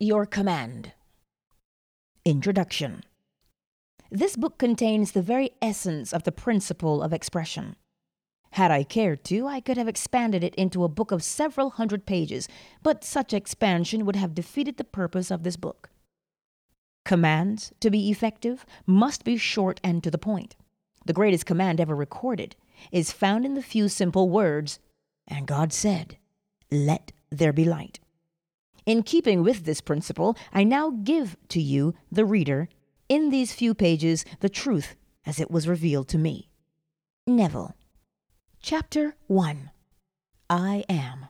Your 0.00 0.26
Command. 0.26 0.92
Introduction. 2.24 3.04
This 4.10 4.34
book 4.34 4.58
contains 4.58 5.12
the 5.12 5.22
very 5.22 5.50
essence 5.62 6.12
of 6.12 6.24
the 6.24 6.32
principle 6.32 7.00
of 7.00 7.12
expression. 7.12 7.76
Had 8.52 8.72
I 8.72 8.82
cared 8.82 9.22
to, 9.26 9.46
I 9.46 9.60
could 9.60 9.76
have 9.76 9.86
expanded 9.86 10.42
it 10.42 10.54
into 10.56 10.82
a 10.82 10.88
book 10.88 11.12
of 11.12 11.22
several 11.22 11.70
hundred 11.70 12.06
pages, 12.06 12.48
but 12.82 13.04
such 13.04 13.32
expansion 13.32 14.04
would 14.04 14.16
have 14.16 14.34
defeated 14.34 14.78
the 14.78 14.84
purpose 14.84 15.30
of 15.30 15.44
this 15.44 15.56
book. 15.56 15.90
Commands, 17.04 17.72
to 17.78 17.88
be 17.88 18.10
effective, 18.10 18.66
must 18.86 19.22
be 19.22 19.36
short 19.36 19.80
and 19.84 20.02
to 20.02 20.10
the 20.10 20.18
point. 20.18 20.56
The 21.06 21.12
greatest 21.12 21.46
command 21.46 21.80
ever 21.80 21.94
recorded 21.94 22.56
is 22.90 23.12
found 23.12 23.44
in 23.44 23.54
the 23.54 23.62
few 23.62 23.88
simple 23.88 24.28
words, 24.28 24.80
And 25.28 25.46
God 25.46 25.72
said, 25.72 26.18
Let 26.72 27.12
there 27.30 27.52
be 27.52 27.64
light. 27.64 28.00
In 28.86 29.02
keeping 29.02 29.42
with 29.42 29.64
this 29.64 29.80
principle, 29.80 30.36
I 30.52 30.62
now 30.62 30.90
give 30.90 31.36
to 31.48 31.60
you, 31.60 31.94
the 32.12 32.26
reader, 32.26 32.68
in 33.08 33.30
these 33.30 33.52
few 33.52 33.74
pages, 33.74 34.24
the 34.40 34.50
truth 34.50 34.94
as 35.24 35.40
it 35.40 35.50
was 35.50 35.66
revealed 35.66 36.08
to 36.08 36.18
me. 36.18 36.50
Neville. 37.26 37.74
Chapter 38.60 39.16
1 39.26 39.70
I 40.50 40.84
Am. 40.88 41.26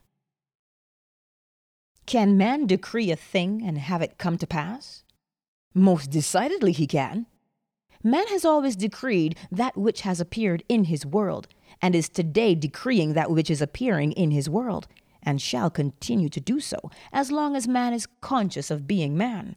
Can 2.06 2.36
man 2.36 2.66
decree 2.66 3.12
a 3.12 3.16
thing 3.16 3.62
and 3.64 3.78
have 3.78 4.02
it 4.02 4.18
come 4.18 4.36
to 4.38 4.46
pass? 4.46 5.04
Most 5.72 6.10
decidedly 6.10 6.72
he 6.72 6.88
can. 6.88 7.26
Man 8.02 8.26
has 8.28 8.44
always 8.44 8.76
decreed 8.76 9.36
that 9.50 9.76
which 9.76 10.02
has 10.02 10.20
appeared 10.20 10.64
in 10.68 10.84
his 10.84 11.06
world, 11.06 11.46
and 11.80 11.94
is 11.94 12.08
today 12.08 12.54
decreeing 12.54 13.14
that 13.14 13.30
which 13.30 13.50
is 13.50 13.62
appearing 13.62 14.12
in 14.12 14.30
his 14.30 14.50
world, 14.50 14.86
and 15.24 15.40
shall 15.40 15.70
continue 15.70 16.28
to 16.28 16.40
do 16.40 16.60
so 16.60 16.90
as 17.12 17.30
long 17.30 17.56
as 17.56 17.68
man 17.68 17.92
is 17.92 18.08
conscious 18.20 18.70
of 18.70 18.86
being 18.86 19.16
man. 19.16 19.56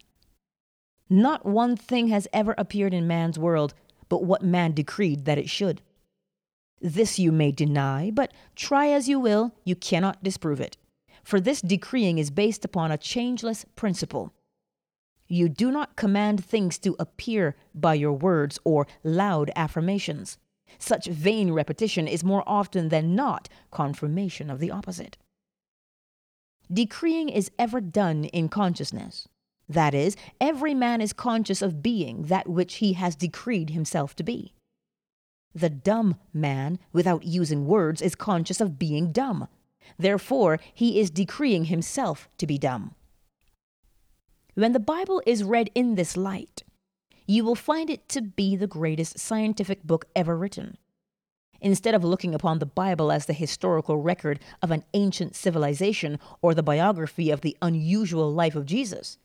Not 1.09 1.45
one 1.45 1.76
thing 1.76 2.09
has 2.09 2.27
ever 2.34 2.54
appeared 2.57 2.93
in 2.93 3.07
man's 3.07 3.40
world 3.40 3.74
but 4.09 4.24
what 4.24 4.41
man 4.41 4.71
decreed 4.71 5.26
that 5.26 5.37
it 5.37 5.49
should. 5.49 5.82
This 6.79 7.18
you 7.18 7.32
may 7.32 7.51
deny, 7.51 8.12
but 8.12 8.32
try 8.55 8.90
as 8.90 9.09
you 9.09 9.20
will, 9.20 9.54
you 9.63 9.76
cannot 9.76 10.24
disprove 10.24 10.62
it. 10.62 10.77
For 11.24 11.40
this 11.40 11.62
decreeing 11.62 12.20
is 12.20 12.29
based 12.29 12.63
upon 12.63 12.91
a 12.91 12.98
changeless 12.98 13.65
principle. 13.76 14.34
You 15.27 15.49
do 15.49 15.71
not 15.71 15.98
command 15.98 16.43
things 16.43 16.77
to 16.79 16.96
appear 16.99 17.55
by 17.76 17.96
your 17.96 18.13
words 18.13 18.59
or 18.63 18.87
loud 19.04 19.52
affirmations. 19.55 20.37
Such 20.79 21.07
vain 21.07 21.52
repetition 21.52 22.07
is 22.07 22.24
more 22.24 22.43
often 22.46 22.90
than 22.90 23.15
not 23.15 23.49
confirmation 23.71 24.49
of 24.49 24.59
the 24.59 24.71
opposite. 24.71 25.18
Decreeing 26.71 27.29
is 27.29 27.51
ever 27.57 27.79
done 27.79 28.26
in 28.26 28.49
consciousness. 28.49 29.27
That 29.70 29.93
is, 29.93 30.15
every 30.40 30.74
man 30.74 31.01
is 31.01 31.13
conscious 31.13 31.62
of 31.62 31.82
being 31.82 32.24
that 32.24 32.48
which 32.48 32.76
he 32.76 32.93
has 32.93 33.15
decreed 33.15 33.70
himself 33.71 34.15
to 34.15 34.24
be. 34.24 34.54
The 35.54 35.70
dumb 35.70 36.15
man, 36.34 36.79
without 36.93 37.24
using 37.24 37.68
words, 37.68 38.01
is 38.01 38.15
conscious 38.15 38.62
of 38.62 38.77
being 38.77 39.12
dumb. 39.12 39.48
Therefore, 39.98 40.59
he 40.74 40.99
is 40.99 41.09
decreeing 41.09 41.65
himself 41.65 42.29
to 42.37 42.48
be 42.48 42.57
dumb. 42.57 42.96
When 44.55 44.74
the 44.74 44.79
Bible 44.79 45.21
is 45.26 45.43
read 45.43 45.70
in 45.74 45.96
this 45.96 46.18
light, 46.18 46.63
you 47.26 47.43
will 47.43 47.55
find 47.55 47.90
it 47.90 48.07
to 48.09 48.21
be 48.21 48.55
the 48.55 48.68
greatest 48.68 49.20
scientific 49.20 49.84
book 49.84 50.05
ever 50.15 50.37
written. 50.37 50.77
Instead 51.62 51.96
of 51.96 52.04
looking 52.04 52.36
upon 52.36 52.60
the 52.60 52.66
Bible 52.66 53.12
as 53.12 53.26
the 53.26 53.34
historical 53.34 53.98
record 53.98 54.40
of 54.62 54.72
an 54.72 54.84
ancient 54.94 55.36
civilization 55.36 56.20
or 56.41 56.54
the 56.54 56.64
biography 56.64 57.32
of 57.32 57.41
the 57.41 57.58
unusual 57.62 58.32
life 58.32 58.55
of 58.55 58.66
Jesus, 58.66 59.18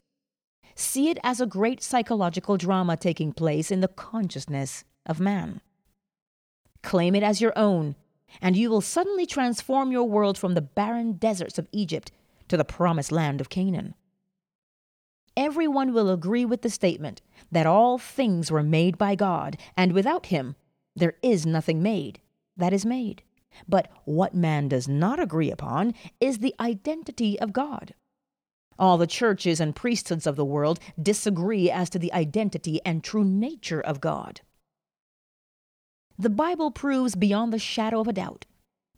see 0.74 1.10
it 1.10 1.18
as 1.22 1.40
a 1.40 1.46
great 1.46 1.82
psychological 1.82 2.56
drama 2.56 2.96
taking 2.96 3.32
place 3.32 3.70
in 3.70 3.80
the 3.80 3.88
consciousness 3.88 4.84
of 5.04 5.20
man. 5.20 5.60
Claim 6.82 7.14
it 7.14 7.22
as 7.22 7.40
your 7.40 7.52
own, 7.56 7.94
and 8.40 8.56
you 8.56 8.70
will 8.70 8.80
suddenly 8.80 9.26
transform 9.26 9.92
your 9.92 10.04
world 10.04 10.38
from 10.38 10.54
the 10.54 10.62
barren 10.62 11.12
deserts 11.12 11.58
of 11.58 11.68
Egypt 11.70 12.10
to 12.48 12.56
the 12.56 12.64
promised 12.64 13.12
land 13.12 13.40
of 13.40 13.50
Canaan. 13.50 13.94
Everyone 15.36 15.92
will 15.92 16.10
agree 16.10 16.44
with 16.44 16.62
the 16.62 16.70
statement 16.70 17.22
that 17.50 17.66
all 17.66 17.98
things 17.98 18.50
were 18.50 18.62
made 18.62 18.98
by 18.98 19.14
God, 19.14 19.56
and 19.76 19.92
without 19.92 20.26
Him, 20.26 20.56
there 20.94 21.14
is 21.22 21.46
nothing 21.46 21.82
made 21.82 22.20
that 22.62 22.72
is 22.72 22.86
made. 22.86 23.22
But 23.68 23.90
what 24.04 24.34
man 24.34 24.68
does 24.68 24.88
not 24.88 25.20
agree 25.20 25.50
upon 25.50 25.94
is 26.20 26.38
the 26.38 26.54
identity 26.60 27.38
of 27.40 27.52
God. 27.52 27.94
All 28.78 28.96
the 28.96 29.06
churches 29.06 29.60
and 29.60 29.76
priesthoods 29.76 30.26
of 30.26 30.36
the 30.36 30.44
world 30.44 30.80
disagree 31.00 31.70
as 31.70 31.90
to 31.90 31.98
the 31.98 32.12
identity 32.12 32.80
and 32.84 33.04
true 33.04 33.24
nature 33.24 33.80
of 33.80 34.00
God. 34.00 34.40
The 36.18 36.30
Bible 36.30 36.70
proves 36.70 37.14
beyond 37.14 37.52
the 37.52 37.58
shadow 37.58 38.00
of 38.00 38.08
a 38.08 38.12
doubt 38.12 38.46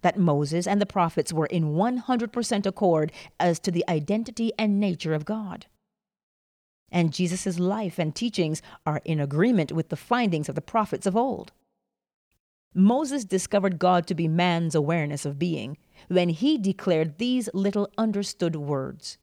that 0.03 0.19
Moses 0.19 0.67
and 0.67 0.81
the 0.81 0.87
prophets 0.87 1.33
were 1.33 1.47
in 1.47 1.75
100% 1.75 2.67
accord 2.67 3.13
as 3.41 3.59
to 3.61 3.71
the 3.71 3.85
identity 3.89 4.53
and 4.59 4.79
nature 4.79 5.15
of 5.15 5.25
God. 5.25 5.67
And 6.93 7.13
Jesus' 7.13 7.59
life 7.59 7.99
and 7.99 8.15
teachings 8.15 8.61
are 8.85 9.01
in 9.05 9.19
agreement 9.19 9.73
with 9.73 9.89
the 9.89 9.97
findings 9.97 10.49
of 10.49 10.55
the 10.55 10.61
prophets 10.61 11.07
of 11.07 11.17
old. 11.17 11.53
Moses 12.75 13.25
discovered 13.25 13.79
God 13.79 14.07
to 14.09 14.15
be 14.15 14.27
man's 14.27 14.75
awareness 14.75 15.25
of 15.25 15.39
being 15.39 15.79
when 16.09 16.29
he 16.29 16.59
declared 16.59 17.19
these 17.19 17.49
little 17.55 17.89
understood 17.97 18.57
words 18.57 19.19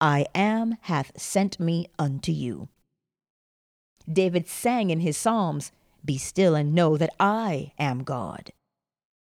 I 0.00 0.26
am 0.34 0.76
hath 0.82 1.18
sent 1.18 1.58
me 1.58 1.86
unto 1.98 2.30
you. 2.30 2.68
David 4.10 4.46
sang 4.48 4.90
in 4.90 5.00
his 5.00 5.16
Psalms, 5.16 5.72
Be 6.04 6.18
still 6.18 6.54
and 6.54 6.74
know 6.74 6.98
that 6.98 7.14
I 7.18 7.72
am 7.78 8.04
God. 8.04 8.52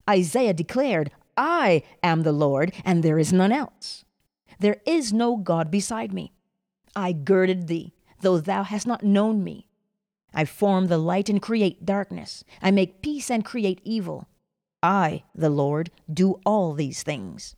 Isaiah 0.09 0.53
declared, 0.53 1.11
I 1.38 1.83
am 2.03 2.23
the 2.23 2.33
Lord, 2.33 2.73
and 2.83 3.03
there 3.03 3.17
is 3.17 3.31
none 3.31 3.53
else. 3.53 4.03
There 4.59 4.81
is 4.85 5.13
no 5.13 5.38
God 5.38 5.71
beside 5.71 6.13
me. 6.13 6.33
I 6.95 7.13
girded 7.13 7.67
thee, 7.67 7.94
though 8.21 8.39
thou 8.39 8.63
hast 8.63 8.88
not 8.88 9.03
known 9.03 9.44
me. 9.44 9.67
I 10.35 10.44
form 10.44 10.88
the 10.88 10.97
light 10.97 11.29
and 11.29 11.41
create 11.41 11.85
darkness. 11.85 12.44
I 12.62 12.69
make 12.69 13.01
peace 13.01 13.31
and 13.31 13.46
create 13.46 13.79
evil. 13.85 14.28
I, 14.84 15.23
the 15.34 15.50
Lord, 15.50 15.90
do 16.13 16.41
all 16.46 16.73
these 16.73 17.01
things. 17.01 17.56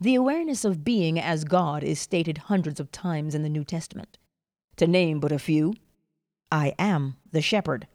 The 0.00 0.14
awareness 0.14 0.64
of 0.64 0.82
being 0.82 1.20
as 1.20 1.44
God 1.44 1.84
is 1.84 2.00
stated 2.00 2.38
hundreds 2.38 2.80
of 2.80 2.90
times 2.90 3.34
in 3.34 3.42
the 3.42 3.50
New 3.50 3.64
Testament. 3.64 4.16
To 4.76 4.86
name 4.86 5.20
but 5.20 5.30
a 5.30 5.38
few 5.38 5.74
I 6.50 6.74
am 6.78 7.16
the 7.30 7.42
shepherd. 7.42 7.86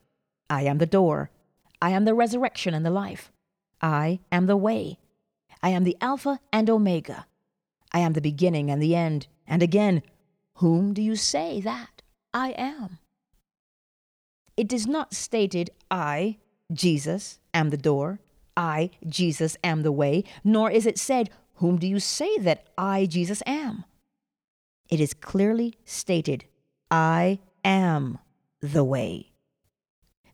I 0.50 0.62
am 0.62 0.78
the 0.78 0.86
door. 0.86 1.32
I 1.82 1.90
am 1.90 2.06
the 2.06 2.14
resurrection 2.14 2.74
and 2.74 2.86
the 2.86 2.92
life. 2.92 3.32
I 3.82 4.20
am 4.32 4.46
the 4.46 4.56
way. 4.56 5.00
I 5.64 5.70
am 5.70 5.84
the 5.84 5.98
Alpha 6.00 6.40
and 6.54 6.70
Omega. 6.70 7.26
I 7.92 8.00
am 8.00 8.14
the 8.14 8.22
beginning 8.22 8.70
and 8.70 8.82
the 8.82 8.96
end. 8.96 9.28
And 9.48 9.64
again, 9.64 10.04
whom 10.56 10.94
do 10.94 11.02
you 11.02 11.16
say 11.16 11.60
that? 11.62 11.95
I 12.36 12.50
am. 12.58 13.00
It 14.58 14.74
is 14.74 14.86
not 14.86 15.14
stated, 15.14 15.70
I, 15.90 16.38
Jesus, 16.70 17.40
am 17.54 17.70
the 17.70 17.78
door, 17.78 18.20
I, 18.58 18.92
Jesus, 19.08 19.56
am 19.64 19.84
the 19.84 19.92
way, 19.92 20.26
nor 20.44 20.70
is 20.70 20.86
it 20.86 21.00
said, 21.00 21.30
Whom 21.56 21.78
do 21.78 21.88
you 21.88 22.02
say 22.02 22.38
that 22.40 22.68
I, 22.78 23.06
Jesus, 23.06 23.42
am? 23.46 23.86
It 24.90 25.00
is 25.00 25.14
clearly 25.14 25.76
stated, 25.86 26.44
I 26.92 27.40
am 27.64 28.20
the 28.60 28.84
way. 28.84 29.32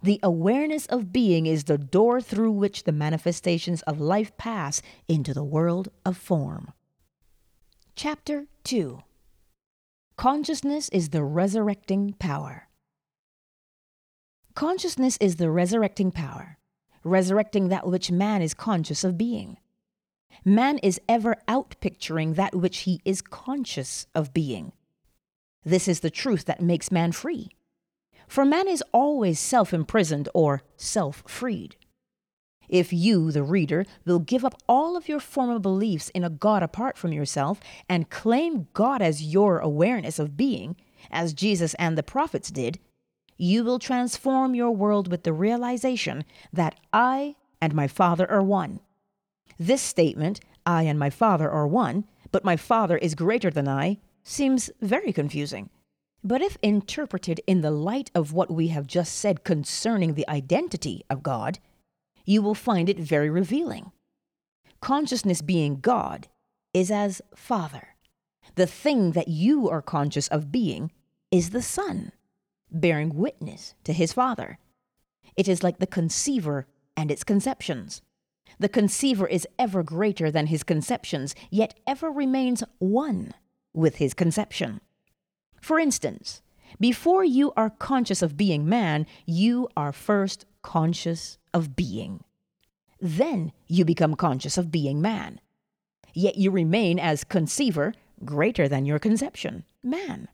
The 0.01 0.19
awareness 0.23 0.87
of 0.87 1.13
being 1.13 1.45
is 1.45 1.65
the 1.65 1.77
door 1.77 2.19
through 2.19 2.53
which 2.53 2.85
the 2.85 2.91
manifestations 2.91 3.83
of 3.83 4.01
life 4.01 4.35
pass 4.37 4.81
into 5.07 5.35
the 5.35 5.43
world 5.43 5.89
of 6.03 6.17
form. 6.17 6.73
Chapter 7.95 8.47
2 8.63 9.03
Consciousness 10.21 10.87
is 10.89 11.09
the 11.09 11.23
resurrecting 11.23 12.13
power. 12.19 12.67
Consciousness 14.53 15.17
is 15.19 15.37
the 15.37 15.49
resurrecting 15.49 16.11
power, 16.11 16.59
resurrecting 17.03 17.69
that 17.69 17.87
which 17.87 18.11
man 18.11 18.43
is 18.43 18.53
conscious 18.53 19.03
of 19.03 19.17
being. 19.17 19.57
Man 20.45 20.77
is 20.77 21.01
ever 21.09 21.37
outpicturing 21.47 22.35
that 22.35 22.53
which 22.53 22.81
he 22.81 23.01
is 23.03 23.23
conscious 23.23 24.05
of 24.13 24.31
being. 24.31 24.73
This 25.65 25.87
is 25.87 26.01
the 26.01 26.11
truth 26.11 26.45
that 26.45 26.61
makes 26.61 26.91
man 26.91 27.13
free. 27.13 27.49
For 28.27 28.45
man 28.45 28.67
is 28.67 28.83
always 28.91 29.39
self 29.39 29.73
imprisoned 29.73 30.29
or 30.35 30.61
self 30.77 31.23
freed. 31.25 31.77
If 32.71 32.93
you, 32.93 33.31
the 33.31 33.43
reader, 33.43 33.85
will 34.05 34.19
give 34.19 34.45
up 34.45 34.55
all 34.67 34.95
of 34.95 35.09
your 35.09 35.19
former 35.19 35.59
beliefs 35.59 36.09
in 36.09 36.23
a 36.23 36.29
God 36.29 36.63
apart 36.63 36.97
from 36.97 37.11
yourself 37.11 37.59
and 37.89 38.09
claim 38.09 38.69
God 38.73 39.01
as 39.01 39.21
your 39.21 39.59
awareness 39.59 40.17
of 40.17 40.37
being, 40.37 40.77
as 41.11 41.33
Jesus 41.33 41.73
and 41.73 41.97
the 41.97 42.03
prophets 42.03 42.49
did, 42.49 42.79
you 43.37 43.65
will 43.65 43.77
transform 43.77 44.55
your 44.55 44.71
world 44.71 45.11
with 45.11 45.23
the 45.23 45.33
realization 45.33 46.23
that 46.53 46.79
I 46.93 47.35
and 47.59 47.75
my 47.75 47.87
Father 47.87 48.29
are 48.31 48.41
one. 48.41 48.79
This 49.59 49.81
statement, 49.81 50.39
I 50.65 50.83
and 50.83 50.97
my 50.97 51.09
Father 51.09 51.51
are 51.51 51.67
one, 51.67 52.05
but 52.31 52.45
my 52.45 52.55
Father 52.55 52.97
is 52.97 53.15
greater 53.15 53.51
than 53.51 53.67
I 53.67 53.97
seems 54.23 54.69
very 54.79 55.11
confusing. 55.11 55.69
But 56.23 56.41
if 56.41 56.57
interpreted 56.61 57.41
in 57.47 57.61
the 57.61 57.71
light 57.71 58.11
of 58.15 58.31
what 58.31 58.51
we 58.51 58.67
have 58.67 58.87
just 58.87 59.15
said 59.15 59.43
concerning 59.43 60.13
the 60.13 60.29
identity 60.29 61.03
of 61.09 61.23
God, 61.23 61.59
you 62.31 62.41
will 62.41 62.55
find 62.55 62.87
it 62.87 62.97
very 62.97 63.29
revealing. 63.29 63.91
Consciousness 64.79 65.41
being 65.41 65.81
God 65.81 66.29
is 66.73 66.89
as 66.89 67.21
Father. 67.35 67.89
The 68.55 68.65
thing 68.65 69.11
that 69.11 69.27
you 69.27 69.69
are 69.69 69.81
conscious 69.81 70.29
of 70.29 70.51
being 70.51 70.91
is 71.29 71.49
the 71.49 71.61
Son, 71.61 72.13
bearing 72.71 73.15
witness 73.15 73.75
to 73.83 73.91
his 73.91 74.13
Father. 74.13 74.59
It 75.35 75.49
is 75.49 75.61
like 75.61 75.79
the 75.79 75.87
conceiver 75.87 76.67
and 76.95 77.11
its 77.11 77.25
conceptions. 77.25 78.01
The 78.59 78.69
conceiver 78.69 79.27
is 79.27 79.47
ever 79.59 79.83
greater 79.83 80.31
than 80.31 80.47
his 80.47 80.63
conceptions, 80.63 81.35
yet 81.49 81.77
ever 81.85 82.09
remains 82.09 82.63
one 82.79 83.33
with 83.73 83.97
his 83.97 84.13
conception. 84.13 84.79
For 85.61 85.79
instance, 85.79 86.41
before 86.79 87.25
you 87.25 87.51
are 87.57 87.69
conscious 87.69 88.21
of 88.21 88.37
being 88.37 88.67
man, 88.69 89.05
you 89.25 89.67
are 89.75 89.91
first 89.91 90.45
conscious 90.61 91.37
of 91.53 91.75
being. 91.75 92.23
Then 92.99 93.51
you 93.67 93.83
become 93.85 94.15
conscious 94.15 94.57
of 94.57 94.71
being 94.71 95.01
man. 95.01 95.39
Yet 96.13 96.37
you 96.37 96.51
remain 96.51 96.99
as 96.99 97.23
conceiver 97.23 97.93
greater 98.23 98.67
than 98.67 98.85
your 98.85 98.99
conception, 98.99 99.63
man. 99.83 100.27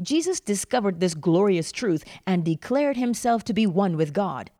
Jesus 0.00 0.40
discovered 0.40 0.98
this 0.98 1.14
glorious 1.14 1.70
truth 1.70 2.04
and 2.26 2.44
declared 2.44 2.96
himself 2.96 3.44
to 3.44 3.52
be 3.52 3.66
one 3.66 3.96
with 3.96 4.12
God, 4.12 4.50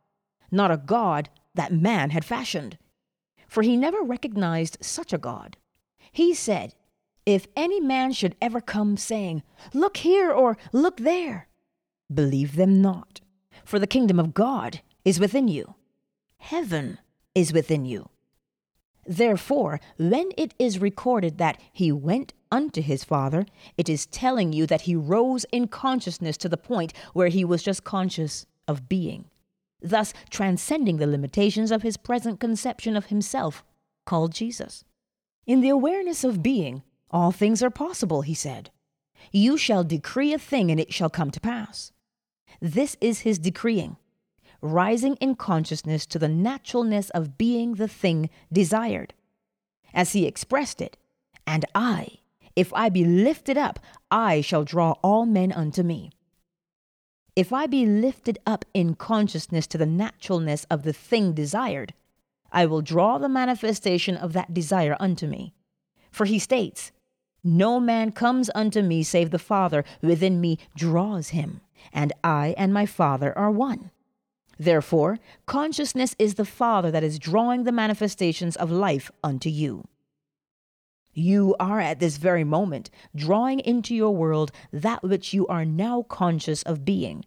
not 0.51 0.71
a 0.71 0.77
God 0.77 1.31
that 1.55 1.73
man 1.73 2.11
had 2.11 2.25
fashioned. 2.25 2.79
For 3.49 3.63
he 3.63 3.77
never 3.77 4.03
recognized 4.03 4.79
such 4.81 5.13
a 5.13 5.19
God. 5.19 5.57
He 6.13 6.35
said, 6.35 6.75
If 7.27 7.47
any 7.57 7.81
man 7.81 8.13
should 8.13 8.37
ever 8.41 8.61
come 8.61 8.97
saying, 8.97 9.43
Look 9.75 9.99
here 9.99 10.31
or 10.31 10.57
look 10.73 10.99
there, 10.99 11.49
believe 12.13 12.57
them 12.57 12.81
not, 12.81 13.21
for 13.65 13.79
the 13.79 13.87
kingdom 13.87 14.19
of 14.19 14.35
God 14.35 14.81
is 15.05 15.21
within 15.21 15.49
you. 15.49 15.75
Heaven 16.39 16.99
is 17.35 17.53
within 17.53 17.85
you. 17.85 18.09
Therefore, 19.07 19.81
when 19.99 20.31
it 20.37 20.55
is 20.59 20.81
recorded 20.81 21.39
that 21.39 21.61
he 21.73 21.91
went 21.91 22.35
unto 22.51 22.81
his 22.81 23.03
father, 23.03 23.47
it 23.77 23.89
is 23.89 24.07
telling 24.07 24.53
you 24.53 24.67
that 24.67 24.83
he 24.83 24.95
rose 24.95 25.45
in 25.51 25.67
consciousness 25.69 26.37
to 26.39 26.49
the 26.49 26.57
point 26.57 26.93
where 27.13 27.29
he 27.29 27.45
was 27.45 27.63
just 27.63 27.83
conscious 27.83 28.47
of 28.69 28.89
being, 28.89 29.25
thus 29.81 30.13
transcending 30.31 30.99
the 30.99 31.07
limitations 31.07 31.73
of 31.73 31.83
his 31.83 31.97
present 31.97 32.39
conception 32.39 32.97
of 32.97 33.07
himself, 33.07 33.65
called 34.05 34.33
Jesus. 34.33 34.85
In 35.47 35.61
the 35.61 35.69
awareness 35.69 36.23
of 36.23 36.43
being, 36.43 36.83
all 37.11 37.33
things 37.33 37.63
are 37.63 37.71
possible, 37.71 38.23
he 38.23 38.35
said. 38.35 38.71
You 39.33 39.57
shall 39.57 39.85
decree 39.85 40.33
a 40.33 40.39
thing 40.39 40.71
and 40.71 40.81
it 40.81 40.93
shall 40.93 41.11
come 41.11 41.31
to 41.31 41.41
pass. 41.41 41.92
This 42.61 42.97
is 43.01 43.21
his 43.21 43.39
decreeing 43.39 43.97
rising 44.63 45.17
in 45.17 45.35
consciousness 45.35 46.07
to 46.07 46.19
the 46.19 46.29
naturalness 46.29 47.11
of 47.11 47.37
being 47.37 47.75
the 47.75 47.89
thing 47.89 48.31
desired. 48.51 49.13
As 49.93 50.13
he 50.13 50.25
expressed 50.25 50.81
it, 50.81 50.97
and 51.47 51.65
I, 51.75 52.21
if 52.55 52.73
I 52.73 52.89
be 52.89 53.05
lifted 53.05 53.59
up, 53.59 53.81
I 54.11 54.41
shall 54.41 54.65
draw 54.65 54.93
all 55.03 55.27
men 55.27 55.53
unto 55.53 55.83
me. 55.83 56.13
If 57.35 57.53
I 57.53 57.67
be 57.67 57.85
lifted 57.85 58.39
up 58.47 58.65
in 58.73 58.95
consciousness 58.95 59.67
to 59.69 59.79
the 59.79 59.87
naturalness 59.87 60.65
of 60.71 60.83
the 60.83 60.93
thing 60.93 61.33
desired, 61.33 61.93
I 62.53 62.67
will 62.67 62.83
draw 62.83 63.19
the 63.19 63.29
manifestation 63.29 64.17
of 64.17 64.33
that 64.35 64.55
desire 64.55 64.97
unto 65.01 65.27
me. 65.27 65.55
For 66.11 66.27
he 66.27 66.39
states, 66.39 66.93
No 67.43 67.81
man 67.81 68.13
comes 68.13 68.51
unto 68.55 68.83
me 68.83 69.03
save 69.03 69.31
the 69.31 69.39
Father 69.39 69.83
within 70.03 70.41
me 70.41 70.59
draws 70.77 71.31
him, 71.31 71.63
and 71.93 72.13
I 72.23 72.55
and 72.59 72.73
my 72.73 72.87
Father 72.87 73.37
are 73.37 73.51
one. 73.51 73.91
Therefore, 74.59 75.19
consciousness 75.47 76.15
is 76.19 76.35
the 76.35 76.45
Father 76.45 76.91
that 76.91 77.03
is 77.03 77.19
drawing 77.19 77.65
the 77.65 77.73
manifestations 77.73 78.57
of 78.57 78.71
life 78.71 79.11
unto 79.25 79.49
you. 79.49 79.89
You 81.15 81.55
are 81.61 81.81
at 81.81 82.01
this 82.01 82.17
very 82.17 82.45
moment 82.45 82.91
drawing 83.15 83.61
into 83.61 83.95
your 83.95 84.15
world 84.15 84.53
that 84.73 85.03
which 85.03 85.35
you 85.35 85.47
are 85.47 85.65
now 85.65 86.03
conscious 86.03 86.63
of 86.63 86.85
being. 86.85 87.25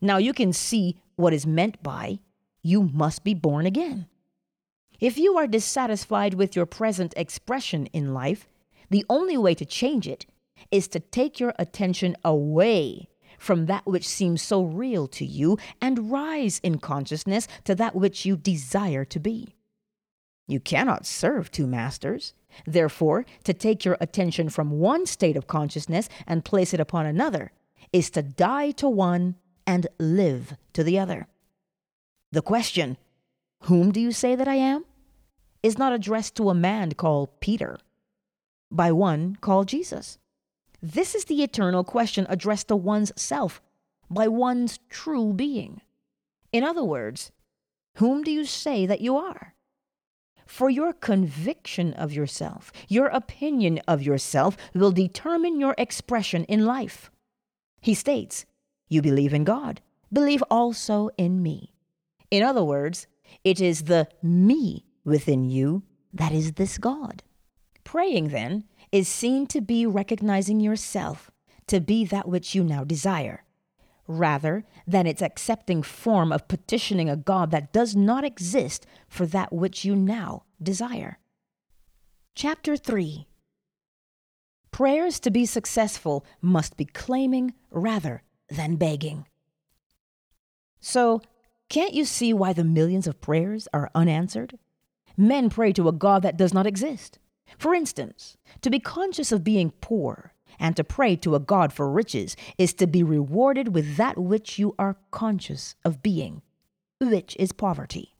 Now 0.00 0.18
you 0.18 0.32
can 0.32 0.52
see 0.52 0.96
what 1.16 1.32
is 1.32 1.46
meant 1.46 1.82
by 1.82 2.18
you 2.62 2.82
must 2.82 3.22
be 3.22 3.32
born 3.32 3.64
again. 3.64 4.08
If 4.98 5.18
you 5.18 5.38
are 5.38 5.46
dissatisfied 5.46 6.34
with 6.34 6.56
your 6.56 6.66
present 6.66 7.14
expression 7.16 7.86
in 7.86 8.12
life, 8.12 8.48
the 8.90 9.04
only 9.08 9.36
way 9.36 9.54
to 9.54 9.64
change 9.64 10.08
it 10.08 10.26
is 10.70 10.88
to 10.88 11.00
take 11.00 11.38
your 11.38 11.54
attention 11.58 12.16
away 12.24 13.08
from 13.38 13.66
that 13.66 13.86
which 13.86 14.06
seems 14.06 14.42
so 14.42 14.62
real 14.62 15.06
to 15.08 15.24
you 15.24 15.58
and 15.80 16.10
rise 16.10 16.60
in 16.62 16.78
consciousness 16.78 17.48
to 17.64 17.74
that 17.74 17.94
which 17.94 18.24
you 18.24 18.36
desire 18.36 19.04
to 19.04 19.18
be. 19.18 19.54
You 20.48 20.60
cannot 20.60 21.06
serve 21.06 21.50
two 21.50 21.66
masters. 21.66 22.34
Therefore, 22.66 23.26
to 23.44 23.52
take 23.52 23.84
your 23.84 23.96
attention 24.00 24.48
from 24.48 24.78
one 24.78 25.06
state 25.06 25.36
of 25.36 25.46
consciousness 25.46 26.08
and 26.26 26.44
place 26.44 26.72
it 26.72 26.80
upon 26.80 27.04
another 27.06 27.52
is 27.92 28.10
to 28.10 28.22
die 28.22 28.70
to 28.72 28.88
one 28.88 29.36
and 29.66 29.86
live 29.98 30.56
to 30.72 30.84
the 30.84 30.98
other. 30.98 31.26
The 32.32 32.42
question, 32.42 32.96
Whom 33.62 33.92
do 33.92 34.00
you 34.00 34.12
say 34.12 34.34
that 34.36 34.48
I 34.48 34.54
am? 34.54 34.84
is 35.62 35.78
not 35.78 35.92
addressed 35.92 36.36
to 36.36 36.50
a 36.50 36.54
man 36.54 36.92
called 36.92 37.40
Peter, 37.40 37.78
by 38.70 38.92
one 38.92 39.36
called 39.40 39.66
Jesus. 39.66 40.18
This 40.86 41.16
is 41.16 41.24
the 41.24 41.42
eternal 41.42 41.82
question 41.82 42.28
addressed 42.28 42.68
to 42.68 42.76
one's 42.76 43.10
self 43.16 43.60
by 44.08 44.28
one's 44.28 44.78
true 44.88 45.32
being. 45.32 45.80
In 46.52 46.62
other 46.62 46.84
words, 46.84 47.32
whom 47.96 48.22
do 48.22 48.30
you 48.30 48.44
say 48.44 48.86
that 48.86 49.00
you 49.00 49.16
are? 49.16 49.56
For 50.46 50.70
your 50.70 50.92
conviction 50.92 51.92
of 51.94 52.12
yourself, 52.12 52.70
your 52.86 53.08
opinion 53.08 53.80
of 53.88 54.00
yourself 54.00 54.56
will 54.74 54.92
determine 54.92 55.58
your 55.58 55.74
expression 55.76 56.44
in 56.44 56.64
life. 56.64 57.10
He 57.80 57.92
states, 57.92 58.46
You 58.88 59.02
believe 59.02 59.34
in 59.34 59.42
God, 59.42 59.80
believe 60.12 60.42
also 60.52 61.10
in 61.18 61.42
me. 61.42 61.72
In 62.30 62.44
other 62.44 62.62
words, 62.62 63.08
it 63.42 63.60
is 63.60 63.82
the 63.82 64.06
me 64.22 64.86
within 65.04 65.50
you 65.50 65.82
that 66.12 66.30
is 66.30 66.52
this 66.52 66.78
God. 66.78 67.24
Praying, 67.82 68.28
then, 68.28 68.62
is 68.92 69.08
seen 69.08 69.46
to 69.48 69.60
be 69.60 69.86
recognizing 69.86 70.60
yourself 70.60 71.30
to 71.66 71.80
be 71.80 72.04
that 72.04 72.28
which 72.28 72.54
you 72.54 72.62
now 72.62 72.84
desire, 72.84 73.44
rather 74.06 74.64
than 74.86 75.06
its 75.06 75.22
accepting 75.22 75.82
form 75.82 76.32
of 76.32 76.48
petitioning 76.48 77.10
a 77.10 77.16
God 77.16 77.50
that 77.50 77.72
does 77.72 77.96
not 77.96 78.24
exist 78.24 78.86
for 79.08 79.26
that 79.26 79.52
which 79.52 79.84
you 79.84 79.96
now 79.96 80.44
desire. 80.62 81.18
Chapter 82.34 82.76
3 82.76 83.26
Prayers 84.70 85.18
to 85.20 85.30
be 85.30 85.46
successful 85.46 86.24
must 86.42 86.76
be 86.76 86.84
claiming 86.84 87.54
rather 87.70 88.22
than 88.50 88.76
begging. 88.76 89.26
So, 90.80 91.22
can't 91.68 91.94
you 91.94 92.04
see 92.04 92.32
why 92.32 92.52
the 92.52 92.62
millions 92.62 93.06
of 93.06 93.20
prayers 93.20 93.66
are 93.72 93.90
unanswered? 93.94 94.58
Men 95.16 95.48
pray 95.48 95.72
to 95.72 95.88
a 95.88 95.92
God 95.92 96.22
that 96.22 96.36
does 96.36 96.52
not 96.52 96.66
exist. 96.66 97.18
For 97.58 97.74
instance, 97.74 98.36
to 98.62 98.70
be 98.70 98.80
conscious 98.80 99.32
of 99.32 99.44
being 99.44 99.72
poor 99.80 100.32
and 100.58 100.76
to 100.76 100.84
pray 100.84 101.16
to 101.16 101.34
a 101.34 101.40
God 101.40 101.72
for 101.72 101.90
riches 101.90 102.36
is 102.58 102.74
to 102.74 102.86
be 102.86 103.02
rewarded 103.02 103.74
with 103.74 103.96
that 103.96 104.18
which 104.18 104.58
you 104.58 104.74
are 104.78 104.96
conscious 105.10 105.74
of 105.84 106.02
being, 106.02 106.42
which 107.00 107.36
is 107.38 107.52
poverty. 107.52 108.14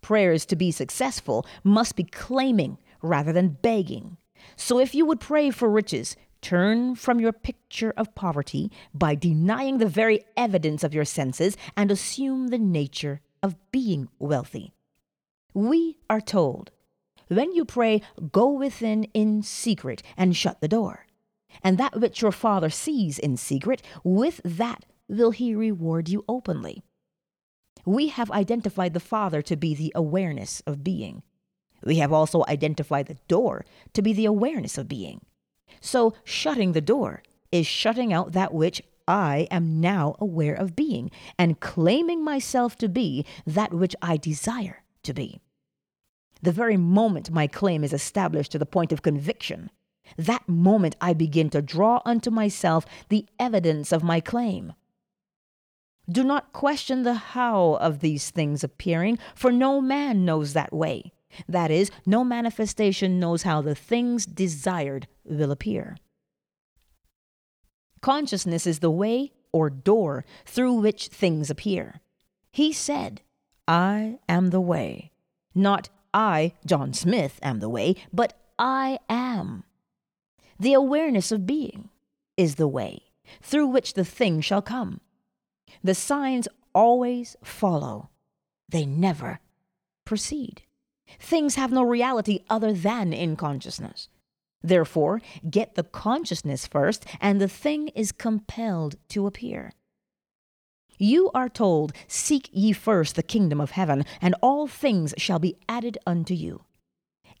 Prayers 0.00 0.46
to 0.46 0.56
be 0.56 0.70
successful 0.70 1.46
must 1.64 1.96
be 1.96 2.04
claiming 2.04 2.78
rather 3.02 3.32
than 3.32 3.58
begging. 3.60 4.16
So 4.54 4.78
if 4.78 4.94
you 4.94 5.04
would 5.06 5.20
pray 5.20 5.50
for 5.50 5.68
riches, 5.68 6.16
turn 6.40 6.94
from 6.94 7.18
your 7.18 7.32
picture 7.32 7.92
of 7.96 8.14
poverty 8.14 8.70
by 8.94 9.14
denying 9.14 9.78
the 9.78 9.88
very 9.88 10.20
evidence 10.36 10.84
of 10.84 10.94
your 10.94 11.04
senses 11.04 11.56
and 11.76 11.90
assume 11.90 12.48
the 12.48 12.58
nature 12.58 13.20
of 13.42 13.56
being 13.72 14.08
wealthy. 14.18 14.72
We 15.54 15.98
are 16.08 16.20
told 16.20 16.70
when 17.28 17.52
you 17.52 17.64
pray, 17.64 18.02
go 18.32 18.50
within 18.50 19.04
in 19.14 19.42
secret 19.42 20.02
and 20.16 20.36
shut 20.36 20.60
the 20.60 20.68
door. 20.68 21.06
And 21.62 21.78
that 21.78 22.00
which 22.00 22.22
your 22.22 22.32
Father 22.32 22.70
sees 22.70 23.18
in 23.18 23.36
secret, 23.36 23.82
with 24.04 24.40
that 24.44 24.84
will 25.08 25.30
he 25.30 25.54
reward 25.54 26.08
you 26.08 26.24
openly. 26.28 26.82
We 27.84 28.08
have 28.08 28.30
identified 28.30 28.94
the 28.94 29.00
Father 29.00 29.42
to 29.42 29.56
be 29.56 29.74
the 29.74 29.92
awareness 29.94 30.62
of 30.66 30.82
being. 30.82 31.22
We 31.84 31.96
have 31.98 32.12
also 32.12 32.44
identified 32.48 33.06
the 33.06 33.18
door 33.28 33.64
to 33.92 34.02
be 34.02 34.12
the 34.12 34.26
awareness 34.26 34.76
of 34.76 34.88
being. 34.88 35.24
So, 35.80 36.14
shutting 36.24 36.72
the 36.72 36.80
door 36.80 37.22
is 37.52 37.66
shutting 37.66 38.12
out 38.12 38.32
that 38.32 38.52
which 38.52 38.82
I 39.06 39.46
am 39.50 39.80
now 39.80 40.16
aware 40.18 40.54
of 40.54 40.74
being 40.74 41.10
and 41.38 41.60
claiming 41.60 42.24
myself 42.24 42.76
to 42.78 42.88
be 42.88 43.24
that 43.46 43.72
which 43.72 43.94
I 44.02 44.16
desire 44.16 44.82
to 45.04 45.14
be. 45.14 45.40
The 46.42 46.52
very 46.52 46.76
moment 46.76 47.30
my 47.30 47.46
claim 47.46 47.82
is 47.82 47.92
established 47.92 48.52
to 48.52 48.58
the 48.58 48.66
point 48.66 48.92
of 48.92 49.02
conviction, 49.02 49.70
that 50.16 50.48
moment 50.48 50.96
I 51.00 51.14
begin 51.14 51.50
to 51.50 51.62
draw 51.62 52.00
unto 52.04 52.30
myself 52.30 52.86
the 53.08 53.26
evidence 53.38 53.92
of 53.92 54.02
my 54.02 54.20
claim. 54.20 54.72
Do 56.08 56.22
not 56.22 56.52
question 56.52 57.02
the 57.02 57.14
how 57.14 57.74
of 57.80 57.98
these 57.98 58.30
things 58.30 58.62
appearing, 58.62 59.18
for 59.34 59.50
no 59.50 59.80
man 59.80 60.24
knows 60.24 60.52
that 60.52 60.72
way. 60.72 61.12
That 61.48 61.70
is, 61.70 61.90
no 62.06 62.22
manifestation 62.22 63.18
knows 63.18 63.42
how 63.42 63.60
the 63.60 63.74
things 63.74 64.24
desired 64.24 65.08
will 65.24 65.50
appear. 65.50 65.96
Consciousness 68.00 68.66
is 68.66 68.78
the 68.78 68.90
way 68.90 69.32
or 69.52 69.68
door 69.68 70.24
through 70.44 70.74
which 70.74 71.08
things 71.08 71.50
appear. 71.50 72.00
He 72.52 72.72
said, 72.72 73.22
I 73.66 74.20
am 74.28 74.50
the 74.50 74.60
way. 74.60 75.10
Not 75.54 75.88
I, 76.16 76.54
John 76.64 76.94
Smith, 76.94 77.38
am 77.42 77.60
the 77.60 77.68
way, 77.68 77.94
but 78.10 78.32
I 78.58 78.98
am. 79.06 79.64
The 80.58 80.72
awareness 80.72 81.30
of 81.30 81.46
being 81.46 81.90
is 82.38 82.54
the 82.54 82.66
way 82.66 83.02
through 83.42 83.66
which 83.66 83.92
the 83.92 84.04
thing 84.04 84.40
shall 84.40 84.62
come. 84.62 85.02
The 85.84 85.94
signs 85.94 86.48
always 86.74 87.36
follow, 87.44 88.08
they 88.66 88.86
never 88.86 89.40
proceed. 90.06 90.62
Things 91.20 91.56
have 91.56 91.70
no 91.70 91.82
reality 91.82 92.40
other 92.48 92.72
than 92.72 93.12
in 93.12 93.36
consciousness. 93.36 94.08
Therefore, 94.62 95.20
get 95.48 95.74
the 95.74 95.84
consciousness 95.84 96.66
first, 96.66 97.04
and 97.20 97.40
the 97.40 97.48
thing 97.48 97.88
is 97.88 98.10
compelled 98.10 98.96
to 99.10 99.26
appear. 99.26 99.72
You 100.98 101.30
are 101.34 101.48
told, 101.48 101.92
Seek 102.06 102.48
ye 102.52 102.72
first 102.72 103.16
the 103.16 103.22
kingdom 103.22 103.60
of 103.60 103.72
heaven, 103.72 104.04
and 104.20 104.34
all 104.40 104.66
things 104.66 105.14
shall 105.18 105.38
be 105.38 105.56
added 105.68 105.98
unto 106.06 106.34
you. 106.34 106.64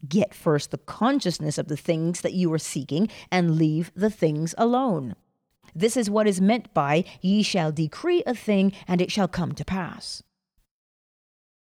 Get 0.06 0.34
first 0.34 0.70
the 0.70 0.78
consciousness 0.78 1.58
of 1.58 1.68
the 1.68 1.76
things 1.76 2.20
that 2.20 2.34
you 2.34 2.52
are 2.52 2.58
seeking, 2.58 3.08
and 3.30 3.56
leave 3.56 3.90
the 3.94 4.10
things 4.10 4.54
alone. 4.58 5.14
This 5.74 5.96
is 5.96 6.10
what 6.10 6.26
is 6.26 6.40
meant 6.40 6.72
by, 6.74 7.04
Ye 7.20 7.42
shall 7.42 7.72
decree 7.72 8.22
a 8.26 8.34
thing, 8.34 8.72
and 8.86 9.00
it 9.00 9.10
shall 9.10 9.28
come 9.28 9.52
to 9.52 9.64
pass. 9.64 10.22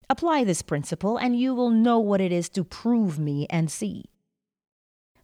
Apply 0.10 0.44
this 0.44 0.62
principle, 0.62 1.18
and 1.18 1.40
you 1.40 1.56
will 1.56 1.70
know 1.70 2.00
what 2.00 2.20
it 2.20 2.32
is 2.32 2.50
to 2.50 2.64
prove 2.64 3.18
me 3.18 3.48
and 3.50 3.72
see. 3.72 4.06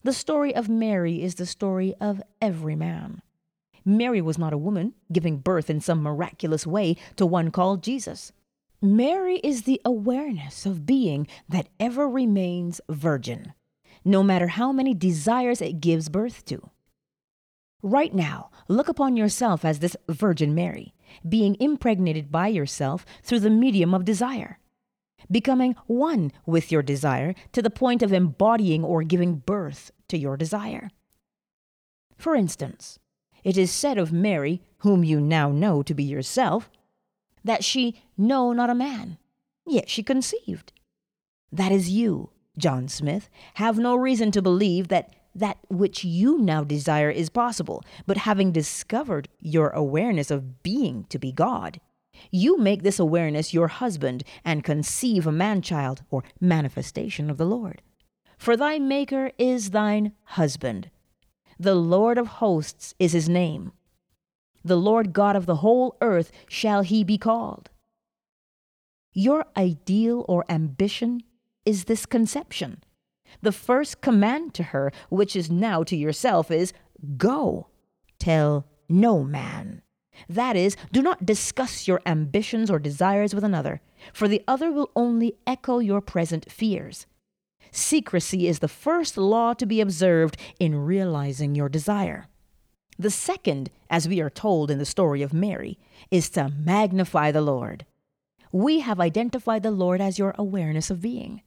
The 0.04 0.14
story 0.14 0.56
of 0.56 0.70
Mary 0.70 1.22
is 1.22 1.36
the 1.36 1.46
story 1.46 1.94
of 2.00 2.22
every 2.42 2.76
man. 2.76 3.22
Mary 3.88 4.22
was 4.22 4.38
not 4.38 4.52
a 4.52 4.58
woman, 4.58 4.94
giving 5.14 5.38
birth 5.38 5.70
in 5.70 5.80
some 5.80 6.04
miraculous 6.04 6.68
way 6.68 6.98
to 7.16 7.26
one 7.26 7.50
called 7.50 7.82
Jesus. 7.82 8.34
Mary 8.82 9.38
is 9.38 9.64
the 9.64 9.82
awareness 9.86 10.66
of 10.66 10.86
being 10.86 11.26
that 11.48 11.70
ever 11.80 12.10
remains 12.10 12.82
virgin, 12.90 13.54
no 14.04 14.22
matter 14.22 14.48
how 14.48 14.74
many 14.74 14.94
desires 14.94 15.62
it 15.62 15.80
gives 15.80 16.10
birth 16.10 16.44
to. 16.44 16.70
Right 17.82 18.14
now, 18.14 18.50
look 18.68 18.90
upon 18.90 19.16
yourself 19.16 19.64
as 19.64 19.80
this 19.80 19.96
Virgin 20.10 20.54
Mary, 20.54 20.94
being 21.28 21.56
impregnated 21.62 22.30
by 22.30 22.50
yourself 22.50 23.06
through 23.24 23.40
the 23.40 23.50
medium 23.50 23.94
of 23.94 24.04
desire 24.04 24.60
becoming 25.32 25.76
one 25.88 26.32
with 26.46 26.72
your 26.72 26.82
desire 26.82 27.34
to 27.52 27.62
the 27.62 27.70
point 27.70 28.02
of 28.02 28.14
embodying 28.14 28.84
or 28.84 29.04
giving 29.04 29.36
birth 29.36 29.92
to 30.08 30.18
your 30.18 30.38
desire. 30.38 30.90
For 32.18 32.36
instance, 32.36 33.00
it 33.48 33.58
is 33.58 33.72
said 33.72 33.98
of 33.98 34.12
Mary, 34.12 34.62
whom 34.80 35.06
you 35.06 35.22
now 35.22 35.50
know 35.54 35.82
to 35.82 35.94
be 35.94 36.04
yourself, 36.04 36.70
that 37.46 37.64
she 37.64 37.98
know 38.18 38.52
not 38.52 38.70
a 38.70 38.76
man, 38.76 39.18
yet 39.66 39.90
she 39.90 40.04
conceived. 40.04 40.74
That 41.50 41.72
is 41.72 41.90
you, 41.90 42.32
John 42.58 42.90
Smith, 42.90 43.30
have 43.54 43.78
no 43.78 43.96
reason 43.96 44.32
to 44.32 44.42
believe 44.42 44.90
that 44.90 45.16
that 45.34 45.60
which 45.70 46.04
you 46.04 46.40
now 46.40 46.66
desire 46.66 47.10
is 47.10 47.30
possible, 47.30 47.86
but 48.06 48.18
having 48.18 48.52
discovered 48.52 49.30
your 49.40 49.70
awareness 49.70 50.30
of 50.30 50.62
being 50.62 51.06
to 51.06 51.18
be 51.18 51.32
God, 51.32 51.80
you 52.30 52.58
make 52.58 52.84
this 52.84 53.00
awareness 53.00 53.54
your 53.54 53.70
husband 53.70 54.26
and 54.44 54.62
conceive 54.62 55.26
a 55.26 55.32
man 55.32 55.62
child 55.62 56.04
or 56.10 56.26
manifestation 56.42 57.30
of 57.30 57.38
the 57.38 57.46
Lord. 57.46 57.82
For 58.38 58.58
thy 58.58 58.78
Maker 58.78 59.32
is 59.38 59.70
thine 59.70 60.12
husband. 60.24 60.90
The 61.60 61.76
Lord 61.76 62.18
of 62.18 62.28
hosts 62.28 62.94
is 63.00 63.14
his 63.14 63.28
name. 63.28 63.72
The 64.64 64.76
Lord 64.76 65.14
God 65.14 65.36
of 65.36 65.46
the 65.46 65.58
whole 65.58 65.98
earth 66.02 66.32
shall 66.48 66.82
he 66.82 67.04
be 67.04 67.18
called. 67.18 67.70
Your 69.14 69.46
ideal 69.56 70.26
or 70.28 70.46
ambition 70.50 71.24
is 71.66 71.86
this 71.86 72.06
conception. 72.06 72.84
The 73.42 73.52
first 73.52 74.02
command 74.02 74.54
to 74.56 74.64
her, 74.64 74.92
which 75.10 75.36
is 75.36 75.50
now 75.50 75.84
to 75.84 75.96
yourself, 75.96 76.52
is 76.52 76.74
Go, 77.18 77.68
tell 78.20 78.68
no 78.88 79.24
man. 79.24 79.82
That 80.30 80.56
is, 80.56 80.76
do 80.92 81.02
not 81.02 81.26
discuss 81.26 81.88
your 81.88 82.02
ambitions 82.06 82.70
or 82.70 82.80
desires 82.80 83.34
with 83.34 83.44
another, 83.44 83.82
for 84.14 84.28
the 84.28 84.44
other 84.48 84.72
will 84.72 84.92
only 84.96 85.36
echo 85.46 85.80
your 85.80 86.02
present 86.02 86.52
fears. 86.52 87.06
Secrecy 87.72 88.48
is 88.48 88.60
the 88.60 88.68
first 88.68 89.18
law 89.18 89.54
to 89.54 89.66
be 89.66 89.82
observed 89.82 90.38
in 90.60 90.86
realizing 90.86 91.56
your 91.56 91.70
desire. 91.70 92.28
The 93.00 93.12
second, 93.12 93.70
as 93.90 94.08
we 94.08 94.20
are 94.22 94.30
told 94.30 94.72
in 94.72 94.80
the 94.80 94.86
story 94.86 95.22
of 95.22 95.34
Mary, 95.34 95.78
is 96.10 96.30
to 96.32 96.52
magnify 96.58 97.32
the 97.32 97.42
Lord. 97.42 97.86
We 98.52 98.80
have 98.80 99.00
identified 99.00 99.64
the 99.64 99.72
Lord 99.72 100.02
as 100.02 100.18
your 100.18 100.34
awareness 100.38 100.90
of 100.90 101.02
being. 101.02 101.42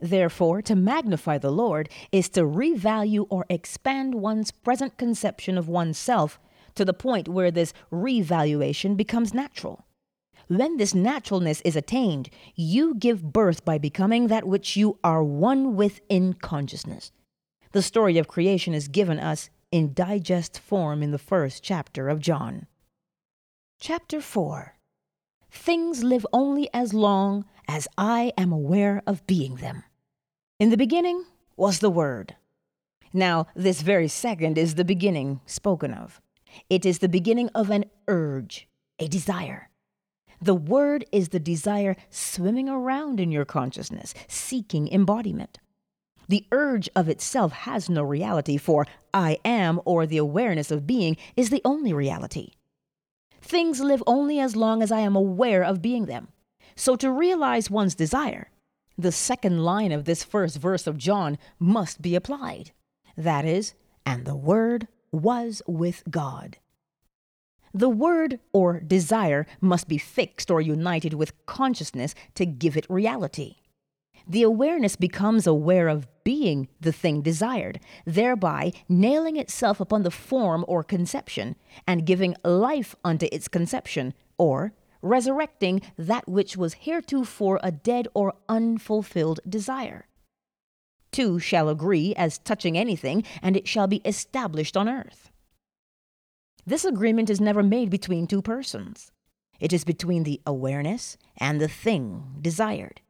Therefore, 0.00 0.62
to 0.62 0.74
magnify 0.74 1.38
the 1.38 1.50
Lord 1.50 1.88
is 2.10 2.28
to 2.30 2.42
revalue 2.42 3.26
or 3.30 3.46
expand 3.48 4.14
one's 4.14 4.50
present 4.50 4.96
conception 4.96 5.56
of 5.56 5.68
oneself 5.68 6.38
to 6.74 6.84
the 6.84 6.94
point 6.94 7.28
where 7.28 7.50
this 7.50 7.72
revaluation 7.90 8.94
becomes 8.94 9.34
natural. 9.34 9.84
When 10.48 10.76
this 10.76 10.94
naturalness 10.94 11.60
is 11.62 11.76
attained, 11.76 12.30
you 12.54 12.94
give 12.94 13.32
birth 13.32 13.64
by 13.64 13.78
becoming 13.78 14.26
that 14.26 14.46
which 14.46 14.76
you 14.76 14.98
are 15.02 15.22
one 15.22 15.76
with 15.76 16.00
in 16.08 16.34
consciousness. 16.34 17.12
The 17.72 17.82
story 17.82 18.18
of 18.18 18.28
creation 18.28 18.74
is 18.74 18.88
given 18.88 19.18
us 19.18 19.50
in 19.70 19.94
digest 19.94 20.58
form 20.58 21.02
in 21.02 21.10
the 21.10 21.18
first 21.18 21.62
chapter 21.62 22.08
of 22.08 22.20
John. 22.20 22.66
Chapter 23.80 24.20
4 24.20 24.76
Things 25.50 26.02
live 26.02 26.26
only 26.32 26.68
as 26.72 26.94
long 26.94 27.44
as 27.68 27.88
I 27.98 28.32
am 28.38 28.52
aware 28.52 29.02
of 29.06 29.26
being 29.26 29.56
them. 29.56 29.84
In 30.58 30.70
the 30.70 30.76
beginning 30.76 31.24
was 31.56 31.80
the 31.80 31.90
Word. 31.90 32.36
Now, 33.12 33.46
this 33.54 33.82
very 33.82 34.08
second 34.08 34.56
is 34.56 34.74
the 34.74 34.84
beginning 34.84 35.40
spoken 35.46 35.92
of. 35.92 36.20
It 36.70 36.86
is 36.86 36.98
the 36.98 37.08
beginning 37.08 37.50
of 37.54 37.70
an 37.70 37.84
urge, 38.08 38.68
a 38.98 39.08
desire. 39.08 39.68
The 40.42 40.54
word 40.56 41.04
is 41.12 41.28
the 41.28 41.38
desire 41.38 41.94
swimming 42.10 42.68
around 42.68 43.20
in 43.20 43.30
your 43.30 43.44
consciousness, 43.44 44.12
seeking 44.26 44.92
embodiment. 44.92 45.60
The 46.28 46.46
urge 46.50 46.88
of 46.96 47.08
itself 47.08 47.52
has 47.52 47.88
no 47.88 48.02
reality, 48.02 48.56
for 48.56 48.86
I 49.14 49.38
am, 49.44 49.80
or 49.84 50.04
the 50.04 50.16
awareness 50.16 50.72
of 50.72 50.86
being, 50.86 51.16
is 51.36 51.50
the 51.50 51.62
only 51.64 51.92
reality. 51.92 52.54
Things 53.40 53.80
live 53.80 54.02
only 54.04 54.40
as 54.40 54.56
long 54.56 54.82
as 54.82 54.90
I 54.90 55.00
am 55.00 55.14
aware 55.14 55.62
of 55.62 55.80
being 55.80 56.06
them. 56.06 56.28
So, 56.74 56.96
to 56.96 57.12
realize 57.12 57.70
one's 57.70 57.94
desire, 57.94 58.50
the 58.98 59.12
second 59.12 59.62
line 59.62 59.92
of 59.92 60.06
this 60.06 60.24
first 60.24 60.58
verse 60.58 60.88
of 60.88 60.98
John 60.98 61.38
must 61.60 62.02
be 62.02 62.16
applied. 62.16 62.72
That 63.16 63.44
is, 63.44 63.74
and 64.04 64.24
the 64.24 64.36
Word 64.36 64.88
was 65.12 65.62
with 65.68 66.02
God. 66.10 66.56
The 67.74 67.88
word 67.88 68.38
or 68.52 68.80
desire 68.80 69.46
must 69.60 69.88
be 69.88 69.98
fixed 69.98 70.50
or 70.50 70.60
united 70.60 71.14
with 71.14 71.46
consciousness 71.46 72.14
to 72.34 72.44
give 72.44 72.76
it 72.76 72.86
reality. 72.90 73.56
The 74.28 74.42
awareness 74.42 74.94
becomes 74.94 75.46
aware 75.46 75.88
of 75.88 76.06
being 76.22 76.68
the 76.80 76.92
thing 76.92 77.22
desired, 77.22 77.80
thereby 78.04 78.72
nailing 78.88 79.36
itself 79.36 79.80
upon 79.80 80.02
the 80.02 80.10
form 80.10 80.64
or 80.68 80.84
conception 80.84 81.56
and 81.86 82.06
giving 82.06 82.36
life 82.44 82.94
unto 83.04 83.26
its 83.32 83.48
conception, 83.48 84.14
or 84.38 84.74
resurrecting 85.00 85.82
that 85.96 86.28
which 86.28 86.56
was 86.56 86.74
heretofore 86.74 87.58
a 87.64 87.72
dead 87.72 88.06
or 88.14 88.34
unfulfilled 88.48 89.40
desire. 89.48 90.06
Two 91.10 91.38
shall 91.40 91.68
agree 91.68 92.14
as 92.14 92.38
touching 92.38 92.78
anything, 92.78 93.24
and 93.42 93.56
it 93.56 93.66
shall 93.66 93.88
be 93.88 94.00
established 94.04 94.76
on 94.76 94.88
earth. 94.88 95.31
This 96.64 96.84
agreement 96.84 97.28
is 97.28 97.40
never 97.40 97.62
made 97.62 97.90
between 97.90 98.26
two 98.26 98.40
persons. 98.42 99.10
It 99.58 99.72
is 99.72 99.84
between 99.84 100.22
the 100.22 100.40
awareness 100.46 101.16
and 101.36 101.60
the 101.60 101.68
thing 101.68 102.36
desired. 102.40 103.00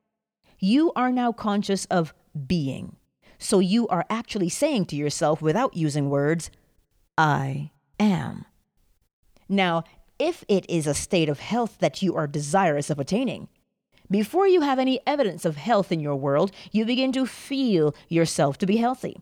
You 0.59 0.92
are 0.97 1.12
now 1.12 1.32
conscious 1.32 1.85
of 1.87 2.14
being, 2.47 2.97
so 3.38 3.59
you 3.59 3.88
are 3.88 4.06
actually 4.09 4.49
saying 4.49 4.87
to 4.87 4.97
yourself 4.97 5.42
without 5.42 5.76
using 5.76 6.09
words, 6.09 6.50
I 7.18 7.73
am. 8.00 8.47
Now, 9.49 9.85
if 10.18 10.44
it 10.49 10.64
is 10.68 10.87
a 10.87 10.94
state 10.94 11.28
of 11.28 11.40
health 11.40 11.78
that 11.80 12.00
you 12.00 12.14
are 12.14 12.26
desirous 12.26 12.88
of 12.90 12.99
attaining, 12.99 13.49
Before 14.12 14.47
you 14.47 14.61
have 14.61 14.78
any 14.78 15.00
evidence 15.06 15.47
of 15.47 15.56
health 15.56 15.90
in 15.90 15.99
your 15.99 16.16
world, 16.16 16.52
you 16.71 16.85
begin 16.85 17.12
to 17.12 17.25
feel 17.25 17.94
yourself 18.11 18.59
to 18.59 18.66
be 18.66 18.76
healthy. 18.76 19.16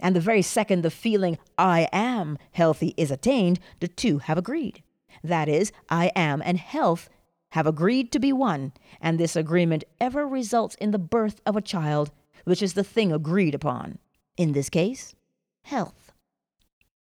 And 0.00 0.16
the 0.16 0.20
very 0.20 0.42
second 0.42 0.82
the 0.82 0.90
feeling, 0.90 1.38
I 1.58 1.88
am 1.92 2.38
healthy, 2.52 2.94
is 2.96 3.10
attained, 3.10 3.60
the 3.80 3.88
two 3.88 4.18
have 4.18 4.38
agreed. 4.38 4.82
That 5.22 5.48
is, 5.48 5.72
I 5.88 6.10
am 6.16 6.42
and 6.44 6.58
health 6.58 7.08
have 7.50 7.66
agreed 7.66 8.12
to 8.12 8.18
be 8.18 8.32
one, 8.32 8.72
and 9.00 9.18
this 9.18 9.36
agreement 9.36 9.84
ever 10.00 10.26
results 10.26 10.76
in 10.76 10.92
the 10.92 10.98
birth 10.98 11.40
of 11.44 11.56
a 11.56 11.60
child, 11.60 12.12
which 12.44 12.62
is 12.62 12.74
the 12.74 12.84
thing 12.84 13.12
agreed 13.12 13.54
upon. 13.54 13.98
In 14.36 14.52
this 14.52 14.70
case, 14.70 15.14
health. 15.62 16.12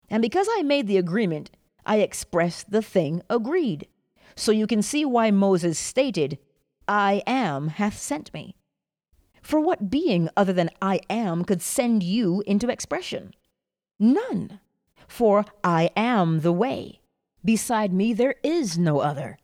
And 0.09 0.21
because 0.21 0.47
I 0.51 0.63
made 0.63 0.87
the 0.87 0.97
agreement, 0.97 1.51
I 1.85 1.97
express 1.97 2.63
the 2.63 2.81
thing 2.81 3.21
agreed. 3.29 3.87
So 4.35 4.51
you 4.51 4.67
can 4.67 4.81
see 4.81 5.05
why 5.05 5.31
Moses 5.31 5.77
stated, 5.77 6.37
I 6.87 7.21
am 7.27 7.69
hath 7.69 7.97
sent 7.97 8.33
me. 8.33 8.55
For 9.47 9.61
what 9.61 9.89
being 9.89 10.27
other 10.35 10.51
than 10.51 10.69
I 10.81 10.99
am 11.09 11.45
could 11.45 11.61
send 11.61 12.03
you 12.03 12.43
into 12.45 12.67
expression? 12.67 13.33
None. 13.97 14.59
For 15.07 15.45
I 15.63 15.89
am 15.95 16.41
the 16.41 16.51
way. 16.51 16.99
Beside 17.45 17.93
me 17.93 18.11
there 18.11 18.35
is 18.43 18.77
no 18.77 18.99
other. 18.99 19.37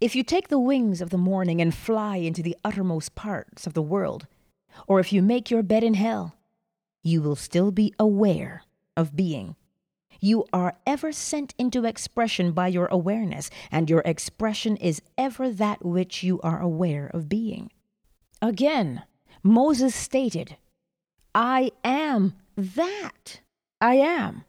If 0.00 0.16
you 0.16 0.22
take 0.22 0.48
the 0.48 0.58
wings 0.58 1.02
of 1.02 1.10
the 1.10 1.18
morning 1.18 1.60
and 1.60 1.74
fly 1.74 2.16
into 2.16 2.42
the 2.42 2.56
uttermost 2.64 3.14
parts 3.14 3.66
of 3.66 3.74
the 3.74 3.82
world, 3.82 4.28
or 4.86 4.98
if 4.98 5.12
you 5.12 5.20
make 5.20 5.50
your 5.50 5.62
bed 5.62 5.84
in 5.84 5.92
hell, 5.92 6.38
you 7.02 7.20
will 7.20 7.36
still 7.36 7.70
be 7.70 7.92
aware 7.98 8.62
of 8.96 9.14
being. 9.14 9.56
You 10.20 10.46
are 10.54 10.78
ever 10.86 11.12
sent 11.12 11.52
into 11.58 11.84
expression 11.84 12.52
by 12.52 12.68
your 12.68 12.86
awareness, 12.86 13.50
and 13.70 13.90
your 13.90 14.00
expression 14.06 14.78
is 14.78 15.02
ever 15.18 15.50
that 15.50 15.84
which 15.84 16.22
you 16.22 16.40
are 16.40 16.62
aware 16.62 17.10
of 17.12 17.28
being. 17.28 17.70
Again, 18.42 19.04
Moses 19.44 19.94
stated, 19.94 20.56
I 21.32 21.70
am 21.84 22.34
that. 22.56 23.40
I 23.80 23.94
am. 23.94 24.44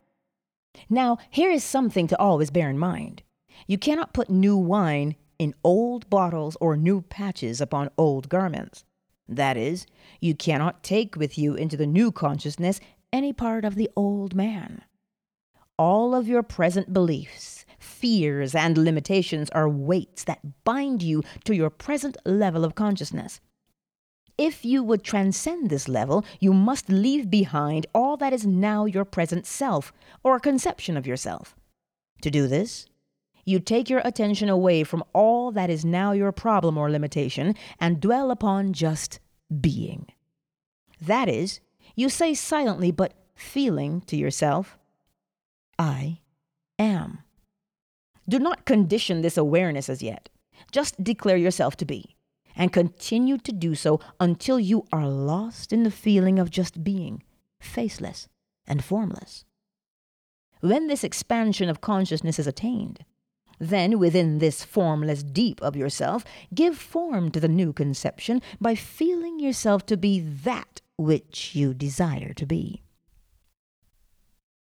Now, 0.89 1.19
here 1.29 1.51
is 1.51 1.63
something 1.63 2.07
to 2.07 2.19
always 2.19 2.49
bear 2.49 2.71
in 2.71 2.79
mind. 2.79 3.21
You 3.67 3.77
cannot 3.77 4.13
put 4.13 4.31
new 4.31 4.57
wine 4.57 5.15
in 5.37 5.53
old 5.63 6.09
bottles 6.09 6.57
or 6.59 6.75
new 6.75 7.01
patches 7.01 7.61
upon 7.61 7.91
old 7.95 8.29
garments. 8.29 8.83
That 9.27 9.57
is, 9.57 9.85
you 10.19 10.33
cannot 10.33 10.83
take 10.83 11.15
with 11.15 11.37
you 11.37 11.53
into 11.53 11.77
the 11.77 11.87
new 11.87 12.11
consciousness 12.11 12.79
any 13.11 13.31
part 13.31 13.63
of 13.63 13.75
the 13.75 13.91
old 13.95 14.33
man. 14.35 14.81
All 15.77 16.15
of 16.15 16.27
your 16.27 16.41
present 16.41 16.93
beliefs, 16.93 17.63
fears, 17.77 18.55
and 18.55 18.75
limitations 18.75 19.51
are 19.51 19.69
weights 19.69 20.23
that 20.23 20.63
bind 20.63 21.03
you 21.03 21.21
to 21.45 21.55
your 21.55 21.69
present 21.69 22.17
level 22.25 22.65
of 22.65 22.73
consciousness. 22.73 23.39
If 24.37 24.65
you 24.65 24.81
would 24.81 25.03
transcend 25.03 25.69
this 25.69 25.87
level, 25.87 26.25
you 26.39 26.53
must 26.53 26.89
leave 26.89 27.29
behind 27.29 27.85
all 27.93 28.17
that 28.17 28.33
is 28.33 28.45
now 28.45 28.85
your 28.85 29.05
present 29.05 29.45
self 29.45 29.93
or 30.23 30.35
a 30.35 30.41
conception 30.41 30.97
of 30.97 31.05
yourself. 31.05 31.55
To 32.21 32.31
do 32.31 32.47
this, 32.47 32.87
you 33.45 33.59
take 33.59 33.89
your 33.89 34.01
attention 34.03 34.49
away 34.49 34.83
from 34.83 35.03
all 35.13 35.51
that 35.51 35.69
is 35.69 35.85
now 35.85 36.13
your 36.13 36.31
problem 36.31 36.77
or 36.77 36.89
limitation 36.89 37.55
and 37.79 37.99
dwell 37.99 38.31
upon 38.31 38.73
just 38.73 39.19
being. 39.61 40.07
That 40.99 41.29
is, 41.29 41.59
you 41.95 42.09
say 42.09 42.33
silently 42.33 42.91
but 42.91 43.13
feeling 43.35 44.01
to 44.07 44.15
yourself, 44.15 44.77
I 45.77 46.21
am. 46.79 47.19
Do 48.27 48.39
not 48.39 48.65
condition 48.65 49.21
this 49.21 49.37
awareness 49.37 49.89
as 49.89 50.01
yet. 50.01 50.29
Just 50.71 51.03
declare 51.03 51.37
yourself 51.37 51.75
to 51.77 51.85
be 51.85 52.12
and 52.55 52.71
continue 52.71 53.37
to 53.37 53.51
do 53.51 53.75
so 53.75 53.99
until 54.19 54.59
you 54.59 54.85
are 54.91 55.07
lost 55.07 55.73
in 55.73 55.83
the 55.83 55.91
feeling 55.91 56.39
of 56.39 56.51
just 56.51 56.83
being, 56.83 57.23
faceless 57.59 58.27
and 58.67 58.83
formless. 58.83 59.45
When 60.61 60.87
this 60.87 61.03
expansion 61.03 61.69
of 61.69 61.81
consciousness 61.81 62.39
is 62.39 62.47
attained, 62.47 63.03
then 63.59 63.99
within 63.99 64.39
this 64.39 64.63
formless 64.63 65.23
deep 65.23 65.61
of 65.61 65.75
yourself, 65.75 66.23
give 66.53 66.77
form 66.77 67.31
to 67.31 67.39
the 67.39 67.47
new 67.47 67.73
conception 67.73 68.41
by 68.59 68.75
feeling 68.75 69.39
yourself 69.39 69.85
to 69.87 69.97
be 69.97 70.19
that 70.19 70.81
which 70.97 71.55
you 71.55 71.73
desire 71.73 72.33
to 72.33 72.45
be. 72.45 72.81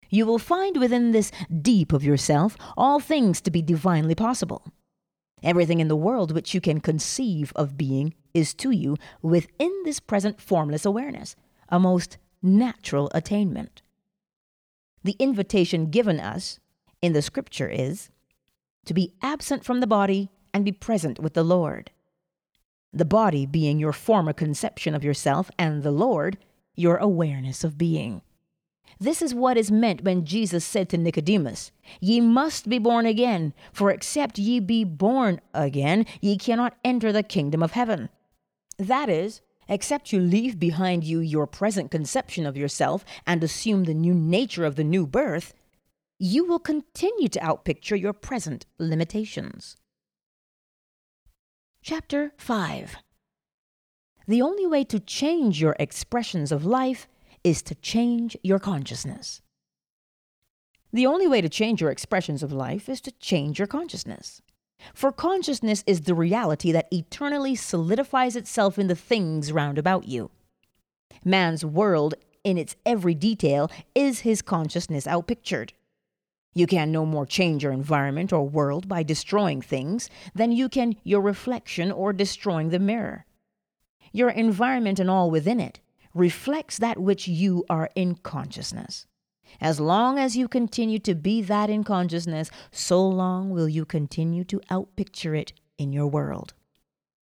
You 0.10 0.26
will 0.26 0.39
find 0.39 0.78
within 0.78 1.12
this 1.12 1.32
deep 1.62 1.91
of 1.91 2.04
yourself 2.04 2.58
all 2.78 3.00
things 3.00 3.41
to 3.41 3.52
be 3.52 3.62
divinely 3.62 4.15
possible. 4.15 4.71
Everything 5.43 5.80
in 5.80 5.88
the 5.88 5.95
world 5.95 6.32
which 6.32 6.54
you 6.54 6.62
can 6.62 6.80
conceive 6.80 7.54
of 7.56 7.78
being 7.78 8.13
is 8.34 8.54
to 8.56 8.71
you 8.71 8.97
within 9.21 9.71
this 9.84 10.00
present 10.00 10.41
formless 10.41 10.86
awareness, 10.86 11.36
a 11.69 11.80
most 11.80 12.17
natural 12.41 13.12
attainment. 13.13 13.82
The 15.04 15.15
invitation 15.19 15.89
given 15.89 16.19
us 16.19 16.60
in 17.02 17.13
the 17.13 17.21
scripture 17.21 17.69
is 17.69 18.10
to 18.86 18.93
be 18.93 19.13
absent 19.21 19.63
from 19.63 19.80
the 19.80 19.88
body 19.88 20.30
and 20.54 20.65
be 20.65 20.71
present 20.71 21.19
with 21.19 21.34
the 21.34 21.43
Lord. 21.43 21.91
The 22.91 23.06
body 23.06 23.45
being 23.45 23.80
your 23.80 23.93
former 23.93 24.34
conception 24.34 24.95
of 24.95 25.04
yourself, 25.04 25.52
and 25.60 25.84
the 25.84 25.91
Lord, 25.91 26.38
your 26.76 26.97
awareness 26.97 27.63
of 27.63 27.78
being. 27.78 28.21
This 29.00 29.21
is 29.21 29.34
what 29.34 29.58
is 29.58 29.69
meant 29.69 30.04
when 30.04 30.26
Jesus 30.26 30.65
said 30.65 30.89
to 30.89 30.97
Nicodemus, 30.97 31.71
Ye 32.00 32.19
must 32.19 32.67
be 32.67 32.80
born 32.80 33.06
again, 33.06 33.54
for 33.71 33.91
except 33.91 34.39
ye 34.39 34.60
be 34.60 34.84
born 34.84 35.39
again, 35.54 36.06
ye 36.21 36.38
cannot 36.38 36.78
enter 36.84 37.12
the 37.12 37.23
kingdom 37.23 37.62
of 37.62 37.71
heaven. 37.71 38.10
That 38.80 39.10
is, 39.10 39.41
except 39.67 40.12
you 40.12 40.19
leave 40.19 40.60
behind 40.60 41.04
you 41.04 41.19
your 41.19 41.47
present 41.47 41.91
conception 41.91 42.45
of 42.45 42.58
yourself 42.58 43.06
and 43.26 43.43
assume 43.43 43.84
the 43.84 43.93
new 43.93 44.13
nature 44.13 44.65
of 44.65 44.76
the 44.76 44.84
new 44.84 45.06
birth, 45.06 45.54
you 46.19 46.45
will 46.45 46.60
continue 46.60 47.28
to 47.28 47.39
outpicture 47.39 48.00
your 48.00 48.13
present 48.13 48.65
limitations. 48.80 49.78
Chapter 51.82 52.34
5 52.38 52.97
The 54.28 54.41
only 54.41 54.65
way 54.65 54.84
to 54.86 55.00
change 55.00 55.62
your 55.62 55.76
expressions 55.80 56.52
of 56.52 56.65
life 56.65 57.08
is 57.43 57.62
to 57.63 57.76
change 57.76 58.38
your 58.43 58.60
consciousness. 58.60 59.41
The 60.93 61.06
only 61.06 61.28
way 61.28 61.41
to 61.41 61.50
change 61.50 61.82
your 61.82 61.91
expressions 61.91 62.43
of 62.43 62.52
life 62.52 62.88
is 62.89 63.02
to 63.02 63.12
change 63.12 63.60
your 63.60 63.67
consciousness. 63.67 64.41
For 64.93 65.12
consciousness 65.12 65.84
is 65.86 66.02
the 66.02 66.15
reality 66.15 66.71
that 66.71 66.88
eternally 66.91 67.56
solidifies 67.56 68.36
itself 68.36 68.78
in 68.80 68.88
the 68.88 68.95
things 68.95 69.52
round 69.52 69.78
about 69.78 70.08
you. 70.08 70.32
Man's 71.26 71.65
world, 71.65 72.15
in 72.43 72.58
its 72.58 72.76
every 72.86 73.13
detail, 73.13 73.69
is 73.95 74.19
his 74.19 74.41
consciousness 74.41 75.06
outpictured. 75.06 75.71
You 76.54 76.67
can 76.67 76.91
no 76.91 77.06
more 77.06 77.26
change 77.26 77.63
your 77.63 77.71
environment 77.71 78.32
or 78.34 78.47
world 78.47 78.88
by 78.88 79.04
destroying 79.04 79.62
things 79.62 80.10
than 80.34 80.52
you 80.52 80.69
can 80.69 80.95
your 81.04 81.21
reflection 81.21 81.91
or 81.91 82.13
destroying 82.13 82.69
the 82.69 82.80
mirror. 82.80 83.26
Your 84.12 84.30
environment 84.30 85.00
and 85.00 85.10
all 85.10 85.30
within 85.30 85.60
it 85.60 85.80
reflects 86.17 86.77
that 86.77 86.99
which 86.99 87.27
you 87.27 87.63
are 87.69 87.89
in 87.95 88.15
consciousness. 88.15 89.06
As 89.62 89.80
long 89.80 90.19
as 90.19 90.36
you 90.36 90.47
continue 90.47 90.99
to 90.99 91.15
be 91.15 91.41
that 91.41 91.69
in 91.69 91.84
consciousness, 91.84 92.49
so 92.71 93.08
long 93.08 93.49
will 93.49 93.69
you 93.69 93.86
continue 93.86 94.43
to 94.45 94.60
outpicture 94.69 95.38
it 95.38 95.53
in 95.77 95.93
your 95.93 96.08
world. 96.08 96.53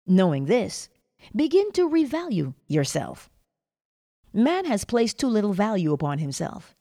Knowing 0.06 0.46
this, 0.46 0.88
begin 1.34 1.70
to 1.72 1.88
revalue 1.88 2.54
yourself. 2.66 3.28
Man 4.32 4.64
has 4.64 4.84
placed 4.84 5.18
too 5.18 5.28
little 5.28 5.52
value 5.52 5.92
upon 5.92 6.18
himself. 6.18 6.74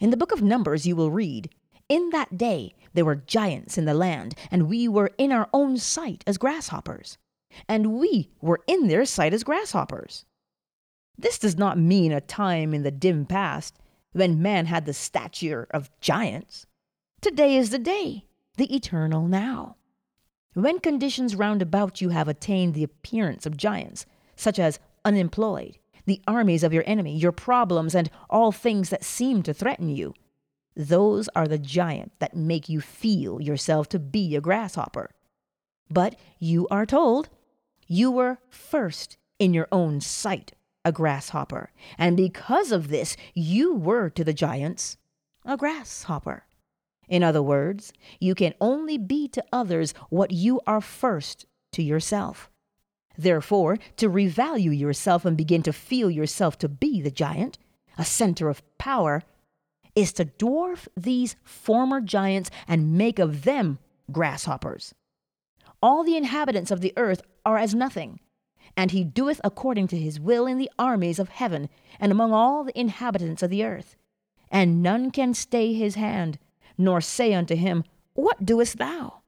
In 0.00 0.10
the 0.10 0.16
book 0.16 0.32
of 0.32 0.42
Numbers, 0.42 0.86
you 0.86 0.96
will 0.96 1.10
read, 1.10 1.50
In 1.88 2.10
that 2.10 2.36
day 2.36 2.74
there 2.94 3.04
were 3.04 3.16
giants 3.16 3.76
in 3.78 3.84
the 3.84 3.94
land, 3.94 4.34
and 4.50 4.68
we 4.68 4.88
were 4.88 5.10
in 5.18 5.30
our 5.30 5.48
own 5.52 5.76
sight 5.76 6.24
as 6.26 6.38
grasshoppers. 6.38 7.18
And 7.68 7.98
we 7.98 8.30
were 8.40 8.60
in 8.66 8.88
their 8.88 9.04
sight 9.04 9.34
as 9.34 9.44
grasshoppers. 9.44 10.24
This 11.20 11.38
does 11.38 11.58
not 11.58 11.76
mean 11.76 12.12
a 12.12 12.20
time 12.22 12.72
in 12.72 12.82
the 12.82 12.90
dim 12.90 13.26
past 13.26 13.78
when 14.12 14.40
man 14.40 14.64
had 14.64 14.86
the 14.86 14.94
stature 14.94 15.66
of 15.70 15.90
giants. 16.00 16.64
Today 17.20 17.56
is 17.56 17.68
the 17.68 17.78
day, 17.78 18.24
the 18.56 18.74
eternal 18.74 19.28
now. 19.28 19.76
When 20.54 20.80
conditions 20.80 21.36
round 21.36 21.60
about 21.60 22.00
you 22.00 22.08
have 22.08 22.26
attained 22.26 22.72
the 22.72 22.84
appearance 22.84 23.44
of 23.44 23.58
giants, 23.58 24.06
such 24.34 24.58
as 24.58 24.78
unemployed, 25.04 25.78
the 26.06 26.22
armies 26.26 26.64
of 26.64 26.72
your 26.72 26.84
enemy, 26.86 27.18
your 27.18 27.32
problems, 27.32 27.94
and 27.94 28.10
all 28.30 28.50
things 28.50 28.88
that 28.88 29.04
seem 29.04 29.42
to 29.42 29.52
threaten 29.52 29.90
you, 29.90 30.14
those 30.74 31.28
are 31.36 31.46
the 31.46 31.58
giants 31.58 32.16
that 32.20 32.34
make 32.34 32.70
you 32.70 32.80
feel 32.80 33.42
yourself 33.42 33.90
to 33.90 33.98
be 33.98 34.34
a 34.34 34.40
grasshopper. 34.40 35.10
But 35.90 36.18
you 36.38 36.66
are 36.70 36.86
told 36.86 37.28
you 37.86 38.10
were 38.10 38.38
first 38.48 39.18
in 39.38 39.52
your 39.52 39.68
own 39.70 40.00
sight 40.00 40.54
a 40.84 40.92
grasshopper, 40.92 41.72
and 41.98 42.16
because 42.16 42.72
of 42.72 42.88
this, 42.88 43.16
you 43.34 43.74
were 43.74 44.08
to 44.10 44.24
the 44.24 44.32
giants 44.32 44.96
a 45.44 45.56
grasshopper. 45.56 46.44
In 47.08 47.22
other 47.22 47.42
words, 47.42 47.92
you 48.20 48.34
can 48.34 48.54
only 48.60 48.96
be 48.96 49.26
to 49.28 49.44
others 49.52 49.94
what 50.10 50.30
you 50.30 50.60
are 50.66 50.80
first 50.80 51.46
to 51.72 51.82
yourself. 51.82 52.50
Therefore, 53.18 53.78
to 53.96 54.08
revalue 54.08 54.76
yourself 54.78 55.24
and 55.24 55.36
begin 55.36 55.62
to 55.64 55.72
feel 55.72 56.10
yourself 56.10 56.56
to 56.58 56.68
be 56.68 57.02
the 57.02 57.10
giant, 57.10 57.58
a 57.98 58.04
center 58.04 58.48
of 58.48 58.62
power, 58.78 59.22
is 59.96 60.12
to 60.14 60.24
dwarf 60.24 60.86
these 60.96 61.36
former 61.42 62.00
giants 62.00 62.50
and 62.68 62.96
make 62.96 63.18
of 63.18 63.42
them 63.42 63.78
grasshoppers. 64.12 64.94
All 65.82 66.04
the 66.04 66.16
inhabitants 66.16 66.70
of 66.70 66.80
the 66.80 66.92
earth 66.96 67.22
are 67.44 67.58
as 67.58 67.74
nothing, 67.74 68.20
and 68.76 68.90
he 68.90 69.04
doeth 69.04 69.40
according 69.44 69.88
to 69.88 69.98
his 69.98 70.20
will 70.20 70.46
in 70.46 70.58
the 70.58 70.70
armies 70.78 71.18
of 71.18 71.28
heaven 71.28 71.68
and 71.98 72.12
among 72.12 72.32
all 72.32 72.64
the 72.64 72.78
inhabitants 72.78 73.42
of 73.42 73.50
the 73.50 73.64
earth. 73.64 73.96
And 74.50 74.82
none 74.82 75.10
can 75.10 75.34
stay 75.34 75.72
his 75.72 75.94
hand, 75.94 76.38
nor 76.76 77.00
say 77.00 77.34
unto 77.34 77.54
him, 77.54 77.84
What 78.14 78.44
doest 78.44 78.78
thou? 78.78 79.20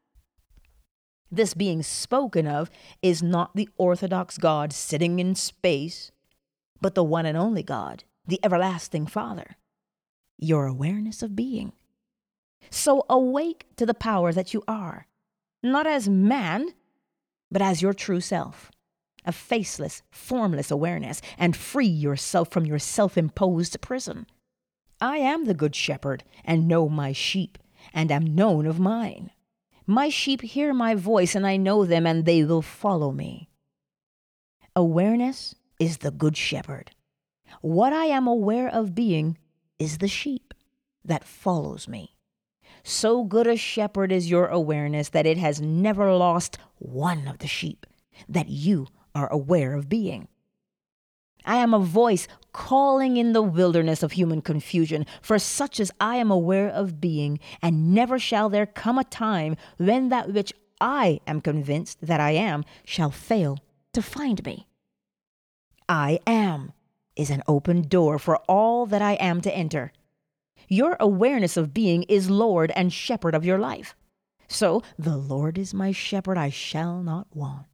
This 1.31 1.55
being 1.55 1.83
spoken 1.83 2.46
of 2.46 2.70
is 3.00 3.22
not 3.22 3.57
the 3.57 3.68
orthodox 3.78 4.37
God 4.37 4.72
sitting 4.72 5.18
in 5.18 5.35
space, 5.35 6.11
but 6.81 6.94
the 6.94 7.05
one 7.05 7.24
and 7.24 7.38
only 7.38 7.62
God, 7.62 8.05
the 8.26 8.40
everlasting 8.42 9.07
Father, 9.07 9.57
your 10.37 10.66
awareness 10.66 11.22
of 11.22 11.35
being. 11.35 11.72
So 12.68 13.05
awake 13.09 13.66
to 13.76 13.87
the 13.87 13.94
power 13.94 14.33
that 14.33 14.52
you 14.52 14.62
are, 14.68 15.07
not 15.62 15.87
as 15.87 16.09
man, 16.09 16.68
but 17.50 17.62
as 17.62 17.81
your 17.81 17.94
true 17.94 18.20
self, 18.20 18.70
a 19.24 19.32
faceless, 19.32 20.02
formless 20.11 20.70
awareness, 20.70 21.20
and 21.38 21.56
free 21.56 21.87
yourself 21.87 22.50
from 22.50 22.66
your 22.66 22.78
self 22.78 23.16
imposed 23.16 23.80
prison. 23.80 24.26
I 25.00 25.18
am 25.18 25.44
the 25.44 25.54
good 25.54 25.74
shepherd, 25.74 26.24
and 26.44 26.68
know 26.68 26.88
my 26.88 27.12
sheep, 27.12 27.58
and 27.92 28.11
am 28.11 28.35
known 28.35 28.66
of 28.66 28.78
mine. 28.78 29.30
My 29.87 30.08
sheep 30.08 30.42
hear 30.42 30.72
my 30.72 30.94
voice, 30.94 31.35
and 31.35 31.46
I 31.46 31.56
know 31.56 31.85
them, 31.85 32.06
and 32.06 32.24
they 32.24 32.44
will 32.44 32.62
follow 32.62 33.11
me. 33.11 33.48
Awareness 34.76 35.54
is 35.78 35.98
the 35.98 36.11
good 36.11 36.37
shepherd. 36.37 36.92
What 37.61 37.92
I 37.92 38.06
am 38.06 38.26
aware 38.26 38.68
of 38.68 38.94
being 38.94 39.38
is 39.78 39.98
the 39.98 40.08
sheep 40.08 40.54
that 41.04 41.24
follows 41.24 41.88
me. 41.88 42.16
So 42.85 43.24
good 43.24 43.46
a 43.46 43.56
shepherd 43.56 44.11
is 44.11 44.30
your 44.30 44.46
awareness 44.46 45.08
that 45.11 45.26
it 45.26 45.38
has 45.38 45.61
never 45.61 46.14
lost 46.14 46.58
one 46.78 47.28
of 47.28 47.38
the 47.38 47.46
sheep 47.46 47.87
that 48.28 48.48
you 48.48 48.87
are 49.14 49.29
aware 49.33 49.75
of 49.75 49.88
being. 49.88 50.29
I 51.44 51.57
am 51.57 51.75
a 51.75 51.79
voice 51.79 52.29
calling 52.53 53.16
in 53.16 53.33
the 53.33 53.42
wilderness 53.42 54.03
of 54.03 54.12
human 54.12 54.42
confusion 54.42 55.07
for 55.20 55.38
such 55.38 55.81
as 55.81 55.90
I 56.01 56.16
am 56.16 56.31
aware 56.31 56.68
of 56.68 57.01
being, 57.01 57.40
and 57.61 57.94
never 57.94 58.18
shall 58.18 58.48
there 58.48 58.66
come 58.66 58.98
a 58.98 59.05
time 59.05 59.57
when 59.79 60.09
that 60.11 60.33
which 60.33 60.53
I 60.81 61.20
am 61.27 61.40
convinced 61.40 61.98
that 62.03 62.20
I 62.20 62.33
am 62.33 62.64
shall 62.85 63.11
fail 63.11 63.59
to 63.92 64.03
find 64.03 64.44
me. 64.44 64.66
I 65.88 66.20
am 66.27 66.72
is 67.16 67.31
an 67.31 67.42
open 67.46 67.83
door 67.83 68.18
for 68.18 68.37
all 68.48 68.87
that 68.87 69.03
I 69.03 69.12
am 69.14 69.40
to 69.42 69.55
enter. 69.55 69.92
Your 70.68 70.96
awareness 70.98 71.57
of 71.57 71.75
being 71.75 72.05
is 72.05 72.31
Lord 72.31 72.72
and 72.75 72.92
shepherd 72.92 73.35
of 73.35 73.44
your 73.44 73.59
life. 73.59 73.94
So, 74.48 74.83
the 74.98 75.16
Lord 75.16 75.59
is 75.59 75.75
my 75.75 75.92
shepherd, 75.92 76.38
I 76.38 76.51
shall 76.51 77.03
not 77.03 77.27
want 77.35 77.66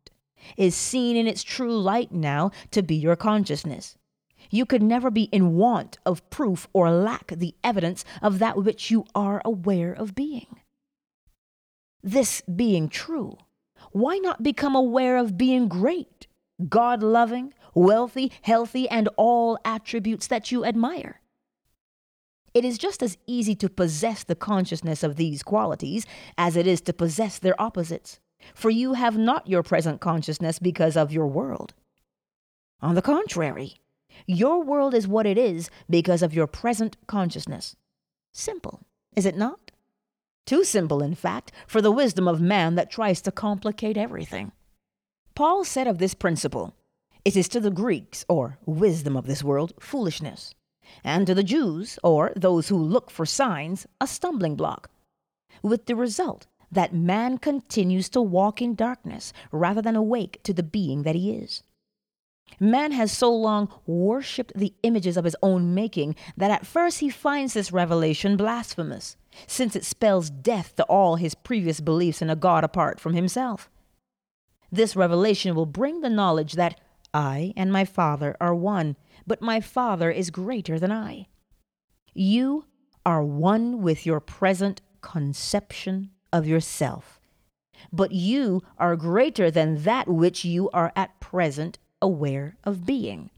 is 0.56 0.74
seen 0.74 1.16
in 1.16 1.26
its 1.26 1.42
true 1.42 1.78
light 1.78 2.12
now 2.12 2.50
to 2.70 2.82
be 2.82 2.94
your 2.94 3.16
consciousness. 3.16 3.96
You 4.50 4.64
could 4.64 4.82
never 4.82 5.10
be 5.10 5.24
in 5.24 5.56
want 5.56 5.98
of 6.06 6.28
proof 6.30 6.68
or 6.72 6.90
lack 6.90 7.28
the 7.28 7.54
evidence 7.62 8.04
of 8.22 8.38
that 8.38 8.56
which 8.56 8.90
you 8.90 9.04
are 9.14 9.42
aware 9.44 9.92
of 9.92 10.14
being. 10.14 10.60
This 12.02 12.40
being 12.42 12.88
true, 12.88 13.36
why 13.92 14.18
not 14.18 14.42
become 14.42 14.74
aware 14.74 15.18
of 15.18 15.36
being 15.36 15.68
great, 15.68 16.26
God 16.68 17.02
loving, 17.02 17.52
wealthy, 17.74 18.32
healthy, 18.42 18.88
and 18.88 19.08
all 19.16 19.58
attributes 19.64 20.26
that 20.28 20.50
you 20.50 20.64
admire? 20.64 21.20
It 22.54 22.64
is 22.64 22.78
just 22.78 23.02
as 23.02 23.18
easy 23.26 23.54
to 23.56 23.68
possess 23.68 24.24
the 24.24 24.34
consciousness 24.34 25.02
of 25.02 25.16
these 25.16 25.42
qualities 25.42 26.06
as 26.38 26.56
it 26.56 26.66
is 26.66 26.80
to 26.82 26.92
possess 26.92 27.38
their 27.38 27.60
opposites 27.60 28.20
for 28.54 28.70
you 28.70 28.94
have 28.94 29.16
not 29.16 29.48
your 29.48 29.62
present 29.62 30.00
consciousness 30.00 30.58
because 30.58 30.96
of 30.96 31.12
your 31.12 31.26
world. 31.26 31.74
On 32.80 32.94
the 32.94 33.02
contrary, 33.02 33.80
your 34.26 34.62
world 34.62 34.94
is 34.94 35.08
what 35.08 35.26
it 35.26 35.38
is 35.38 35.70
because 35.88 36.22
of 36.22 36.34
your 36.34 36.46
present 36.46 36.96
consciousness. 37.06 37.76
Simple, 38.32 38.82
is 39.16 39.26
it 39.26 39.36
not? 39.36 39.70
Too 40.46 40.64
simple, 40.64 41.02
in 41.02 41.14
fact, 41.14 41.52
for 41.66 41.82
the 41.82 41.92
wisdom 41.92 42.26
of 42.26 42.40
man 42.40 42.74
that 42.76 42.90
tries 42.90 43.20
to 43.22 43.32
complicate 43.32 43.96
everything. 43.96 44.52
Paul 45.34 45.64
said 45.64 45.86
of 45.86 45.98
this 45.98 46.14
principle, 46.14 46.74
It 47.24 47.36
is 47.36 47.48
to 47.50 47.60
the 47.60 47.70
Greeks, 47.70 48.24
or 48.28 48.58
wisdom 48.64 49.16
of 49.16 49.26
this 49.26 49.44
world, 49.44 49.72
foolishness, 49.78 50.54
and 51.04 51.26
to 51.26 51.34
the 51.34 51.42
Jews, 51.42 51.98
or 52.02 52.32
those 52.34 52.68
who 52.68 52.78
look 52.78 53.10
for 53.10 53.26
signs, 53.26 53.86
a 54.00 54.06
stumbling 54.06 54.56
block, 54.56 54.90
with 55.62 55.86
the 55.86 55.94
result 55.94 56.46
that 56.70 56.94
man 56.94 57.38
continues 57.38 58.08
to 58.10 58.20
walk 58.20 58.60
in 58.60 58.74
darkness 58.74 59.32
rather 59.52 59.80
than 59.82 59.96
awake 59.96 60.40
to 60.42 60.52
the 60.52 60.62
being 60.62 61.02
that 61.02 61.14
he 61.14 61.32
is. 61.32 61.62
Man 62.60 62.92
has 62.92 63.12
so 63.12 63.32
long 63.32 63.68
worshipped 63.86 64.52
the 64.56 64.74
images 64.82 65.16
of 65.16 65.24
his 65.24 65.36
own 65.42 65.74
making 65.74 66.16
that 66.36 66.50
at 66.50 66.66
first 66.66 67.00
he 67.00 67.10
finds 67.10 67.54
this 67.54 67.72
revelation 67.72 68.36
blasphemous, 68.36 69.16
since 69.46 69.76
it 69.76 69.84
spells 69.84 70.30
death 70.30 70.74
to 70.76 70.84
all 70.84 71.16
his 71.16 71.34
previous 71.34 71.80
beliefs 71.80 72.22
in 72.22 72.30
a 72.30 72.36
God 72.36 72.64
apart 72.64 72.98
from 73.00 73.14
himself. 73.14 73.70
This 74.72 74.96
revelation 74.96 75.54
will 75.54 75.66
bring 75.66 76.00
the 76.00 76.10
knowledge 76.10 76.54
that 76.54 76.80
I 77.14 77.52
and 77.56 77.72
my 77.72 77.84
Father 77.84 78.36
are 78.40 78.54
one, 78.54 78.96
but 79.26 79.40
my 79.40 79.60
Father 79.60 80.10
is 80.10 80.30
greater 80.30 80.78
than 80.78 80.92
I. 80.92 81.28
You 82.14 82.64
are 83.06 83.22
one 83.22 83.80
with 83.80 84.04
your 84.04 84.20
present 84.20 84.82
conception 85.00 86.10
of 86.32 86.46
yourself. 86.46 87.20
But 87.92 88.12
you 88.12 88.62
are 88.76 88.96
greater 88.96 89.50
than 89.50 89.82
that 89.84 90.08
which 90.08 90.44
you 90.44 90.68
are 90.70 90.92
at 90.96 91.20
present 91.20 91.78
aware 92.02 92.56
of 92.64 92.84
being. 92.86 93.30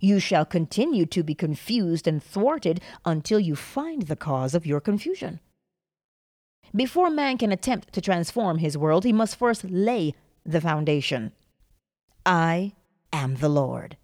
You 0.00 0.18
shall 0.18 0.44
continue 0.44 1.04
to 1.06 1.22
be 1.22 1.34
confused 1.34 2.06
and 2.06 2.22
thwarted 2.22 2.80
until 3.04 3.38
you 3.38 3.54
find 3.54 4.02
the 4.02 4.16
cause 4.16 4.54
of 4.54 4.66
your 4.66 4.80
confusion. 4.80 5.40
Before 6.74 7.10
man 7.10 7.36
can 7.36 7.52
attempt 7.52 7.92
to 7.92 8.00
transform 8.00 8.58
his 8.58 8.78
world, 8.78 9.04
he 9.04 9.12
must 9.12 9.36
first 9.36 9.64
lay 9.64 10.14
the 10.46 10.60
foundation. 10.60 11.32
I 12.24 12.72
am 13.12 13.36
the 13.36 13.48
Lord. 13.48 13.96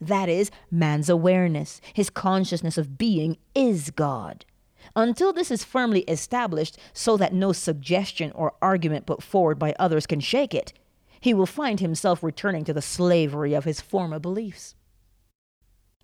That 0.00 0.28
is, 0.28 0.50
man's 0.70 1.08
awareness, 1.08 1.80
his 1.94 2.10
consciousness 2.10 2.76
of 2.76 2.98
being 2.98 3.38
is 3.54 3.90
God. 3.90 4.44
Until 4.94 5.32
this 5.32 5.50
is 5.50 5.64
firmly 5.64 6.00
established 6.02 6.78
so 6.92 7.16
that 7.16 7.32
no 7.32 7.52
suggestion 7.52 8.32
or 8.32 8.54
argument 8.60 9.06
put 9.06 9.22
forward 9.22 9.58
by 9.58 9.74
others 9.78 10.06
can 10.06 10.20
shake 10.20 10.54
it, 10.54 10.72
he 11.20 11.32
will 11.32 11.46
find 11.46 11.80
himself 11.80 12.22
returning 12.22 12.64
to 12.64 12.72
the 12.72 12.82
slavery 12.82 13.54
of 13.54 13.64
his 13.64 13.80
former 13.80 14.18
beliefs. 14.18 14.74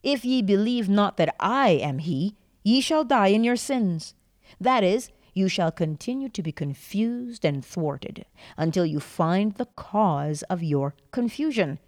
If 0.03 0.25
ye 0.25 0.43
believe 0.43 0.89
not 0.89 1.17
that 1.17 1.35
I 1.41 1.71
am 1.71 1.99
he, 1.99 2.37
ye 2.63 2.81
shall 2.81 3.05
die 3.05 3.29
in 3.29 3.43
your 3.43 3.57
sins. 3.57 4.15
That 4.61 4.85
is, 4.85 5.11
you 5.35 5.49
shall 5.49 5.71
continue 5.71 6.29
to 6.29 6.43
be 6.43 6.53
confused 6.53 7.45
and 7.45 7.65
thwarted 7.65 8.27
until 8.57 8.87
you 8.87 9.01
find 9.01 9.55
the 9.55 9.67
cause 9.67 10.43
of 10.45 10.63
your 10.63 10.95
confusion. 11.11 11.79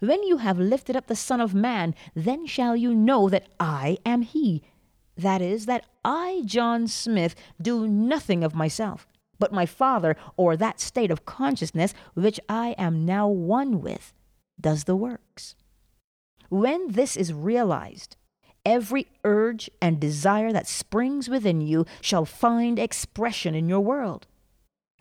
When 0.00 0.22
you 0.24 0.38
have 0.38 0.58
lifted 0.58 0.96
up 0.96 1.06
the 1.06 1.14
Son 1.14 1.40
of 1.40 1.54
Man, 1.54 1.94
then 2.14 2.46
shall 2.46 2.74
you 2.74 2.94
know 2.94 3.28
that 3.28 3.48
I 3.60 3.98
am 4.04 4.22
he, 4.22 4.62
that 5.16 5.42
is, 5.42 5.66
that 5.66 5.86
I, 6.04 6.42
John 6.44 6.86
Smith, 6.86 7.34
do 7.60 7.86
nothing 7.86 8.42
of 8.42 8.54
myself, 8.54 9.06
but 9.38 9.52
my 9.52 9.66
Father, 9.66 10.16
or 10.36 10.56
that 10.56 10.80
state 10.80 11.10
of 11.10 11.24
consciousness 11.24 11.94
which 12.14 12.40
I 12.48 12.74
am 12.78 13.04
now 13.04 13.28
one 13.28 13.80
with, 13.80 14.12
does 14.60 14.84
the 14.84 14.96
works. 14.96 15.54
When 16.48 16.88
this 16.88 17.16
is 17.16 17.32
realized, 17.32 18.16
every 18.64 19.06
urge 19.24 19.70
and 19.80 20.00
desire 20.00 20.52
that 20.52 20.66
springs 20.66 21.28
within 21.28 21.60
you 21.60 21.86
shall 22.00 22.24
find 22.24 22.78
expression 22.78 23.54
in 23.54 23.68
your 23.68 23.80
world. 23.80 24.26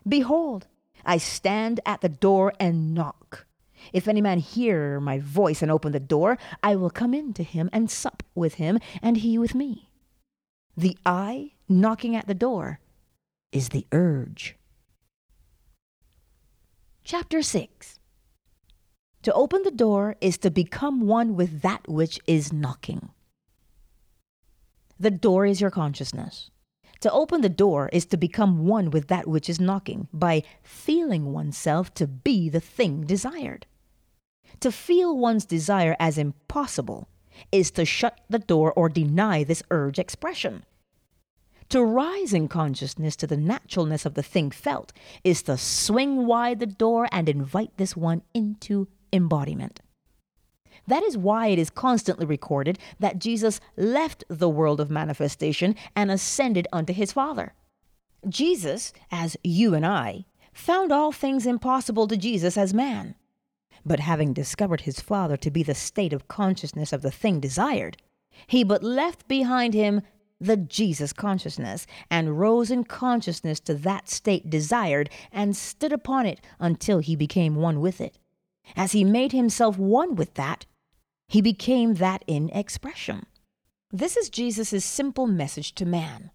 Behold, 0.08 0.68
I 1.06 1.18
stand 1.18 1.80
at 1.86 2.02
the 2.02 2.10
door 2.10 2.54
and 2.60 2.94
knock. 2.94 3.46
If 3.94 4.08
any 4.08 4.22
man 4.22 4.40
hear 4.40 5.00
my 5.00 5.20
voice 5.20 5.62
and 5.62 5.72
open 5.72 5.92
the 5.92 6.00
door, 6.00 6.38
I 6.62 6.76
will 6.76 6.90
come 6.90 7.14
in 7.14 7.34
to 7.34 7.44
him 7.44 7.70
and 7.74 7.90
sup 7.90 8.24
with 8.36 8.56
him, 8.56 8.80
and 9.02 9.18
he 9.18 9.38
with 9.38 9.56
me. 9.56 9.91
The 10.78 10.98
I 11.06 11.52
knocking 11.68 12.16
at 12.16 12.28
the 12.28 12.34
door 12.34 12.80
is 13.52 13.70
the 13.70 13.86
urge. 13.92 14.56
Chapter 17.04 17.42
6 17.42 18.00
To 19.24 19.34
open 19.34 19.64
the 19.64 19.72
door 19.72 20.16
is 20.22 20.38
to 20.40 20.50
become 20.50 21.02
one 21.02 21.36
with 21.36 21.62
that 21.62 21.88
which 21.90 22.20
is 22.26 22.54
knocking. 22.54 23.10
The 24.98 25.12
door 25.12 25.46
is 25.46 25.60
your 25.60 25.72
consciousness. 25.72 26.52
To 27.02 27.12
open 27.12 27.42
the 27.42 27.50
door 27.50 27.90
is 27.92 28.06
to 28.06 28.18
become 28.18 28.66
one 28.68 28.92
with 28.92 29.08
that 29.08 29.28
which 29.28 29.50
is 29.50 29.60
knocking 29.60 30.08
by 30.14 30.44
feeling 30.64 31.34
oneself 31.34 31.94
to 31.96 32.08
be 32.08 32.48
the 32.48 32.60
thing 32.60 33.02
desired. 33.02 33.66
To 34.60 34.72
feel 34.72 35.18
one's 35.18 35.46
desire 35.46 35.98
as 36.00 36.18
impossible 36.18 37.10
is 37.52 37.72
to 37.72 37.86
shut 37.86 38.20
the 38.30 38.40
door 38.40 38.74
or 38.74 38.90
deny 38.90 39.44
this 39.44 39.64
urge 39.72 40.00
expression. 40.00 40.64
To 41.70 41.84
rise 41.84 42.34
in 42.34 42.50
consciousness 42.50 43.16
to 43.16 43.28
the 43.28 43.38
naturalness 43.38 44.06
of 44.06 44.16
the 44.16 44.24
thing 44.24 44.52
felt 44.52 44.92
is 45.24 45.42
to 45.44 45.58
swing 45.58 46.26
wide 46.26 46.60
the 46.60 46.66
door 46.66 47.08
and 47.14 47.30
invite 47.30 47.78
this 47.78 47.96
one 47.96 48.24
into 48.34 48.90
embodiment. 49.14 49.80
That 50.88 51.04
is 51.04 51.18
why 51.18 51.48
it 51.48 51.60
is 51.60 51.70
constantly 51.70 52.26
recorded 52.26 52.78
that 53.00 53.20
Jesus 53.20 53.62
left 53.78 54.26
the 54.28 54.50
world 54.50 54.82
of 54.82 54.90
manifestation 54.90 55.76
and 55.96 56.12
ascended 56.12 56.68
unto 56.74 56.92
his 56.92 57.14
Father. 57.14 57.54
Jesus, 58.28 58.92
as 59.10 59.38
you 59.44 59.74
and 59.74 59.86
I, 59.86 60.26
found 60.54 60.92
all 60.92 61.12
things 61.14 61.46
impossible 61.46 62.08
to 62.08 62.18
Jesus 62.18 62.58
as 62.58 62.74
man. 62.74 63.16
But 63.86 64.00
having 64.00 64.34
discovered 64.34 64.82
his 64.82 65.00
Father 65.00 65.38
to 65.38 65.52
be 65.52 65.64
the 65.64 65.76
state 65.76 66.14
of 66.14 66.28
consciousness 66.28 66.94
of 66.94 67.02
the 67.02 67.12
thing 67.12 67.40
desired, 67.40 67.98
he 68.48 68.64
but 68.64 68.84
left 68.84 69.28
behind 69.28 69.74
him 69.74 70.02
the 70.40 70.58
Jesus 70.58 71.14
consciousness, 71.14 71.86
and 72.10 72.40
rose 72.40 72.72
in 72.72 72.84
consciousness 72.84 73.60
to 73.60 73.76
that 73.76 74.10
state 74.10 74.50
desired, 74.50 75.08
and 75.32 75.56
stood 75.56 75.94
upon 75.94 76.26
it 76.26 76.42
until 76.60 76.98
he 76.98 77.16
became 77.16 77.56
one 77.56 77.80
with 77.80 78.02
it. 78.02 78.18
As 78.76 78.92
he 78.94 79.04
made 79.04 79.34
himself 79.34 79.78
one 79.78 80.16
with 80.16 80.34
that, 80.34 80.66
he 81.28 81.42
became 81.42 81.94
that 81.96 82.24
in 82.26 82.50
expression. 82.50 83.28
This 83.92 84.18
is 84.18 84.30
Jesus' 84.30 84.84
simple 84.84 85.28
message 85.28 85.76
to 85.76 85.86
man. 85.86 86.32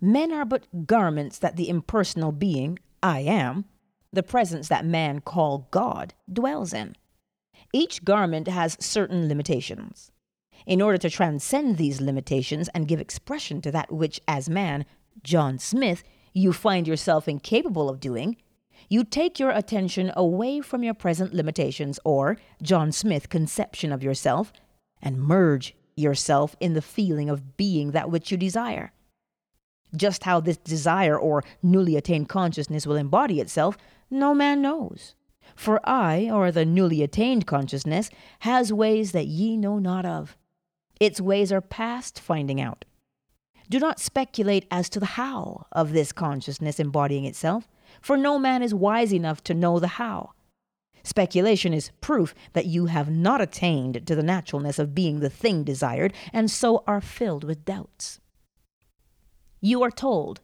Men 0.00 0.32
are 0.32 0.44
but 0.44 0.86
garments 0.86 1.38
that 1.38 1.56
the 1.56 1.68
impersonal 1.68 2.30
being, 2.30 2.78
I 3.02 3.20
am, 3.20 3.64
the 4.14 4.22
presence 4.22 4.68
that 4.68 4.84
man 4.84 5.20
call 5.20 5.68
God, 5.70 6.14
dwells 6.32 6.72
in. 6.72 6.94
Each 7.72 8.04
garment 8.04 8.48
has 8.48 8.76
certain 8.80 9.28
limitations. 9.28 10.10
In 10.66 10.80
order 10.80 10.98
to 10.98 11.10
transcend 11.10 11.76
these 11.76 12.00
limitations 12.00 12.68
and 12.74 12.88
give 12.88 13.00
expression 13.00 13.60
to 13.62 13.72
that 13.72 13.92
which, 13.92 14.20
as 14.26 14.48
man, 14.48 14.86
John 15.22 15.58
Smith, 15.58 16.04
you 16.32 16.52
find 16.52 16.88
yourself 16.88 17.28
incapable 17.28 17.88
of 17.88 18.00
doing, 18.00 18.36
you 18.88 19.04
take 19.04 19.38
your 19.38 19.50
attention 19.50 20.12
away 20.16 20.60
from 20.60 20.82
your 20.82 20.94
present 20.94 21.32
limitations 21.32 21.98
or 22.04 22.36
John 22.62 22.92
Smith 22.92 23.28
conception 23.28 23.92
of 23.92 24.02
yourself 24.02 24.52
and 25.02 25.20
merge 25.20 25.74
yourself 25.96 26.56
in 26.60 26.74
the 26.74 26.82
feeling 26.82 27.28
of 27.28 27.56
being 27.56 27.92
that 27.92 28.10
which 28.10 28.30
you 28.30 28.36
desire. 28.36 28.92
Just 29.96 30.24
how 30.24 30.40
this 30.40 30.56
desire 30.56 31.16
or 31.16 31.44
newly 31.62 31.96
attained 31.96 32.28
consciousness 32.28 32.86
will 32.86 32.96
embody 32.96 33.40
itself, 33.40 33.76
no 34.14 34.34
man 34.34 34.62
knows. 34.62 35.14
For 35.54 35.80
I, 35.84 36.30
or 36.30 36.50
the 36.50 36.64
newly 36.64 37.02
attained 37.02 37.46
consciousness, 37.46 38.10
has 38.40 38.72
ways 38.72 39.12
that 39.12 39.26
ye 39.26 39.56
know 39.56 39.78
not 39.78 40.06
of. 40.06 40.36
Its 40.98 41.20
ways 41.20 41.52
are 41.52 41.60
past 41.60 42.18
finding 42.18 42.60
out. 42.60 42.84
Do 43.68 43.78
not 43.78 44.00
speculate 44.00 44.66
as 44.70 44.88
to 44.90 45.00
the 45.00 45.06
how 45.06 45.66
of 45.72 45.92
this 45.92 46.12
consciousness 46.12 46.78
embodying 46.78 47.24
itself, 47.24 47.68
for 48.00 48.16
no 48.16 48.38
man 48.38 48.62
is 48.62 48.74
wise 48.74 49.12
enough 49.12 49.42
to 49.44 49.54
know 49.54 49.78
the 49.78 49.88
how. 49.88 50.32
Speculation 51.02 51.74
is 51.74 51.90
proof 52.00 52.34
that 52.54 52.66
you 52.66 52.86
have 52.86 53.10
not 53.10 53.40
attained 53.40 54.06
to 54.06 54.14
the 54.14 54.22
naturalness 54.22 54.78
of 54.78 54.94
being 54.94 55.20
the 55.20 55.30
thing 55.30 55.62
desired, 55.62 56.14
and 56.32 56.50
so 56.50 56.82
are 56.86 57.00
filled 57.00 57.44
with 57.44 57.64
doubts. 57.64 58.20
You 59.60 59.82
are 59.82 59.90
told, 59.90 60.40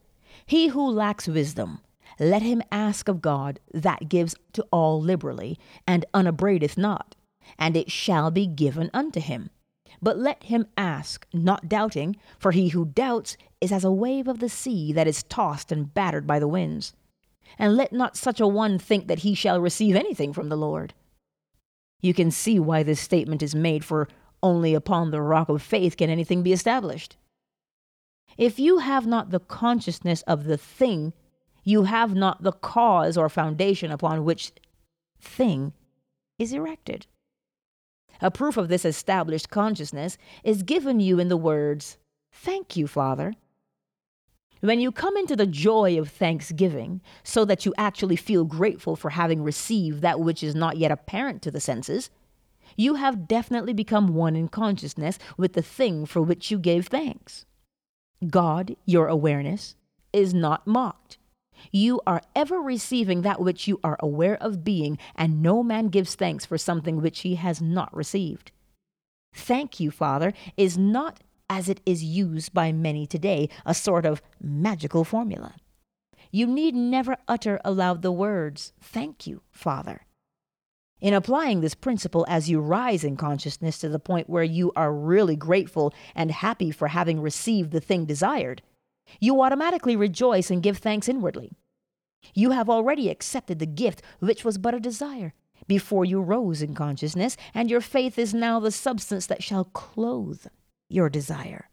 He 0.46 0.68
who 0.68 0.88
lacks 0.90 1.26
wisdom, 1.26 1.80
let 2.20 2.42
him 2.42 2.62
ask 2.70 3.08
of 3.08 3.22
God 3.22 3.58
that 3.72 4.08
gives 4.08 4.36
to 4.52 4.64
all 4.70 5.00
liberally, 5.00 5.58
and 5.86 6.04
unabradeth 6.14 6.76
not, 6.76 7.16
and 7.58 7.76
it 7.76 7.90
shall 7.90 8.30
be 8.30 8.46
given 8.46 8.90
unto 8.92 9.20
him. 9.20 9.50
But 10.02 10.18
let 10.18 10.44
him 10.44 10.66
ask, 10.76 11.26
not 11.32 11.68
doubting, 11.68 12.16
for 12.38 12.52
he 12.52 12.68
who 12.68 12.84
doubts 12.84 13.36
is 13.60 13.72
as 13.72 13.84
a 13.84 13.90
wave 13.90 14.28
of 14.28 14.38
the 14.38 14.48
sea 14.48 14.92
that 14.92 15.08
is 15.08 15.22
tossed 15.24 15.72
and 15.72 15.92
battered 15.92 16.26
by 16.26 16.38
the 16.38 16.48
winds. 16.48 16.94
And 17.58 17.76
let 17.76 17.92
not 17.92 18.16
such 18.16 18.38
a 18.38 18.46
one 18.46 18.78
think 18.78 19.08
that 19.08 19.20
he 19.20 19.34
shall 19.34 19.60
receive 19.60 19.96
anything 19.96 20.32
from 20.32 20.48
the 20.48 20.56
Lord. 20.56 20.94
You 22.00 22.14
can 22.14 22.30
see 22.30 22.58
why 22.58 22.82
this 22.82 23.00
statement 23.00 23.42
is 23.42 23.54
made, 23.54 23.84
for 23.84 24.08
only 24.42 24.74
upon 24.74 25.10
the 25.10 25.20
rock 25.20 25.48
of 25.48 25.62
faith 25.62 25.96
can 25.96 26.08
anything 26.08 26.42
be 26.42 26.52
established. 26.52 27.16
If 28.38 28.58
you 28.58 28.78
have 28.78 29.06
not 29.06 29.30
the 29.30 29.40
consciousness 29.40 30.22
of 30.22 30.44
the 30.44 30.56
thing, 30.56 31.12
you 31.64 31.84
have 31.84 32.14
not 32.14 32.42
the 32.42 32.52
cause 32.52 33.16
or 33.16 33.28
foundation 33.28 33.90
upon 33.90 34.24
which 34.24 34.52
thing 35.20 35.72
is 36.38 36.52
erected. 36.52 37.06
A 38.20 38.30
proof 38.30 38.56
of 38.56 38.68
this 38.68 38.84
established 38.84 39.50
consciousness 39.50 40.18
is 40.44 40.62
given 40.62 41.00
you 41.00 41.18
in 41.18 41.28
the 41.28 41.36
words, 41.36 41.96
Thank 42.32 42.76
you, 42.76 42.86
Father. 42.86 43.34
When 44.60 44.78
you 44.78 44.92
come 44.92 45.16
into 45.16 45.36
the 45.36 45.46
joy 45.46 45.98
of 45.98 46.10
thanksgiving, 46.10 47.00
so 47.24 47.46
that 47.46 47.64
you 47.64 47.72
actually 47.78 48.16
feel 48.16 48.44
grateful 48.44 48.94
for 48.94 49.10
having 49.10 49.42
received 49.42 50.02
that 50.02 50.20
which 50.20 50.42
is 50.42 50.54
not 50.54 50.76
yet 50.76 50.92
apparent 50.92 51.40
to 51.42 51.50
the 51.50 51.60
senses, 51.60 52.10
you 52.76 52.94
have 52.94 53.26
definitely 53.26 53.72
become 53.72 54.14
one 54.14 54.36
in 54.36 54.48
consciousness 54.48 55.18
with 55.38 55.54
the 55.54 55.62
thing 55.62 56.04
for 56.04 56.20
which 56.20 56.50
you 56.50 56.58
gave 56.58 56.86
thanks. 56.86 57.46
God, 58.28 58.76
your 58.84 59.08
awareness, 59.08 59.76
is 60.12 60.34
not 60.34 60.66
mocked. 60.66 61.16
You 61.72 62.00
are 62.06 62.22
ever 62.34 62.60
receiving 62.60 63.22
that 63.22 63.40
which 63.40 63.68
you 63.68 63.80
are 63.82 63.96
aware 64.00 64.36
of 64.42 64.64
being, 64.64 64.98
and 65.14 65.42
no 65.42 65.62
man 65.62 65.88
gives 65.88 66.14
thanks 66.14 66.44
for 66.44 66.58
something 66.58 67.00
which 67.00 67.20
he 67.20 67.36
has 67.36 67.60
not 67.60 67.94
received. 67.94 68.52
Thank 69.34 69.80
you, 69.80 69.90
Father, 69.90 70.32
is 70.56 70.76
not, 70.76 71.20
as 71.48 71.68
it 71.68 71.80
is 71.86 72.02
used 72.02 72.52
by 72.52 72.72
many 72.72 73.06
today, 73.06 73.48
a 73.64 73.74
sort 73.74 74.06
of 74.06 74.22
magical 74.40 75.04
formula. 75.04 75.54
You 76.30 76.46
need 76.46 76.74
never 76.74 77.16
utter 77.26 77.60
aloud 77.64 78.02
the 78.02 78.12
words, 78.12 78.72
Thank 78.80 79.26
you, 79.26 79.42
Father. 79.50 80.06
In 81.00 81.14
applying 81.14 81.60
this 81.60 81.74
principle 81.74 82.26
as 82.28 82.50
you 82.50 82.60
rise 82.60 83.04
in 83.04 83.16
consciousness 83.16 83.78
to 83.78 83.88
the 83.88 83.98
point 83.98 84.28
where 84.28 84.44
you 84.44 84.70
are 84.76 84.92
really 84.92 85.34
grateful 85.34 85.94
and 86.14 86.30
happy 86.30 86.70
for 86.70 86.88
having 86.88 87.20
received 87.20 87.70
the 87.70 87.80
thing 87.80 88.04
desired, 88.04 88.62
you 89.18 89.40
automatically 89.42 89.96
rejoice 89.96 90.50
and 90.50 90.62
give 90.62 90.78
thanks 90.78 91.08
inwardly. 91.08 91.52
You 92.34 92.50
have 92.50 92.68
already 92.68 93.08
accepted 93.08 93.58
the 93.58 93.66
gift 93.66 94.02
which 94.18 94.44
was 94.44 94.58
but 94.58 94.74
a 94.74 94.80
desire 94.80 95.32
before 95.66 96.04
you 96.04 96.20
rose 96.20 96.62
in 96.62 96.74
consciousness, 96.74 97.36
and 97.54 97.70
your 97.70 97.80
faith 97.80 98.18
is 98.18 98.34
now 98.34 98.58
the 98.60 98.70
substance 98.70 99.26
that 99.26 99.42
shall 99.42 99.64
clothe 99.64 100.46
your 100.88 101.08
desire. 101.08 101.68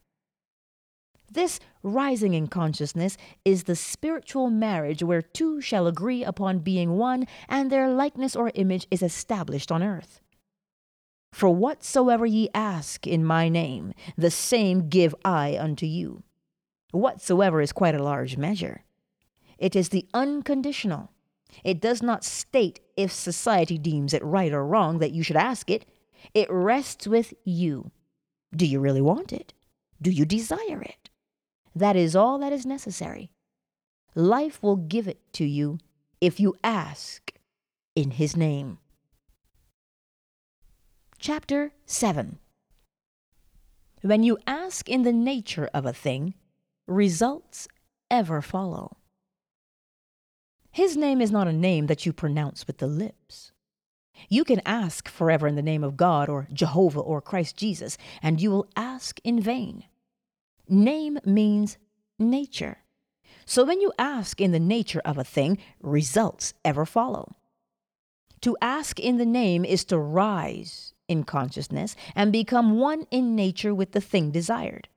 This 1.31 1.59
rising 1.83 2.33
in 2.33 2.47
consciousness 2.47 3.17
is 3.43 3.63
the 3.63 3.75
spiritual 3.75 4.49
marriage 4.49 5.03
where 5.03 5.21
two 5.21 5.61
shall 5.61 5.87
agree 5.87 6.23
upon 6.23 6.59
being 6.59 6.97
one, 6.97 7.27
and 7.49 7.69
their 7.69 7.89
likeness 7.89 8.35
or 8.35 8.51
image 8.55 8.87
is 8.91 9.01
established 9.01 9.71
on 9.71 9.83
earth. 9.83 10.21
For 11.33 11.49
whatsoever 11.49 12.25
ye 12.25 12.49
ask 12.53 13.05
in 13.05 13.25
my 13.25 13.49
name, 13.49 13.93
the 14.17 14.31
same 14.31 14.89
give 14.89 15.13
I 15.25 15.57
unto 15.59 15.85
you. 15.85 16.23
Whatsoever 16.91 17.61
is 17.61 17.71
quite 17.71 17.95
a 17.95 18.03
large 18.03 18.37
measure. 18.37 18.83
It 19.57 19.75
is 19.75 19.89
the 19.89 20.07
unconditional. 20.13 21.11
It 21.63 21.81
does 21.81 22.01
not 22.01 22.23
state 22.23 22.79
if 22.95 23.11
society 23.11 23.77
deems 23.77 24.13
it 24.13 24.23
right 24.23 24.53
or 24.53 24.65
wrong 24.65 24.99
that 24.99 25.11
you 25.11 25.23
should 25.23 25.35
ask 25.35 25.69
it. 25.69 25.85
It 26.33 26.49
rests 26.49 27.07
with 27.07 27.33
you. 27.43 27.91
Do 28.55 28.65
you 28.65 28.79
really 28.79 29.01
want 29.01 29.33
it? 29.33 29.53
Do 30.01 30.11
you 30.11 30.25
desire 30.25 30.81
it? 30.81 31.09
That 31.75 31.95
is 31.95 32.15
all 32.15 32.39
that 32.39 32.53
is 32.53 32.65
necessary. 32.65 33.31
Life 34.15 34.61
will 34.61 34.77
give 34.77 35.07
it 35.07 35.21
to 35.33 35.45
you 35.45 35.79
if 36.21 36.39
you 36.39 36.55
ask 36.63 37.33
in 37.95 38.11
His 38.11 38.35
name. 38.35 38.79
Chapter 41.19 41.73
7 41.85 42.39
When 44.01 44.23
you 44.23 44.37
ask 44.47 44.87
in 44.87 45.03
the 45.03 45.13
nature 45.13 45.69
of 45.73 45.85
a 45.85 45.93
thing, 45.93 46.35
results 46.87 47.67
ever 48.09 48.41
follow. 48.41 48.97
His 50.71 50.95
name 50.95 51.21
is 51.21 51.31
not 51.31 51.47
a 51.47 51.53
name 51.53 51.87
that 51.87 52.05
you 52.05 52.13
pronounce 52.13 52.67
with 52.67 52.77
the 52.77 52.87
lips. 52.87 53.51
You 54.29 54.43
can 54.43 54.61
ask 54.65 55.07
forever 55.07 55.47
in 55.47 55.55
the 55.55 55.61
name 55.61 55.83
of 55.83 55.97
God 55.97 56.29
or 56.29 56.47
Jehovah 56.51 56.99
or 56.99 57.21
Christ 57.21 57.57
Jesus, 57.57 57.97
and 58.21 58.41
you 58.41 58.49
will 58.49 58.67
ask 58.75 59.19
in 59.23 59.39
vain. 59.39 59.83
Name 60.67 61.19
means 61.23 61.77
nature. 62.19 62.79
So 63.45 63.63
when 63.63 63.79
you 63.79 63.93
ask 63.97 64.41
in 64.41 64.51
the 64.51 64.59
nature 64.59 65.01
of 65.05 65.17
a 65.17 65.23
thing, 65.23 65.57
results 65.81 66.53
ever 66.65 66.85
follow. 66.85 67.35
To 68.41 68.57
ask 68.61 68.99
in 68.99 69.17
the 69.17 69.25
name 69.25 69.63
is 69.65 69.85
to 69.85 69.97
rise 69.97 70.93
in 71.07 71.23
consciousness 71.23 71.95
and 72.15 72.31
become 72.31 72.77
one 72.77 73.07
in 73.09 73.35
nature 73.35 73.73
with 73.73 73.93
the 73.93 74.01
thing 74.01 74.31
desired. 74.31 74.89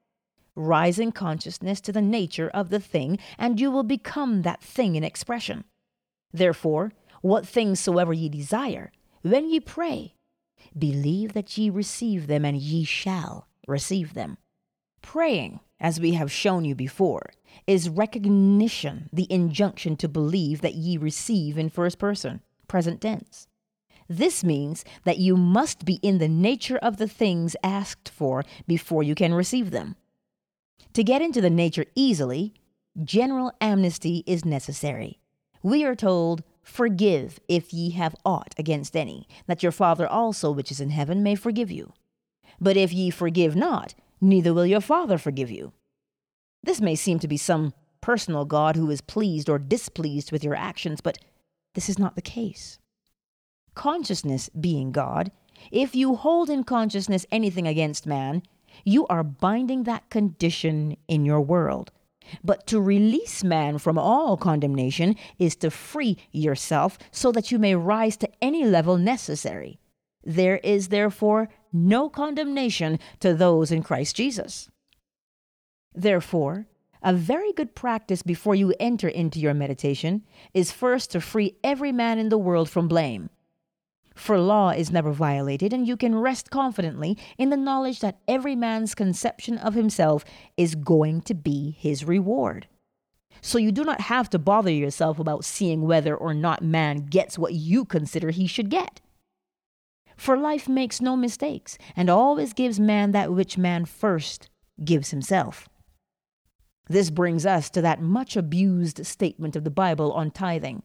Rise 0.54 0.98
in 0.98 1.12
consciousness 1.12 1.80
to 1.82 1.92
the 1.92 2.02
nature 2.02 2.48
of 2.48 2.70
the 2.70 2.80
thing, 2.80 3.18
and 3.38 3.60
you 3.60 3.70
will 3.70 3.82
become 3.82 4.42
that 4.42 4.62
thing 4.62 4.96
in 4.96 5.04
expression. 5.04 5.64
Therefore, 6.32 6.92
what 7.22 7.46
things 7.46 7.80
soever 7.80 8.12
ye 8.12 8.28
desire, 8.28 8.92
when 9.22 9.48
ye 9.50 9.60
pray, 9.60 10.14
believe 10.76 11.32
that 11.32 11.56
ye 11.58 11.70
receive 11.70 12.26
them, 12.26 12.44
and 12.44 12.56
ye 12.56 12.84
shall 12.84 13.48
receive 13.66 14.14
them. 14.14 14.38
Praying, 15.02 15.60
as 15.78 15.98
we 16.00 16.12
have 16.12 16.30
shown 16.30 16.64
you 16.64 16.74
before, 16.74 17.30
is 17.66 17.88
recognition, 17.88 19.08
the 19.12 19.26
injunction 19.30 19.96
to 19.96 20.08
believe 20.08 20.60
that 20.60 20.74
ye 20.74 20.96
receive 20.96 21.56
in 21.58 21.68
first 21.68 21.98
person, 21.98 22.42
present 22.68 23.00
tense. 23.00 23.48
This 24.08 24.42
means 24.42 24.84
that 25.04 25.18
you 25.18 25.36
must 25.36 25.84
be 25.84 25.94
in 26.02 26.18
the 26.18 26.28
nature 26.28 26.78
of 26.78 26.96
the 26.96 27.08
things 27.08 27.54
asked 27.62 28.08
for 28.08 28.44
before 28.66 29.02
you 29.02 29.14
can 29.14 29.32
receive 29.32 29.70
them. 29.70 29.96
To 30.94 31.04
get 31.04 31.22
into 31.22 31.40
the 31.40 31.50
nature 31.50 31.86
easily, 31.94 32.54
general 33.02 33.52
amnesty 33.60 34.24
is 34.26 34.44
necessary. 34.44 35.20
We 35.62 35.84
are 35.84 35.94
told, 35.94 36.42
Forgive 36.62 37.40
if 37.48 37.72
ye 37.72 37.90
have 37.90 38.14
aught 38.24 38.54
against 38.58 38.96
any, 38.96 39.26
that 39.46 39.62
your 39.62 39.72
Father 39.72 40.06
also 40.06 40.50
which 40.50 40.70
is 40.70 40.80
in 40.80 40.90
heaven 40.90 41.22
may 41.22 41.34
forgive 41.34 41.70
you. 41.70 41.92
But 42.60 42.76
if 42.76 42.92
ye 42.92 43.10
forgive 43.10 43.56
not, 43.56 43.94
neither 44.20 44.52
will 44.54 44.66
your 44.66 44.80
Father 44.80 45.18
forgive 45.18 45.50
you. 45.50 45.72
This 46.62 46.80
may 46.80 46.94
seem 46.94 47.18
to 47.20 47.28
be 47.28 47.36
some 47.36 47.72
personal 48.00 48.44
God 48.44 48.76
who 48.76 48.90
is 48.90 49.00
pleased 49.00 49.48
or 49.48 49.58
displeased 49.58 50.32
with 50.32 50.44
your 50.44 50.54
actions, 50.54 51.00
but 51.00 51.18
this 51.74 51.88
is 51.88 51.98
not 51.98 52.14
the 52.14 52.22
case. 52.22 52.78
Consciousness 53.74 54.48
being 54.48 54.92
God, 54.92 55.32
if 55.70 55.94
you 55.94 56.16
hold 56.16 56.50
in 56.50 56.64
consciousness 56.64 57.26
anything 57.30 57.66
against 57.66 58.06
man, 58.06 58.42
you 58.84 59.06
are 59.08 59.24
binding 59.24 59.84
that 59.84 60.10
condition 60.10 60.96
in 61.08 61.24
your 61.24 61.40
world. 61.40 61.90
But 62.44 62.66
to 62.68 62.80
release 62.80 63.42
man 63.42 63.78
from 63.78 63.98
all 63.98 64.36
condemnation 64.36 65.16
is 65.38 65.56
to 65.56 65.70
free 65.70 66.16
yourself 66.30 66.98
so 67.10 67.32
that 67.32 67.50
you 67.50 67.58
may 67.58 67.74
rise 67.74 68.16
to 68.18 68.28
any 68.40 68.64
level 68.64 68.96
necessary. 68.96 69.80
There 70.22 70.58
is 70.58 70.88
therefore 70.88 71.48
no 71.72 72.08
condemnation 72.08 72.98
to 73.20 73.34
those 73.34 73.72
in 73.72 73.82
Christ 73.82 74.16
Jesus. 74.16 74.68
Therefore, 75.94 76.66
a 77.02 77.14
very 77.14 77.52
good 77.52 77.74
practice 77.74 78.22
before 78.22 78.54
you 78.54 78.74
enter 78.78 79.08
into 79.08 79.40
your 79.40 79.54
meditation 79.54 80.22
is 80.52 80.70
first 80.70 81.10
to 81.12 81.20
free 81.20 81.56
every 81.64 81.92
man 81.92 82.18
in 82.18 82.28
the 82.28 82.38
world 82.38 82.68
from 82.68 82.88
blame. 82.88 83.30
For 84.20 84.38
law 84.38 84.68
is 84.68 84.92
never 84.92 85.12
violated, 85.12 85.72
and 85.72 85.88
you 85.88 85.96
can 85.96 86.14
rest 86.14 86.50
confidently 86.50 87.16
in 87.38 87.48
the 87.48 87.56
knowledge 87.56 88.00
that 88.00 88.18
every 88.28 88.54
man's 88.54 88.94
conception 88.94 89.56
of 89.56 89.72
himself 89.72 90.26
is 90.58 90.74
going 90.74 91.22
to 91.22 91.32
be 91.32 91.70
his 91.70 92.04
reward. 92.04 92.68
So 93.40 93.56
you 93.56 93.72
do 93.72 93.82
not 93.82 94.02
have 94.02 94.28
to 94.30 94.38
bother 94.38 94.70
yourself 94.70 95.18
about 95.18 95.46
seeing 95.46 95.86
whether 95.86 96.14
or 96.14 96.34
not 96.34 96.62
man 96.62 97.06
gets 97.06 97.38
what 97.38 97.54
you 97.54 97.86
consider 97.86 98.28
he 98.28 98.46
should 98.46 98.68
get. 98.68 99.00
For 100.18 100.36
life 100.36 100.68
makes 100.68 101.00
no 101.00 101.16
mistakes, 101.16 101.78
and 101.96 102.10
always 102.10 102.52
gives 102.52 102.78
man 102.78 103.12
that 103.12 103.32
which 103.32 103.56
man 103.56 103.86
first 103.86 104.50
gives 104.84 105.12
himself. 105.12 105.66
This 106.88 107.08
brings 107.08 107.46
us 107.46 107.70
to 107.70 107.80
that 107.80 108.02
much 108.02 108.36
abused 108.36 109.06
statement 109.06 109.56
of 109.56 109.64
the 109.64 109.70
Bible 109.70 110.12
on 110.12 110.30
tithing. 110.30 110.82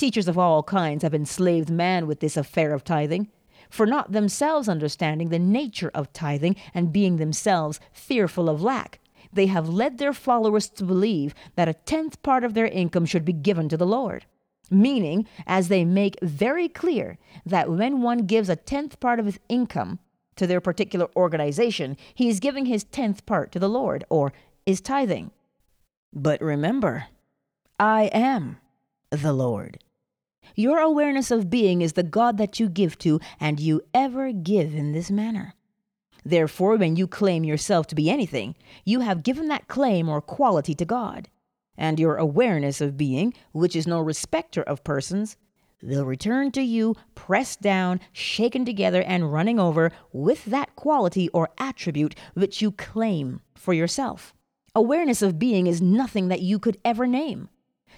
Teachers 0.00 0.28
of 0.28 0.38
all 0.38 0.62
kinds 0.62 1.02
have 1.02 1.12
enslaved 1.12 1.68
man 1.68 2.06
with 2.06 2.20
this 2.20 2.38
affair 2.38 2.72
of 2.72 2.84
tithing, 2.84 3.28
for 3.68 3.84
not 3.84 4.12
themselves 4.12 4.66
understanding 4.66 5.28
the 5.28 5.38
nature 5.38 5.90
of 5.92 6.10
tithing 6.14 6.56
and 6.72 6.90
being 6.90 7.18
themselves 7.18 7.80
fearful 7.92 8.48
of 8.48 8.62
lack. 8.62 8.98
They 9.30 9.44
have 9.48 9.68
led 9.68 9.98
their 9.98 10.14
followers 10.14 10.70
to 10.70 10.84
believe 10.84 11.34
that 11.54 11.68
a 11.68 11.74
tenth 11.74 12.22
part 12.22 12.44
of 12.44 12.54
their 12.54 12.66
income 12.66 13.04
should 13.04 13.26
be 13.26 13.34
given 13.34 13.68
to 13.68 13.76
the 13.76 13.86
Lord. 13.86 14.24
Meaning, 14.70 15.26
as 15.46 15.68
they 15.68 15.84
make 15.84 16.16
very 16.22 16.70
clear 16.70 17.18
that 17.44 17.70
when 17.70 18.00
one 18.00 18.24
gives 18.24 18.48
a 18.48 18.56
tenth 18.56 19.00
part 19.00 19.20
of 19.20 19.26
his 19.26 19.38
income 19.50 19.98
to 20.36 20.46
their 20.46 20.62
particular 20.62 21.08
organization, 21.14 21.98
he 22.14 22.30
is 22.30 22.40
giving 22.40 22.64
his 22.64 22.84
tenth 22.84 23.26
part 23.26 23.52
to 23.52 23.58
the 23.58 23.68
Lord, 23.68 24.06
or 24.08 24.32
is 24.64 24.80
tithing. 24.80 25.30
But 26.10 26.40
remember, 26.40 27.08
I 27.78 28.04
am 28.04 28.56
the 29.10 29.34
Lord. 29.34 29.78
Your 30.54 30.78
awareness 30.78 31.30
of 31.30 31.50
being 31.50 31.82
is 31.82 31.94
the 31.94 32.02
God 32.02 32.38
that 32.38 32.58
you 32.58 32.68
give 32.68 32.98
to, 32.98 33.20
and 33.38 33.60
you 33.60 33.82
ever 33.94 34.32
give 34.32 34.74
in 34.74 34.92
this 34.92 35.10
manner. 35.10 35.54
Therefore, 36.24 36.76
when 36.76 36.96
you 36.96 37.06
claim 37.06 37.44
yourself 37.44 37.86
to 37.88 37.94
be 37.94 38.10
anything, 38.10 38.54
you 38.84 39.00
have 39.00 39.22
given 39.22 39.48
that 39.48 39.68
claim 39.68 40.08
or 40.08 40.20
quality 40.20 40.74
to 40.74 40.84
God. 40.84 41.28
And 41.76 41.98
your 41.98 42.16
awareness 42.16 42.80
of 42.80 42.96
being, 42.96 43.32
which 43.52 43.74
is 43.74 43.86
no 43.86 44.00
respecter 44.00 44.62
of 44.62 44.84
persons, 44.84 45.36
will 45.82 46.04
return 46.04 46.50
to 46.52 46.60
you 46.60 46.94
pressed 47.14 47.62
down, 47.62 48.00
shaken 48.12 48.64
together, 48.64 49.02
and 49.02 49.32
running 49.32 49.58
over 49.58 49.90
with 50.12 50.44
that 50.46 50.76
quality 50.76 51.28
or 51.30 51.48
attribute 51.56 52.14
which 52.34 52.60
you 52.60 52.70
claim 52.70 53.40
for 53.54 53.72
yourself. 53.72 54.34
Awareness 54.74 55.22
of 55.22 55.38
being 55.38 55.66
is 55.66 55.80
nothing 55.80 56.28
that 56.28 56.42
you 56.42 56.58
could 56.58 56.76
ever 56.84 57.06
name. 57.06 57.48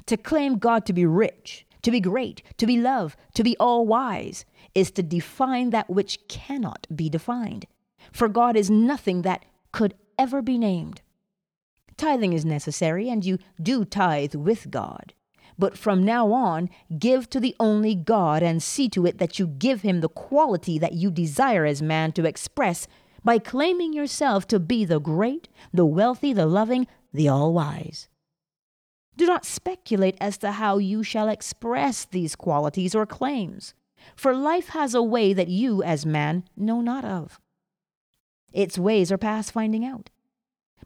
To 0.06 0.16
claim 0.16 0.58
God 0.58 0.86
to 0.86 0.92
be 0.92 1.04
rich, 1.04 1.66
to 1.82 1.90
be 1.90 2.00
great, 2.00 2.42
to 2.58 2.66
be 2.66 2.78
love, 2.78 3.16
to 3.34 3.42
be 3.42 3.56
all 3.58 3.86
wise, 3.86 4.44
is 4.74 4.90
to 4.92 5.02
define 5.02 5.70
that 5.70 5.90
which 5.90 6.26
cannot 6.28 6.86
be 6.94 7.08
defined. 7.08 7.66
For 8.12 8.28
God 8.28 8.56
is 8.56 8.70
nothing 8.70 9.22
that 9.22 9.44
could 9.72 9.94
ever 10.18 10.42
be 10.42 10.58
named. 10.58 11.02
Tithing 11.96 12.32
is 12.32 12.44
necessary, 12.44 13.08
and 13.08 13.24
you 13.24 13.38
do 13.60 13.84
tithe 13.84 14.34
with 14.34 14.70
God. 14.70 15.14
But 15.58 15.76
from 15.76 16.02
now 16.02 16.32
on, 16.32 16.70
give 16.98 17.28
to 17.30 17.40
the 17.40 17.54
only 17.60 17.94
God 17.94 18.42
and 18.42 18.62
see 18.62 18.88
to 18.90 19.06
it 19.06 19.18
that 19.18 19.38
you 19.38 19.46
give 19.46 19.82
him 19.82 20.00
the 20.00 20.08
quality 20.08 20.78
that 20.78 20.94
you 20.94 21.10
desire 21.10 21.64
as 21.64 21.82
man 21.82 22.12
to 22.12 22.24
express 22.24 22.88
by 23.22 23.38
claiming 23.38 23.92
yourself 23.92 24.46
to 24.48 24.58
be 24.58 24.84
the 24.84 24.98
great, 24.98 25.48
the 25.72 25.86
wealthy, 25.86 26.32
the 26.32 26.46
loving, 26.46 26.86
the 27.12 27.28
all 27.28 27.52
wise. 27.52 28.08
Do 29.16 29.27
not 29.27 29.44
speculate 29.44 30.16
as 30.20 30.38
to 30.38 30.53
how 30.53 30.79
you 30.79 31.03
shall 31.03 31.29
express 31.29 32.05
these 32.05 32.35
qualities 32.35 32.94
or 32.94 33.07
claims, 33.07 33.75
for 34.16 34.35
life 34.35 34.70
has 34.70 34.94
a 34.94 35.03
way 35.03 35.33
that 35.33 35.48
you, 35.48 35.83
as 35.83 36.07
man, 36.07 36.44
know 36.57 36.81
not 36.81 37.05
of. 37.05 37.38
Its 38.53 38.79
ways 38.79 39.12
are 39.12 39.18
past 39.18 39.53
finding 39.53 39.85
out. 39.85 40.11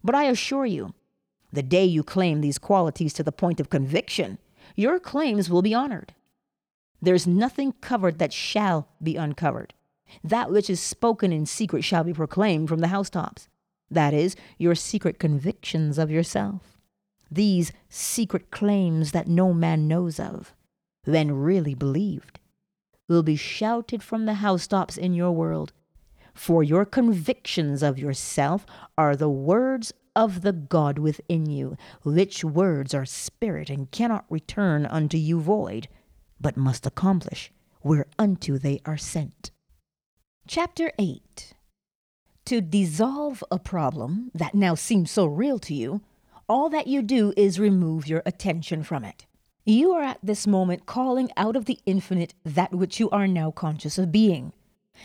But 0.03 0.15
I 0.15 0.25
assure 0.25 0.67
you, 0.67 0.95
the 1.53 1.63
day 1.63 1.85
you 1.85 2.03
claim 2.03 2.41
these 2.41 2.59
qualities 2.59 3.13
to 3.15 3.23
the 3.23 3.33
point 3.33 3.61
of 3.61 3.71
conviction, 3.71 4.39
your 4.75 4.99
claims 5.01 5.49
will 5.49 5.63
be 5.63 5.75
honored. 5.75 6.15
There's 7.01 7.27
nothing 7.27 7.73
covered 7.81 8.19
that 8.19 8.33
shall 8.33 8.89
be 9.03 9.17
uncovered. 9.17 9.75
That 10.23 10.51
which 10.51 10.71
is 10.71 10.81
spoken 10.81 11.33
in 11.33 11.47
secret 11.47 11.85
shall 11.85 12.05
be 12.05 12.13
proclaimed 12.13 12.69
from 12.69 12.81
the 12.81 12.89
housetops. 12.89 13.49
That 13.91 14.15
is, 14.15 14.37
your 14.59 14.75
secret 14.75 15.19
convictions 15.19 15.99
of 15.99 16.11
yourself. 16.11 16.76
These 17.31 17.73
secret 17.89 18.51
claims 18.51 19.13
that 19.13 19.29
no 19.29 19.53
man 19.53 19.89
knows 19.89 20.21
of, 20.21 20.55
when 21.05 21.33
really 21.33 21.75
believed, 21.75 22.39
will 23.09 23.23
be 23.23 23.37
shouted 23.37 24.03
from 24.03 24.27
the 24.27 24.35
housetops 24.35 24.97
in 24.97 25.15
your 25.15 25.33
world. 25.33 25.73
For 26.35 26.63
your 26.63 26.85
convictions 26.85 27.83
of 27.83 27.99
yourself 27.99 28.67
are 28.99 29.17
the 29.17 29.31
words 29.31 29.93
of 30.15 30.43
the 30.43 30.53
God 30.53 30.99
within 30.99 31.47
you, 31.47 31.77
which 32.03 32.45
words 32.45 32.95
are 32.95 33.05
spirit 33.05 33.71
and 33.71 33.91
cannot 33.91 34.25
return 34.31 34.87
unto 34.87 35.17
you 35.17 35.41
void, 35.41 35.89
but 36.41 36.57
must 36.57 36.87
accomplish 36.87 37.53
whereunto 37.83 38.59
they 38.59 38.81
are 38.85 38.97
sent. 38.97 39.51
Chapter 40.49 40.93
8 40.99 41.55
To 42.47 42.61
dissolve 42.61 43.45
a 43.51 43.59
problem 43.59 44.31
that 44.35 44.55
now 44.55 44.75
seems 44.75 45.11
so 45.11 45.27
real 45.27 45.59
to 45.61 45.75
you, 45.75 46.01
all 46.49 46.69
that 46.71 46.87
you 46.87 47.03
do 47.03 47.33
is 47.37 47.59
remove 47.59 48.07
your 48.07 48.23
attention 48.25 48.83
from 48.83 49.05
it. 49.05 49.27
You 49.65 49.93
are 49.93 50.03
at 50.03 50.21
this 50.23 50.47
moment 50.47 50.87
calling 50.87 51.31
out 51.37 51.57
of 51.57 51.65
the 51.65 51.81
infinite 51.87 52.35
that 52.45 52.73
which 52.73 53.01
you 53.01 53.11
are 53.11 53.27
now 53.27 53.51
conscious 53.51 53.99
of 53.99 54.13
being, 54.13 54.53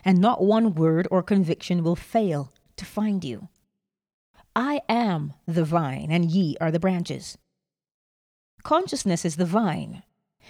and 0.05 0.19
not 0.19 0.43
one 0.43 0.75
word 0.75 1.07
or 1.09 1.23
conviction 1.23 1.83
will 1.83 1.95
fail 1.95 2.51
to 2.77 2.85
find 2.85 3.23
you. 3.23 3.49
I 4.55 4.81
am 4.87 5.33
the 5.47 5.63
vine, 5.63 6.09
and 6.11 6.29
ye 6.29 6.57
are 6.61 6.71
the 6.71 6.79
branches. 6.79 7.37
Consciousness 8.63 9.25
is 9.25 9.37
the 9.37 9.45
vine, 9.45 10.03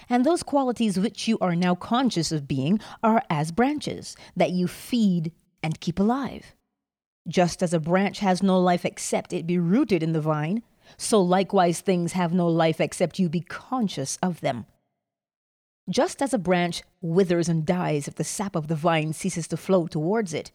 and 0.09 0.25
those 0.25 0.43
qualities 0.43 0.99
which 0.99 1.27
you 1.27 1.37
are 1.39 1.55
now 1.55 1.75
conscious 1.75 2.33
of 2.33 2.47
being 2.47 2.79
are 3.01 3.23
as 3.29 3.51
branches 3.51 4.17
that 4.35 4.51
you 4.51 4.67
feed 4.67 5.31
and 5.63 5.79
keep 5.79 5.99
alive. 5.99 6.53
Just 7.27 7.61
as 7.63 7.73
a 7.73 7.79
branch 7.79 8.19
has 8.19 8.43
no 8.43 8.59
life 8.59 8.83
except 8.83 9.31
it 9.31 9.47
be 9.47 9.57
rooted 9.57 10.03
in 10.03 10.11
the 10.11 10.21
vine, 10.21 10.63
so 10.97 11.21
likewise 11.21 11.81
things 11.81 12.13
have 12.13 12.33
no 12.33 12.47
life 12.47 12.79
except 12.81 13.19
you 13.19 13.29
be 13.29 13.41
conscious 13.41 14.17
of 14.21 14.41
them. 14.41 14.65
Just 15.89 16.21
as 16.21 16.33
a 16.33 16.37
branch 16.37 16.83
withers 17.01 17.49
and 17.49 17.65
dies 17.65 18.07
if 18.07 18.15
the 18.15 18.23
sap 18.23 18.55
of 18.55 18.67
the 18.67 18.75
vine 18.75 19.13
ceases 19.13 19.47
to 19.47 19.57
flow 19.57 19.87
towards 19.87 20.33
it, 20.33 20.51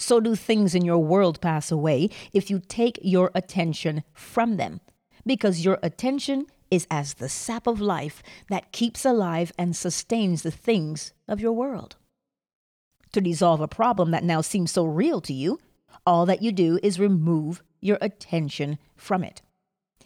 So 0.00 0.18
do 0.18 0.34
things 0.34 0.74
in 0.74 0.84
your 0.84 0.98
world 0.98 1.40
pass 1.40 1.70
away 1.70 2.08
if 2.32 2.50
you 2.50 2.58
take 2.58 2.98
your 3.02 3.30
attention 3.34 4.02
from 4.14 4.56
them, 4.56 4.80
because 5.26 5.64
your 5.64 5.78
attention 5.82 6.46
is 6.70 6.86
as 6.90 7.14
the 7.14 7.28
sap 7.28 7.66
of 7.66 7.80
life 7.80 8.22
that 8.48 8.72
keeps 8.72 9.04
alive 9.04 9.52
and 9.58 9.76
sustains 9.76 10.42
the 10.42 10.50
things 10.50 11.12
of 11.28 11.40
your 11.40 11.52
world. 11.52 11.96
To 13.12 13.20
dissolve 13.20 13.60
a 13.60 13.68
problem 13.68 14.10
that 14.12 14.24
now 14.24 14.40
seems 14.40 14.70
so 14.70 14.84
real 14.84 15.20
to 15.22 15.34
you, 15.34 15.58
all 16.06 16.24
that 16.26 16.42
you 16.42 16.50
do 16.50 16.78
is 16.82 16.98
remove 16.98 17.62
your 17.80 17.98
attention 18.00 18.78
from 18.96 19.22
it. 19.22 19.42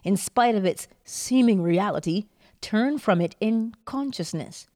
In 0.05 0.17
spite 0.17 0.55
of 0.55 0.67
its 0.67 0.87
seeming 1.05 1.63
reality, 1.63 2.27
turn 2.61 2.99
from 2.99 3.21
it 3.21 3.35
in 3.41 3.75
consciousness. 3.87 4.67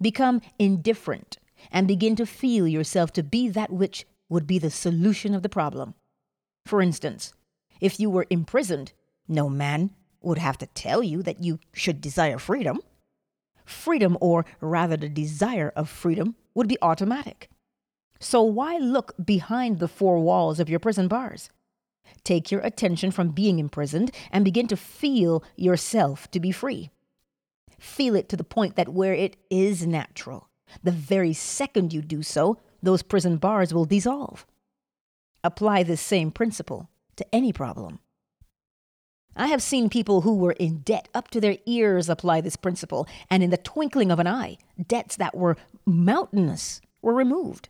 Become 0.00 0.42
indifferent 0.58 1.38
and 1.70 1.86
begin 1.86 2.16
to 2.16 2.26
feel 2.26 2.66
yourself 2.66 3.12
to 3.12 3.22
be 3.22 3.48
that 3.48 3.72
which 3.72 4.04
would 4.28 4.46
be 4.46 4.58
the 4.58 4.70
solution 4.70 5.34
of 5.34 5.42
the 5.42 5.48
problem. 5.48 5.94
For 6.66 6.82
instance, 6.82 7.32
if 7.80 8.00
you 8.00 8.10
were 8.10 8.26
imprisoned, 8.28 8.92
no 9.28 9.48
man 9.48 9.90
would 10.20 10.38
have 10.38 10.58
to 10.58 10.66
tell 10.66 11.02
you 11.02 11.22
that 11.22 11.42
you 11.42 11.60
should 11.72 12.00
desire 12.00 12.38
freedom. 12.38 12.80
Freedom, 13.64 14.18
or 14.20 14.44
rather 14.60 14.96
the 14.96 15.08
desire 15.08 15.72
of 15.76 15.88
freedom, 15.88 16.34
would 16.54 16.68
be 16.68 16.78
automatic. 16.82 17.48
So 18.18 18.42
why 18.42 18.78
look 18.78 19.14
behind 19.24 19.78
the 19.78 19.88
four 19.88 20.18
walls 20.18 20.60
of 20.60 20.68
your 20.68 20.78
prison 20.80 21.08
bars? 21.08 21.50
Take 22.24 22.50
your 22.50 22.60
attention 22.60 23.10
from 23.10 23.30
being 23.30 23.58
imprisoned 23.58 24.10
and 24.30 24.44
begin 24.44 24.66
to 24.68 24.76
feel 24.76 25.42
yourself 25.56 26.30
to 26.30 26.40
be 26.40 26.52
free. 26.52 26.90
Feel 27.78 28.14
it 28.14 28.28
to 28.28 28.36
the 28.36 28.44
point 28.44 28.76
that 28.76 28.90
where 28.90 29.14
it 29.14 29.36
is 29.50 29.86
natural, 29.86 30.48
the 30.82 30.92
very 30.92 31.32
second 31.32 31.92
you 31.92 32.00
do 32.00 32.22
so, 32.22 32.58
those 32.82 33.02
prison 33.02 33.36
bars 33.36 33.74
will 33.74 33.84
dissolve. 33.84 34.46
Apply 35.44 35.82
this 35.82 36.00
same 36.00 36.30
principle 36.30 36.88
to 37.16 37.26
any 37.34 37.52
problem. 37.52 37.98
I 39.34 39.46
have 39.46 39.62
seen 39.62 39.88
people 39.88 40.20
who 40.20 40.36
were 40.36 40.52
in 40.52 40.78
debt 40.78 41.08
up 41.14 41.28
to 41.30 41.40
their 41.40 41.56
ears 41.66 42.08
apply 42.08 42.42
this 42.42 42.56
principle, 42.56 43.08
and 43.30 43.42
in 43.42 43.50
the 43.50 43.56
twinkling 43.56 44.10
of 44.10 44.18
an 44.18 44.26
eye, 44.26 44.58
debts 44.86 45.16
that 45.16 45.34
were 45.34 45.56
mountainous 45.86 46.80
were 47.00 47.14
removed. 47.14 47.68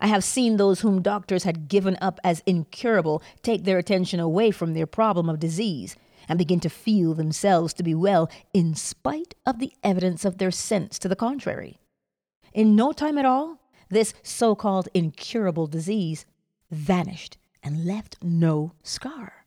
I 0.00 0.06
have 0.06 0.24
seen 0.24 0.56
those 0.56 0.80
whom 0.80 1.02
doctors 1.02 1.44
had 1.44 1.68
given 1.68 1.98
up 2.00 2.18
as 2.24 2.42
incurable 2.46 3.22
take 3.42 3.64
their 3.64 3.78
attention 3.78 4.18
away 4.18 4.50
from 4.50 4.72
their 4.72 4.86
problem 4.86 5.28
of 5.28 5.38
disease 5.38 5.96
and 6.28 6.38
begin 6.38 6.60
to 6.60 6.70
feel 6.70 7.14
themselves 7.14 7.74
to 7.74 7.82
be 7.82 7.94
well 7.94 8.30
in 8.54 8.74
spite 8.74 9.34
of 9.44 9.58
the 9.58 9.72
evidence 9.84 10.24
of 10.24 10.38
their 10.38 10.50
sense 10.50 10.98
to 10.98 11.08
the 11.08 11.16
contrary. 11.16 11.78
In 12.52 12.74
no 12.74 12.92
time 12.92 13.18
at 13.18 13.24
all, 13.24 13.60
this 13.90 14.14
so 14.22 14.54
called 14.54 14.88
incurable 14.94 15.66
disease 15.66 16.24
vanished 16.70 17.36
and 17.62 17.84
left 17.84 18.16
no 18.22 18.72
scar. 18.82 19.44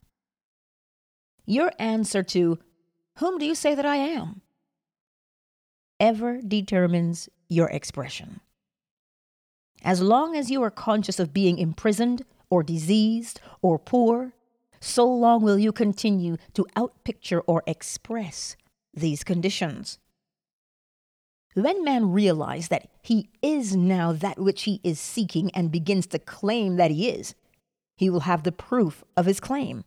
Your 1.46 1.72
answer 1.80 2.22
to, 2.24 2.60
Whom 3.18 3.38
do 3.38 3.46
you 3.46 3.56
say 3.56 3.76
that 3.76 3.86
I 3.86 3.96
am? 3.96 4.42
ever 6.00 6.42
determines 6.42 7.30
your 7.48 7.70
expression. 7.70 8.42
As 9.84 10.02
long 10.02 10.36
as 10.36 10.50
you 10.50 10.64
are 10.64 10.72
conscious 10.72 11.20
of 11.20 11.34
being 11.34 11.58
imprisoned 11.58 12.24
or 12.50 12.64
diseased 12.64 13.42
or 13.62 13.78
poor, 13.78 14.34
so 14.80 15.06
long 15.06 15.42
will 15.42 15.60
you 15.60 15.72
continue 15.72 16.38
to 16.54 16.66
outpicture 16.76 17.42
or 17.48 17.64
express 17.68 18.56
these 18.94 19.24
conditions. 19.24 19.98
When 21.54 21.84
man 21.84 22.12
realizes 22.12 22.70
that 22.70 22.90
he 23.02 23.30
is 23.42 23.76
now 23.76 24.12
that 24.12 24.40
which 24.40 24.64
he 24.64 24.80
is 24.84 25.00
seeking 25.00 25.52
and 25.52 25.72
begins 25.72 26.08
to 26.08 26.20
claim 26.20 26.78
that 26.78 26.92
he 26.92 27.10
is, 27.10 27.36
he 27.96 28.10
will 28.10 28.22
have 28.22 28.44
the 28.44 28.52
proof 28.52 29.04
of 29.16 29.26
his 29.26 29.40
claim. 29.40 29.84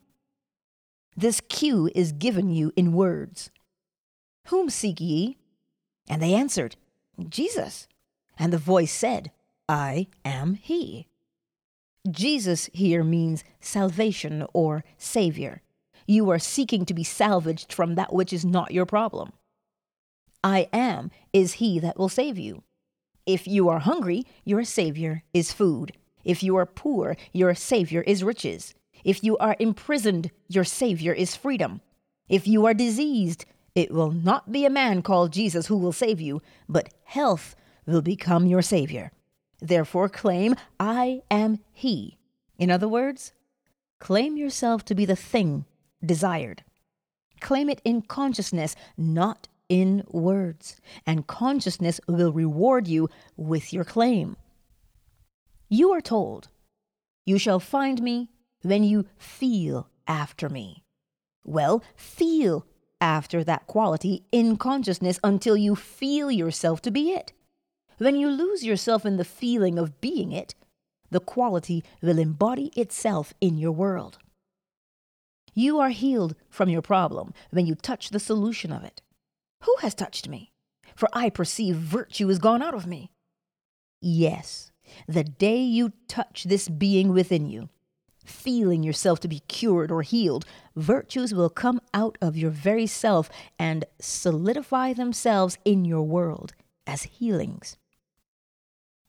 This 1.16 1.40
cue 1.40 1.90
is 1.94 2.12
given 2.12 2.51
you 2.51 2.72
in 2.76 2.92
words. 2.92 3.51
Whom 4.49 4.70
seek 4.70 5.01
ye? 5.01 5.38
And 6.09 6.22
they 6.22 6.34
answered, 6.34 6.76
Jesus. 7.28 7.88
And 8.38 8.53
the 8.53 8.59
voice 8.59 8.92
said, 8.92 9.32
I 9.69 10.09
am 10.25 10.55
he. 10.55 11.09
Jesus 12.09 12.71
here 12.73 13.03
means 13.03 13.45
salvation 13.61 14.47
or 14.53 14.85
savior. 14.97 15.62
You 16.07 16.31
are 16.31 16.39
seeking 16.39 16.85
to 16.87 16.95
be 16.95 17.03
salvaged 17.03 17.73
from 17.73 17.97
that 17.97 18.12
which 18.12 18.33
is 18.33 18.45
not 18.45 18.73
your 18.73 18.87
problem. 18.87 19.33
I 20.45 20.69
am 20.73 21.11
is 21.33 21.55
he 21.55 21.81
that 21.81 21.99
will 21.99 22.09
save 22.09 22.39
you. 22.39 22.62
If 23.27 23.49
you 23.49 23.69
are 23.69 23.81
hungry, 23.81 24.25
your 24.45 24.62
savior 24.62 25.25
is 25.35 25.53
food. 25.53 25.93
If 26.25 26.45
you 26.45 26.57
are 26.57 26.67
poor, 26.67 27.17
your 27.33 27.55
savior 27.57 28.03
is 28.03 28.23
riches. 28.23 28.75
If 29.07 29.23
you 29.23 29.37
are 29.39 29.55
imprisoned, 29.61 30.33
your 30.49 30.64
Savior 30.64 31.12
is 31.12 31.37
freedom. 31.37 31.81
If 32.29 32.49
you 32.49 32.67
are 32.67 32.75
diseased, 32.75 33.45
it 33.75 33.93
will 33.93 34.11
not 34.11 34.51
be 34.51 34.64
a 34.64 34.71
man 34.71 35.01
called 35.03 35.33
Jesus 35.33 35.69
who 35.69 35.77
will 35.77 35.93
save 35.93 36.21
you, 36.21 36.43
but 36.69 36.93
health 37.05 37.55
will 37.87 38.03
become 38.03 38.47
your 38.47 38.62
Savior. 38.62 39.12
Therefore, 39.61 40.09
claim, 40.09 40.55
I 40.79 41.23
am 41.31 41.61
He. 41.73 42.19
In 42.59 42.71
other 42.71 42.89
words, 42.89 43.33
claim 43.99 44.37
yourself 44.37 44.85
to 44.87 44.95
be 44.95 45.05
the 45.05 45.17
thing 45.17 45.65
desired. 46.05 46.63
Claim 47.41 47.69
it 47.69 47.81
in 47.85 48.03
consciousness, 48.03 48.75
not 48.97 49.49
in 49.69 50.05
words, 50.09 50.81
and 51.07 51.27
consciousness 51.27 52.01
will 52.07 52.33
reward 52.33 52.87
you 52.87 53.09
with 53.37 53.73
your 53.73 53.85
claim. 53.85 54.37
You 55.69 55.93
are 55.93 56.01
told, 56.01 56.49
You 57.25 57.39
shall 57.39 57.61
find 57.61 58.01
me 58.03 58.31
when 58.63 58.85
you 58.85 59.07
feel 59.19 59.89
after 60.07 60.49
me. 60.49 60.85
Well, 61.45 61.83
feel 61.97 62.67
after 63.01 63.45
that 63.45 63.67
quality 63.67 64.25
in 64.33 64.57
consciousness 64.57 65.21
until 65.23 65.57
you 65.57 65.77
feel 65.77 66.31
yourself 66.31 66.81
to 66.83 66.91
be 66.91 67.13
it. 67.13 67.33
When 67.99 68.16
you 68.16 68.28
lose 68.28 68.62
yourself 68.62 69.07
in 69.07 69.16
the 69.16 69.24
feeling 69.24 69.78
of 69.78 70.01
being 70.01 70.32
it, 70.32 70.55
the 71.11 71.20
quality 71.20 71.82
will 72.03 72.18
embody 72.18 72.70
itself 72.76 73.32
in 73.40 73.57
your 73.57 73.72
world. 73.72 74.18
You 75.55 75.80
are 75.80 75.88
healed 75.88 76.34
from 76.51 76.68
your 76.68 76.82
problem 76.82 77.32
when 77.51 77.64
you 77.64 77.74
touch 77.74 78.11
the 78.11 78.20
solution 78.20 78.70
of 78.70 78.84
it. 78.84 79.01
Who 79.62 79.74
has 79.80 79.94
touched 79.94 80.28
me? 80.28 80.53
For 80.94 81.09
I 81.12 81.30
perceive 81.30 81.76
virtue 81.76 82.28
is 82.28 82.38
gone 82.38 82.62
out 82.62 82.74
of 82.74 82.86
me. 82.86 83.12
Yes, 84.03 84.70
the 85.09 85.24
day 85.24 85.59
you 85.59 85.92
touch 86.07 86.44
this 86.44 86.68
being 86.68 87.14
within 87.14 87.49
you, 87.49 87.70
feeling 88.26 88.82
yourself 88.82 89.20
to 89.20 89.28
be 89.28 89.40
cured 89.49 89.90
or 89.90 90.03
healed, 90.03 90.44
virtues 90.74 91.32
will 91.32 91.49
come 91.49 91.80
out 91.94 92.18
of 92.20 92.36
your 92.36 92.51
very 92.51 92.86
self 92.86 93.30
and 93.59 93.86
solidify 93.99 94.92
themselves 94.92 95.57
in 95.64 95.86
your 95.86 96.03
world 96.03 96.53
as 96.86 97.05
healings. 97.05 97.78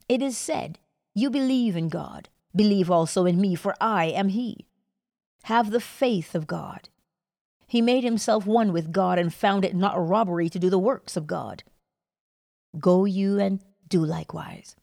It 0.08 0.22
is 0.22 0.38
said, 0.38 0.80
You 1.14 1.30
believe 1.30 1.76
in 1.76 1.90
God, 1.90 2.30
believe 2.56 2.90
also 2.90 3.26
in 3.26 3.40
me, 3.42 3.56
for 3.56 3.76
I 3.82 4.06
am 4.06 4.30
He. 4.30 4.68
Have 5.44 5.72
the 5.72 5.82
faith 5.82 6.36
of 6.36 6.48
God. 6.48 6.90
He 7.68 7.82
made 7.82 8.04
himself 8.04 8.46
one 8.46 8.72
with 8.72 8.94
God 8.94 9.20
and 9.20 9.34
found 9.34 9.66
it 9.66 9.76
not 9.76 9.98
a 9.98 10.02
robbery 10.02 10.50
to 10.50 10.60
do 10.60 10.70
the 10.70 10.80
works 10.80 11.18
of 11.18 11.28
God. 11.28 11.64
Go 12.80 13.06
you 13.06 13.40
and 13.40 13.60
do 13.90 14.04
likewise. 14.04 14.76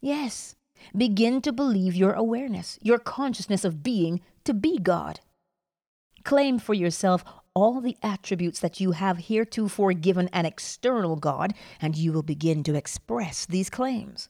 Yes, 0.00 0.56
Begin 0.96 1.40
to 1.42 1.52
believe 1.52 1.94
your 1.94 2.12
awareness, 2.12 2.78
your 2.82 2.98
consciousness 2.98 3.64
of 3.64 3.82
being 3.82 4.20
to 4.44 4.54
be 4.54 4.78
God. 4.78 5.20
Claim 6.24 6.58
for 6.58 6.74
yourself 6.74 7.24
all 7.54 7.80
the 7.80 7.96
attributes 8.02 8.60
that 8.60 8.80
you 8.80 8.92
have 8.92 9.18
heretofore 9.18 9.92
given 9.92 10.28
an 10.28 10.46
external 10.46 11.16
God, 11.16 11.54
and 11.80 11.96
you 11.96 12.12
will 12.12 12.22
begin 12.22 12.62
to 12.64 12.74
express 12.74 13.46
these 13.46 13.70
claims. 13.70 14.28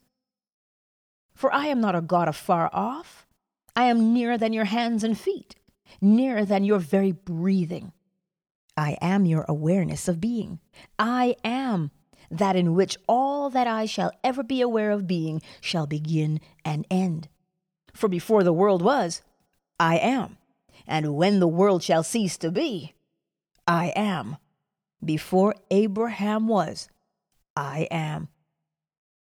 For 1.35 1.53
I 1.53 1.67
am 1.67 1.81
not 1.81 1.95
a 1.95 2.01
God 2.01 2.29
afar 2.29 2.71
off. 2.73 3.27
I 3.75 3.85
am 3.85 4.13
nearer 4.13 4.37
than 4.37 4.53
your 4.53 4.67
hands 4.67 5.03
and 5.03 5.19
feet, 5.19 5.57
nearer 6.01 6.45
than 6.45 6.65
your 6.65 6.79
very 6.79 7.13
breathing. 7.13 7.93
I 8.77 8.97
am 9.01 9.27
your 9.27 9.45
awareness 9.49 10.09
of 10.09 10.21
being. 10.21 10.61
I 10.99 11.37
am 11.45 11.91
that 12.31 12.57
in 12.57 12.75
which 12.75 12.97
all 13.09 13.51
that 13.51 13.67
I 13.67 13.87
shall 13.87 14.13
ever 14.25 14.43
be 14.43 14.61
aware 14.61 14.91
of 14.91 15.07
being 15.07 15.43
shall 15.61 15.87
begin 15.87 16.41
and 16.65 16.87
end. 16.91 17.29
For 17.93 18.09
before 18.09 18.43
the 18.43 18.53
world 18.53 18.83
was, 18.83 19.23
I 19.79 19.99
am. 19.99 20.39
And 20.87 21.15
when 21.15 21.41
the 21.41 21.49
world 21.49 21.83
shall 21.83 22.03
cease 22.03 22.37
to 22.39 22.51
be, 22.51 22.95
I 23.67 23.93
am. 23.95 24.37
Before 25.05 25.55
Abraham 25.71 26.49
was, 26.49 26.89
I 27.57 27.87
am. 27.91 28.29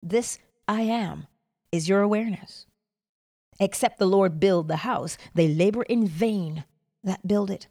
This 0.01 0.39
I 0.67 0.81
am 0.81 1.27
is 1.73 1.89
your 1.89 2.01
awareness. 2.01 2.67
Except 3.59 3.97
the 3.97 4.05
Lord 4.05 4.39
build 4.39 4.67
the 4.67 4.77
house, 4.77 5.17
they 5.33 5.47
labor 5.47 5.81
in 5.83 6.07
vain 6.07 6.63
that 7.03 7.27
build 7.27 7.49
it. 7.49 7.67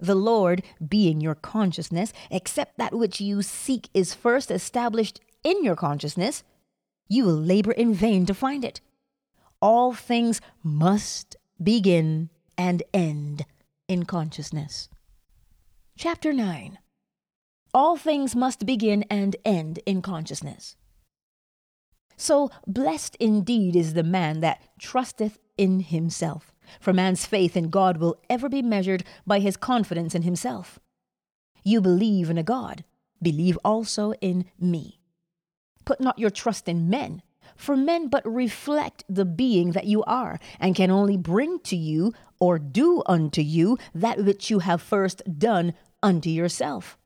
The 0.00 0.14
Lord, 0.14 0.62
being 0.86 1.20
your 1.20 1.34
consciousness, 1.34 2.12
except 2.30 2.78
that 2.78 2.94
which 2.94 3.20
you 3.20 3.42
seek 3.42 3.88
is 3.92 4.14
first 4.14 4.50
established 4.50 5.20
in 5.44 5.62
your 5.62 5.76
consciousness, 5.76 6.44
you 7.08 7.24
will 7.24 7.36
labor 7.36 7.72
in 7.72 7.92
vain 7.92 8.24
to 8.26 8.34
find 8.34 8.64
it. 8.64 8.80
All 9.60 9.92
things 9.92 10.40
must 10.62 11.36
begin 11.62 12.30
and 12.56 12.82
end 12.94 13.44
in 13.86 14.04
consciousness. 14.04 14.88
Chapter 15.98 16.32
9 16.32 16.78
All 17.74 17.96
things 17.96 18.34
must 18.34 18.64
begin 18.64 19.04
and 19.10 19.36
end 19.44 19.80
in 19.84 20.00
consciousness. 20.00 20.76
So 22.16 22.50
blessed 22.66 23.16
indeed 23.16 23.76
is 23.76 23.94
the 23.94 24.02
man 24.02 24.40
that 24.40 24.62
trusteth 24.78 25.38
in 25.58 25.80
himself, 25.80 26.52
for 26.80 26.92
man's 26.92 27.26
faith 27.26 27.56
in 27.56 27.70
God 27.70 27.98
will 27.98 28.20
ever 28.30 28.48
be 28.48 28.62
measured 28.62 29.04
by 29.26 29.40
his 29.40 29.56
confidence 29.56 30.14
in 30.14 30.22
himself. 30.22 30.78
You 31.62 31.80
believe 31.80 32.30
in 32.30 32.38
a 32.38 32.42
God, 32.42 32.84
believe 33.20 33.58
also 33.64 34.12
in 34.20 34.46
me. 34.58 35.00
Put 35.84 36.00
not 36.00 36.18
your 36.18 36.30
trust 36.30 36.68
in 36.68 36.88
men, 36.88 37.22
for 37.54 37.76
men 37.76 38.08
but 38.08 38.26
reflect 38.26 39.04
the 39.08 39.24
being 39.24 39.72
that 39.72 39.86
you 39.86 40.02
are, 40.04 40.38
and 40.58 40.74
can 40.74 40.90
only 40.90 41.16
bring 41.16 41.60
to 41.60 41.76
you 41.76 42.12
or 42.40 42.58
do 42.58 43.02
unto 43.06 43.40
you 43.40 43.78
that 43.94 44.24
which 44.24 44.50
you 44.50 44.60
have 44.60 44.82
first 44.82 45.22
done 45.38 45.74
unto 46.02 46.28
yourself. 46.28 46.98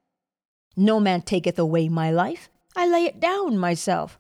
No 0.77 1.01
man 1.01 1.23
taketh 1.23 1.59
away 1.59 1.89
my 1.89 2.11
life, 2.11 2.49
I 2.77 2.87
lay 2.87 3.05
it 3.05 3.21
down 3.21 3.59
myself. 3.59 4.19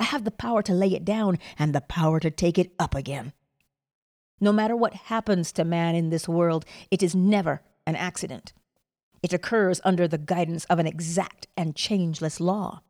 I 0.00 0.04
have 0.04 0.24
the 0.24 0.30
power 0.30 0.62
to 0.62 0.72
lay 0.72 0.94
it 0.94 1.04
down 1.04 1.38
and 1.58 1.74
the 1.74 1.80
power 1.80 2.20
to 2.20 2.30
take 2.30 2.58
it 2.58 2.72
up 2.78 2.94
again. 2.94 3.32
No 4.40 4.52
matter 4.52 4.76
what 4.76 4.94
happens 4.94 5.52
to 5.52 5.64
man 5.64 5.94
in 5.94 6.10
this 6.10 6.28
world, 6.28 6.64
it 6.90 7.02
is 7.02 7.14
never 7.14 7.62
an 7.86 7.96
accident. 7.96 8.52
It 9.22 9.32
occurs 9.32 9.80
under 9.84 10.06
the 10.06 10.18
guidance 10.18 10.64
of 10.66 10.78
an 10.78 10.86
exact 10.86 11.48
and 11.56 11.74
changeless 11.74 12.38
law. 12.38 12.82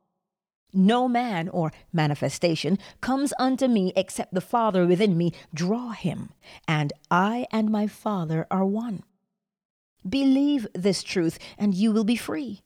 No 0.72 1.08
man 1.08 1.48
or 1.48 1.72
manifestation 1.92 2.78
comes 3.00 3.32
unto 3.38 3.68
me 3.68 3.92
except 3.96 4.34
the 4.34 4.42
Father 4.42 4.86
within 4.86 5.16
me 5.16 5.32
draw 5.54 5.92
him, 5.92 6.30
and 6.66 6.92
I 7.10 7.46
and 7.50 7.70
my 7.70 7.86
Father 7.86 8.46
are 8.50 8.66
one. 8.66 9.02
Believe 10.06 10.66
this 10.74 11.02
truth, 11.02 11.38
and 11.56 11.74
you 11.74 11.90
will 11.90 12.04
be 12.04 12.16
free. 12.16 12.60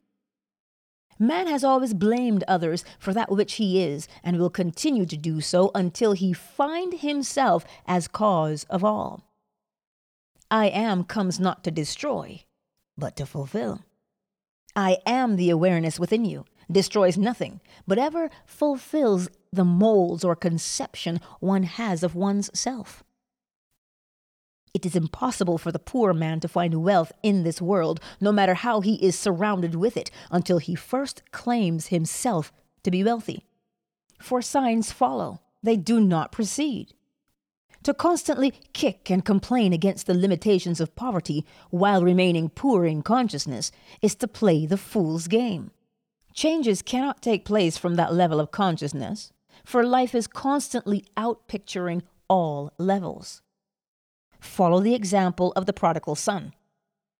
Man 1.19 1.47
has 1.47 1.63
always 1.65 1.95
blamed 1.95 2.45
others 2.49 2.85
for 2.99 3.13
that 3.13 3.31
which 3.31 3.55
he 3.55 3.83
is, 3.83 4.09
and 4.23 4.39
will 4.39 4.51
continue 4.51 5.07
to 5.07 5.17
do 5.17 5.41
so 5.41 5.71
until 5.75 6.13
he 6.13 6.33
find 6.33 6.95
himself 6.95 7.65
as 7.87 8.09
cause 8.09 8.65
of 8.71 8.85
all. 8.85 9.25
I 10.51 10.67
am 10.67 11.05
comes 11.05 11.41
not 11.41 11.65
to 11.65 11.71
destroy, 11.71 12.45
but 12.97 13.17
to 13.17 13.27
fulfill. 13.27 13.81
I 14.75 14.99
am 15.07 15.37
the 15.37 15.51
awareness 15.51 15.99
within 15.99 16.25
you, 16.25 16.45
destroys 16.71 17.17
nothing, 17.17 17.61
but 17.87 17.99
ever 17.99 18.31
fulfills 18.47 19.29
the 19.53 19.65
molds 19.65 20.25
or 20.25 20.35
conception 20.35 21.21
one 21.41 21.65
has 21.65 22.03
of 22.03 22.15
one's 22.15 22.51
self. 22.59 23.05
It 24.75 24.87
is 24.87 24.97
impossible 24.97 25.59
for 25.59 25.71
the 25.71 25.79
poor 25.79 26.15
man 26.15 26.41
to 26.41 26.49
find 26.49 26.83
wealth 26.83 27.13
in 27.23 27.43
this 27.43 27.61
world, 27.61 28.01
no 28.21 28.33
matter 28.33 28.55
how 28.55 28.81
he 28.81 28.95
is 29.05 29.19
surrounded 29.19 29.75
with 29.75 29.99
it, 29.99 30.11
until 30.31 30.59
he 30.59 30.75
first 30.75 31.23
claims 31.31 31.89
himself 31.89 32.53
to 32.83 32.91
be 32.91 33.05
wealthy. 33.05 33.45
For 34.19 34.41
signs 34.41 34.91
follow, 34.91 35.41
they 35.63 35.77
do 35.77 36.01
not 36.01 36.33
precede. 36.33 36.95
To 37.83 37.93
constantly 37.93 38.53
kick 38.73 39.11
and 39.11 39.25
complain 39.25 39.73
against 39.73 40.07
the 40.07 40.15
limitations 40.15 40.81
of 40.81 40.95
poverty 40.95 41.45
while 41.71 42.03
remaining 42.03 42.49
poor 42.49 42.87
in 42.87 43.03
consciousness 43.03 43.73
is 44.01 44.15
to 44.17 44.29
play 44.29 44.65
the 44.65 44.77
fool's 44.77 45.29
game. 45.29 45.73
Changes 46.33 46.81
cannot 46.81 47.21
take 47.21 47.45
place 47.45 47.77
from 47.77 47.97
that 47.97 48.15
level 48.15 48.41
of 48.41 48.53
consciousness, 48.53 49.33
for 49.65 49.85
life 49.85 50.15
is 50.15 50.27
constantly 50.27 51.05
outpicturing 51.17 52.03
all 52.29 52.73
levels. 52.79 53.43
Follow 54.43 54.81
the 54.81 54.95
example 54.95 55.53
of 55.55 55.67
the 55.67 55.73
prodigal 55.73 56.17
son. 56.17 56.53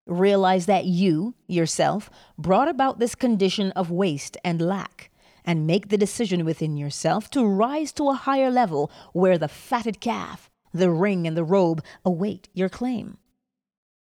Realize 0.07 0.67
that 0.67 0.87
you, 0.87 1.35
yourself, 1.47 2.11
brought 2.37 2.67
about 2.67 2.99
this 2.99 3.15
condition 3.15 3.71
of 3.73 3.93
waste 3.93 4.37
and 4.45 4.61
lack, 4.61 5.09
and 5.45 5.67
make 5.67 5.89
the 5.89 5.97
decision 5.97 6.45
within 6.45 6.77
yourself 6.77 7.31
to 7.31 7.47
rise 7.47 7.93
to 7.93 8.11
a 8.11 8.15
higher 8.15 8.51
level 8.51 8.91
where 9.13 9.39
the 9.39 9.47
fatted 9.47 10.01
calf, 10.01 10.51
the 10.75 10.91
ring, 10.91 11.25
and 11.25 11.37
the 11.37 11.45
robe 11.45 11.83
await 12.05 12.49
your 12.53 12.69
claim. 12.69 13.19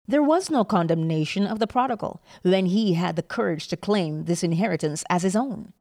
There 0.05 0.23
was 0.23 0.51
no 0.51 0.65
condemnation 0.65 1.47
of 1.47 1.59
the 1.59 1.67
prodigal 1.67 2.21
when 2.41 2.65
he 2.67 2.95
had 2.95 3.15
the 3.15 3.23
courage 3.23 3.69
to 3.69 3.77
claim 3.77 4.25
this 4.25 4.43
inheritance 4.43 5.05
as 5.09 5.23
his 5.23 5.35
own. 5.35 5.71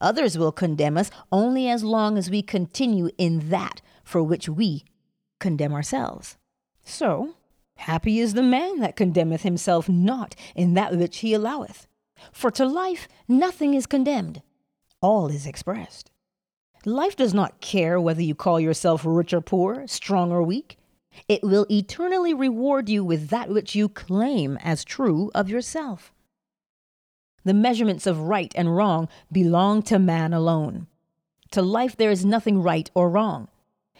Others 0.00 0.38
will 0.38 0.52
condemn 0.52 0.96
us 0.96 1.10
only 1.32 1.68
as 1.68 1.82
long 1.82 2.16
as 2.16 2.30
we 2.30 2.42
continue 2.42 3.10
in 3.18 3.50
that 3.50 3.80
for 4.04 4.22
which 4.22 4.48
we 4.48 4.84
condemn 5.38 5.72
ourselves. 5.72 6.36
So, 6.84 7.34
happy 7.76 8.18
is 8.18 8.34
the 8.34 8.42
man 8.42 8.80
that 8.80 8.96
condemneth 8.96 9.42
himself 9.42 9.88
not 9.88 10.34
in 10.54 10.74
that 10.74 10.96
which 10.96 11.18
he 11.18 11.34
alloweth. 11.34 11.86
For 12.32 12.50
to 12.52 12.66
life 12.66 13.08
nothing 13.28 13.74
is 13.74 13.86
condemned, 13.86 14.42
all 15.00 15.28
is 15.28 15.46
expressed. 15.46 16.10
Life 16.84 17.16
does 17.16 17.34
not 17.34 17.60
care 17.60 18.00
whether 18.00 18.22
you 18.22 18.34
call 18.34 18.60
yourself 18.60 19.02
rich 19.04 19.32
or 19.32 19.40
poor, 19.40 19.86
strong 19.86 20.30
or 20.32 20.42
weak. 20.42 20.78
It 21.28 21.42
will 21.42 21.66
eternally 21.70 22.32
reward 22.32 22.88
you 22.88 23.04
with 23.04 23.28
that 23.28 23.48
which 23.48 23.74
you 23.74 23.88
claim 23.88 24.56
as 24.62 24.84
true 24.84 25.30
of 25.34 25.48
yourself. 25.48 26.12
The 27.44 27.54
measurements 27.54 28.06
of 28.06 28.20
right 28.20 28.52
and 28.54 28.76
wrong 28.76 29.08
belong 29.32 29.82
to 29.84 29.98
man 29.98 30.32
alone. 30.32 30.86
To 31.52 31.62
life 31.62 31.96
there 31.96 32.10
is 32.10 32.24
nothing 32.24 32.62
right 32.62 32.90
or 32.94 33.10
wrong. 33.10 33.48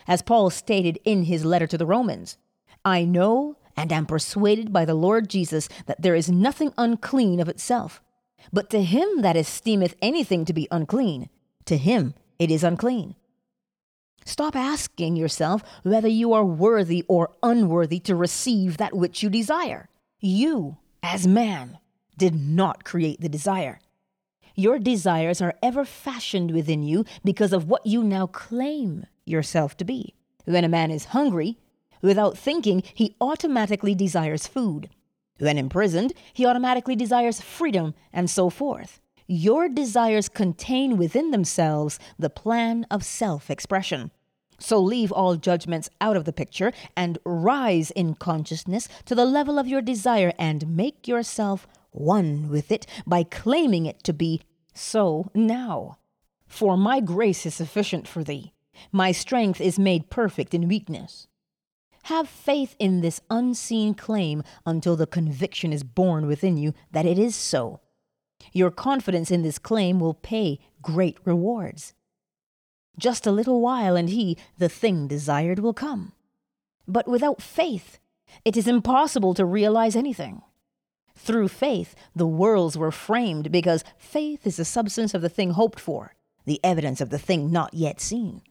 As 0.09 0.23
Paul 0.23 0.49
stated 0.49 0.99
in 1.05 1.25
his 1.25 1.45
letter 1.45 1.67
to 1.67 1.79
the 1.79 1.87
Romans, 1.87 2.39
I 2.85 3.05
know 3.05 3.57
and 3.77 3.93
am 3.93 4.07
persuaded 4.07 4.73
by 4.73 4.85
the 4.87 4.95
Lord 4.95 5.29
Jesus 5.29 5.69
that 5.87 6.01
there 6.01 6.15
is 6.15 6.31
nothing 6.31 6.73
unclean 6.79 7.39
of 7.39 7.49
itself. 7.49 8.03
But 8.53 8.71
to 8.71 8.83
him 8.83 9.21
that 9.21 9.37
esteemeth 9.37 9.95
anything 10.01 10.47
to 10.47 10.55
be 10.55 10.67
unclean, 10.71 11.29
to 11.67 11.77
him 11.77 12.15
it 12.39 12.51
is 12.51 12.65
unclean. 12.65 13.15
Stop 14.25 14.57
asking 14.57 15.17
yourself 15.17 15.63
whether 15.83 16.09
you 16.09 16.33
are 16.33 16.45
worthy 16.45 17.05
or 17.09 17.31
unworthy 17.43 18.01
to 18.01 18.17
receive 18.17 18.77
that 18.77 18.97
which 18.97 19.23
you 19.23 19.31
desire. 19.31 19.89
You, 20.21 20.79
as 21.03 21.27
man, 21.27 21.79
did 22.17 22.35
not 22.35 22.85
create 22.85 23.21
the 23.21 23.29
desire. 23.29 23.79
Your 24.55 24.79
desires 24.79 25.41
are 25.41 25.55
ever 25.63 25.85
fashioned 25.85 26.51
within 26.51 26.83
you 26.83 27.05
because 27.25 27.53
of 27.53 27.69
what 27.69 27.87
you 27.87 28.03
now 28.03 28.27
claim 28.27 29.07
yourself 29.29 29.77
to 29.79 29.85
be. 29.85 30.15
When 30.45 30.65
a 30.65 30.69
man 30.69 30.91
is 30.91 31.07
hungry, 31.07 31.59
without 32.03 32.39
thinking, 32.39 32.83
he 32.95 33.17
automatically 33.21 33.95
desires 33.95 34.47
food. 34.47 34.89
When 35.39 35.59
imprisoned, 35.59 36.13
he 36.33 36.47
automatically 36.47 36.97
desires 36.97 37.41
freedom, 37.41 37.95
and 38.13 38.29
so 38.29 38.51
forth. 38.51 39.01
Your 39.27 39.69
desires 39.69 40.29
contain 40.29 40.97
within 40.97 41.31
themselves 41.31 41.99
the 42.19 42.31
plan 42.31 42.87
of 42.91 43.05
self 43.05 43.51
expression. 43.51 44.11
So 44.59 44.81
leave 44.81 45.13
all 45.13 45.37
judgments 45.37 45.89
out 46.01 46.17
of 46.17 46.25
the 46.25 46.33
picture 46.33 46.73
and 46.97 47.19
rise 47.25 47.91
in 47.93 48.15
consciousness 48.15 48.89
to 49.05 49.15
the 49.15 49.25
level 49.25 49.59
of 49.59 49.69
your 49.69 49.83
desire 49.83 50.33
and 50.39 50.77
make 50.77 51.07
yourself 51.07 51.69
one 51.91 52.49
with 52.49 52.73
it 52.73 52.87
by 53.07 53.23
claiming 53.23 53.87
it 53.87 54.03
to 54.05 54.13
be 54.13 54.43
so 54.75 55.31
now. 55.35 55.99
For 56.47 56.77
my 56.77 57.01
grace 57.01 57.47
is 57.47 57.55
sufficient 57.55 58.09
for 58.09 58.25
thee. 58.25 58.53
My 58.93 59.13
strength 59.13 59.61
is 59.61 59.79
made 59.79 60.11
perfect 60.11 60.55
in 60.55 60.69
weakness. 60.69 61.27
Have 62.05 62.29
faith 62.29 62.75
in 62.79 63.01
this 63.01 63.21
unseen 63.29 63.95
claim 63.95 64.43
until 64.65 64.97
the 64.97 65.07
conviction 65.07 65.73
is 65.73 65.85
born 65.85 66.27
within 66.27 66.57
you 66.57 66.73
that 66.91 67.07
it 67.07 67.19
is 67.19 67.37
so. 67.37 67.81
Your 68.53 68.71
confidence 68.71 69.31
in 69.31 69.43
this 69.43 69.59
claim 69.59 70.01
will 70.01 70.15
pay 70.15 70.59
great 70.81 71.19
rewards. 71.25 71.95
Just 72.99 73.27
a 73.27 73.33
little 73.33 73.61
while, 73.61 73.95
and 73.95 74.09
he, 74.09 74.37
the 74.59 74.69
thing 74.69 75.07
desired, 75.07 75.59
will 75.59 75.75
come. 75.75 76.13
But 76.87 77.07
without 77.07 77.43
faith, 77.43 77.99
it 78.45 78.57
is 78.57 78.67
impossible 78.67 79.35
to 79.35 79.45
realize 79.45 79.95
anything. 79.95 80.43
Through 81.15 81.49
faith, 81.49 81.95
the 82.15 82.27
worlds 82.27 82.79
were 82.79 82.91
framed 82.91 83.53
because 83.53 83.85
faith 83.99 84.47
is 84.47 84.57
the 84.57 84.65
substance 84.65 85.15
of 85.15 85.23
the 85.23 85.29
thing 85.29 85.51
hoped 85.51 85.81
for, 85.81 86.15
the 86.47 86.61
evidence 86.65 87.01
of 87.01 87.11
the 87.11 87.19
thing 87.19 87.51
not 87.51 87.75
yet 87.75 88.01
seen. 88.01 88.43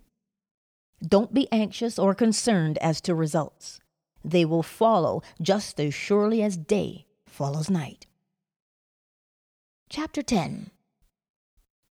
Don't 1.06 1.34
be 1.34 1.48
anxious 1.52 2.00
or 2.00 2.16
concerned 2.16 2.78
as 2.80 3.02
to 3.02 3.14
results. 3.14 3.80
They 4.24 4.46
will 4.46 4.64
follow 4.64 5.22
just 5.42 5.80
as 5.80 5.94
surely 5.94 6.42
as 6.42 6.58
day 6.58 7.06
follows 7.26 7.70
night. 7.70 8.08
Chapter 9.90 10.22
10 10.22 10.72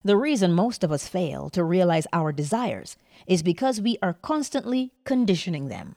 the 0.03 0.17
reason 0.17 0.55
most 0.55 0.83
of 0.83 0.91
us 0.91 1.07
fail 1.07 1.51
to 1.51 1.63
realize 1.63 2.07
our 2.11 2.33
desires 2.33 2.97
is 3.27 3.43
because 3.43 3.83
we 3.83 3.99
are 4.01 4.15
constantly 4.15 4.93
conditioning 5.05 5.69
them. 5.69 5.97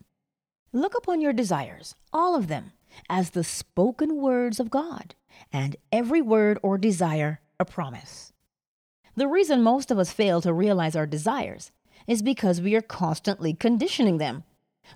Look 0.74 0.94
upon 0.98 1.22
your 1.22 1.32
desires, 1.32 1.96
all 2.12 2.36
of 2.36 2.50
them, 2.50 2.74
as 3.10 3.30
the 3.30 3.46
spoken 3.46 4.18
words 4.18 4.60
of 4.60 4.70
God, 4.70 5.16
and 5.54 5.78
every 5.90 6.22
word 6.22 6.60
or 6.62 6.78
desire 6.78 7.40
a 7.62 7.66
promise. 7.66 8.34
The 9.16 9.28
reason 9.28 9.64
most 9.64 9.90
of 9.90 9.98
us 9.98 10.12
fail 10.12 10.42
to 10.42 10.52
realize 10.52 10.98
our 10.98 11.06
desires 11.08 11.72
is 12.08 12.22
because 12.22 12.62
we 12.62 12.76
are 12.76 12.82
constantly 12.82 13.54
conditioning 13.54 14.18
them. 14.18 14.44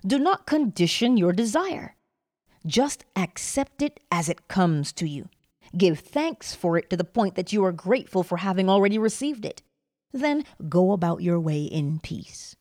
Do 0.06 0.18
not 0.18 0.46
condition 0.46 1.16
your 1.16 1.32
desire. 1.32 1.96
Just 2.66 3.04
accept 3.16 3.82
it 3.82 4.00
as 4.10 4.28
it 4.28 4.48
comes 4.48 4.92
to 4.94 5.08
you. 5.08 5.28
Give 5.76 5.98
thanks 5.98 6.54
for 6.54 6.76
it 6.78 6.90
to 6.90 6.96
the 6.96 7.04
point 7.04 7.34
that 7.34 7.52
you 7.52 7.64
are 7.64 7.72
grateful 7.72 8.22
for 8.22 8.38
having 8.38 8.68
already 8.68 8.98
received 8.98 9.44
it. 9.44 9.62
Then 10.12 10.44
go 10.68 10.92
about 10.92 11.22
your 11.22 11.38
way 11.38 11.62
in 11.62 12.00
peace. 12.00 12.56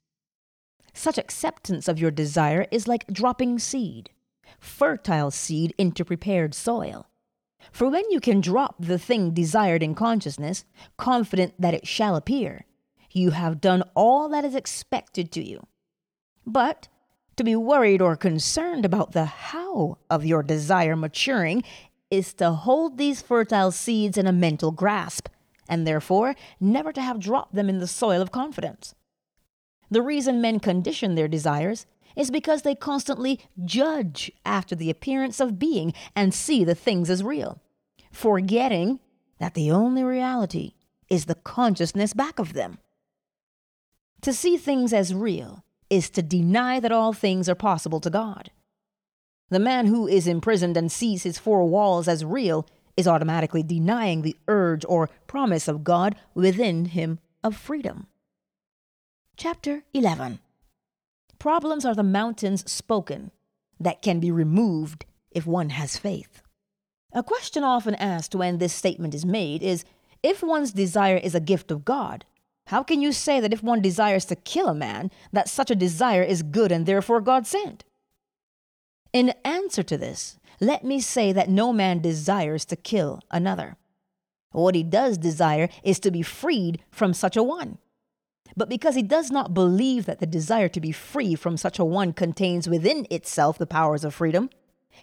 Such 0.93 1.17
acceptance 1.17 1.87
of 1.87 1.99
your 1.99 2.11
desire 2.11 2.65
is 2.71 2.87
like 2.87 3.07
dropping 3.07 3.59
seed, 3.59 4.09
fertile 4.59 5.31
seed 5.31 5.73
into 5.77 6.03
prepared 6.03 6.53
soil. 6.53 7.07
For 7.71 7.89
when 7.89 8.09
you 8.11 8.19
can 8.19 8.41
drop 8.41 8.75
the 8.79 8.99
thing 8.99 9.31
desired 9.31 9.83
in 9.83 9.95
consciousness, 9.95 10.65
confident 10.97 11.53
that 11.59 11.73
it 11.73 11.87
shall 11.87 12.15
appear, 12.15 12.65
you 13.17 13.31
have 13.31 13.59
done 13.59 13.83
all 13.95 14.29
that 14.29 14.45
is 14.45 14.55
expected 14.55 15.31
to 15.33 15.43
you. 15.43 15.65
But 16.45 16.87
to 17.35 17.43
be 17.43 17.55
worried 17.55 18.01
or 18.01 18.15
concerned 18.15 18.85
about 18.85 19.11
the 19.11 19.25
how 19.25 19.97
of 20.09 20.25
your 20.25 20.43
desire 20.43 20.95
maturing 20.95 21.63
is 22.09 22.33
to 22.35 22.51
hold 22.51 22.97
these 22.97 23.21
fertile 23.21 23.71
seeds 23.71 24.17
in 24.17 24.27
a 24.27 24.31
mental 24.31 24.71
grasp, 24.71 25.27
and 25.67 25.85
therefore 25.85 26.35
never 26.59 26.93
to 26.93 27.01
have 27.01 27.19
dropped 27.19 27.53
them 27.53 27.69
in 27.69 27.79
the 27.79 27.87
soil 27.87 28.21
of 28.21 28.31
confidence. 28.31 28.95
The 29.91 30.01
reason 30.01 30.41
men 30.41 30.59
condition 30.59 31.15
their 31.15 31.27
desires 31.27 31.85
is 32.15 32.31
because 32.31 32.63
they 32.63 32.75
constantly 32.75 33.39
judge 33.63 34.31
after 34.45 34.75
the 34.75 34.89
appearance 34.89 35.39
of 35.39 35.59
being 35.59 35.93
and 36.15 36.33
see 36.33 36.63
the 36.63 36.75
things 36.75 37.09
as 37.09 37.23
real, 37.23 37.61
forgetting 38.11 38.99
that 39.39 39.53
the 39.53 39.69
only 39.69 40.03
reality 40.03 40.73
is 41.09 41.25
the 41.25 41.35
consciousness 41.35 42.13
back 42.13 42.39
of 42.39 42.53
them. 42.53 42.79
To 44.21 44.33
see 44.33 44.57
things 44.57 44.93
as 44.93 45.13
real 45.13 45.63
is 45.89 46.09
to 46.11 46.21
deny 46.21 46.79
that 46.79 46.91
all 46.91 47.13
things 47.13 47.47
are 47.47 47.55
possible 47.55 47.99
to 48.01 48.09
God. 48.09 48.51
The 49.49 49.59
man 49.59 49.85
who 49.85 50.07
is 50.07 50.27
imprisoned 50.27 50.75
and 50.75 50.91
sees 50.91 51.23
his 51.23 51.37
four 51.37 51.65
walls 51.65 52.07
as 52.07 52.25
real 52.25 52.65
is 52.97 53.07
automatically 53.07 53.63
denying 53.63 54.21
the 54.21 54.35
urge 54.47 54.83
or 54.89 55.09
promise 55.27 55.67
of 55.67 55.83
God 55.83 56.15
within 56.33 56.85
him 56.85 57.19
of 57.43 57.55
freedom. 57.55 58.07
Chapter 59.37 59.83
11 59.93 60.39
Problems 61.39 61.85
are 61.85 61.95
the 61.95 62.03
mountains 62.03 62.69
spoken 62.69 63.31
that 63.79 64.01
can 64.01 64.19
be 64.19 64.31
removed 64.31 65.05
if 65.31 65.45
one 65.45 65.69
has 65.69 65.95
faith. 65.95 66.41
A 67.13 67.23
question 67.23 67.63
often 67.63 67.95
asked 67.95 68.35
when 68.35 68.57
this 68.57 68.73
statement 68.73 69.13
is 69.13 69.25
made 69.25 69.61
is 69.61 69.85
if 70.23 70.41
one's 70.41 70.71
desire 70.71 71.17
is 71.17 71.35
a 71.35 71.39
gift 71.39 71.71
of 71.71 71.85
God, 71.85 72.25
how 72.67 72.83
can 72.83 73.01
you 73.01 73.11
say 73.11 73.39
that 73.39 73.53
if 73.53 73.63
one 73.63 73.81
desires 73.81 74.25
to 74.25 74.35
kill 74.35 74.67
a 74.67 74.75
man, 74.75 75.09
that 75.31 75.47
such 75.47 75.71
a 75.71 75.75
desire 75.75 76.21
is 76.21 76.43
good 76.43 76.71
and 76.71 76.85
therefore 76.85 77.21
God 77.21 77.47
sent? 77.47 77.85
In 79.13 79.33
answer 79.45 79.83
to 79.83 79.97
this, 79.97 80.37
let 80.59 80.83
me 80.83 80.99
say 80.99 81.31
that 81.31 81.49
no 81.49 81.71
man 81.71 82.01
desires 82.01 82.65
to 82.65 82.75
kill 82.75 83.21
another. 83.31 83.77
What 84.51 84.75
he 84.75 84.83
does 84.83 85.17
desire 85.17 85.69
is 85.81 85.99
to 86.01 86.11
be 86.11 86.21
freed 86.21 86.83
from 86.91 87.13
such 87.13 87.37
a 87.37 87.43
one. 87.43 87.77
But 88.57 88.69
because 88.69 88.95
he 88.95 89.03
does 89.03 89.31
not 89.31 89.53
believe 89.53 90.05
that 90.05 90.19
the 90.19 90.25
desire 90.25 90.67
to 90.69 90.81
be 90.81 90.91
free 90.91 91.35
from 91.35 91.55
such 91.55 91.79
a 91.79 91.85
one 91.85 92.11
contains 92.11 92.67
within 92.67 93.07
itself 93.09 93.57
the 93.57 93.65
powers 93.67 94.03
of 94.03 94.13
freedom, 94.13 94.49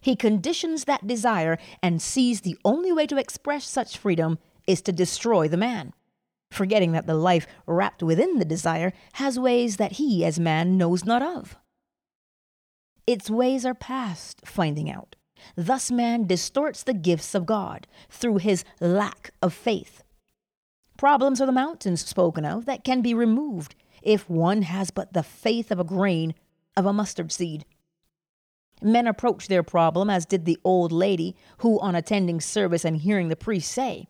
he 0.03 0.17
conditions 0.17 0.85
that 0.85 1.07
desire 1.07 1.59
and 1.83 2.03
sees 2.03 2.41
the 2.41 2.59
only 2.65 2.93
way 2.93 3.07
to 3.07 3.17
express 3.17 3.65
such 3.65 3.97
freedom 3.97 4.39
is 4.67 4.83
to 4.83 4.93
destroy 4.93 5.49
the 5.49 5.57
man, 5.57 5.95
forgetting 6.51 6.93
that 6.93 7.07
the 7.07 7.15
life 7.15 7.47
wrapped 7.67 8.03
within 8.03 8.39
the 8.39 8.45
desire 8.45 8.93
has 9.15 9.39
ways 9.39 9.77
that 9.77 9.93
he, 9.93 10.25
as 10.25 10.39
man, 10.39 10.77
knows 10.79 11.05
not 11.05 11.23
of. 11.23 11.57
Its 13.07 13.29
ways 13.29 13.67
are 13.67 13.75
past 13.75 14.41
finding 14.47 14.91
out. 14.91 15.17
Thus, 15.57 15.91
man 15.91 16.27
distorts 16.27 16.83
the 16.83 16.95
gifts 16.95 17.35
of 17.35 17.47
God 17.47 17.87
through 18.09 18.39
his 18.39 18.65
lack 18.81 19.33
of 19.43 19.53
faith. 19.53 20.03
Problems 20.97 21.41
are 21.41 21.47
the 21.47 21.53
mountains 21.53 22.07
spoken 22.07 22.45
of 22.45 22.67
that 22.67 22.85
can 22.85 23.03
be 23.03 23.15
removed 23.15 23.75
if 24.03 24.31
one 24.31 24.63
has 24.63 24.91
but 24.91 25.13
the 25.13 25.23
faith 25.23 25.71
of 25.71 25.81
a 25.81 25.85
grain 25.85 26.35
of 26.77 26.87
a 26.87 26.93
mustard 26.93 27.33
seed. 27.33 27.65
Men 28.81 29.07
approach 29.07 29.49
their 29.49 29.63
problem 29.63 30.11
as 30.11 30.27
did 30.27 30.45
the 30.45 30.59
old 30.65 30.93
lady 30.93 31.37
who, 31.59 31.81
on 31.81 31.95
attending 31.95 32.41
service 32.41 32.85
and 32.85 32.99
hearing 32.99 33.29
the 33.29 33.37
priest 33.37 33.73
say, 33.73 34.09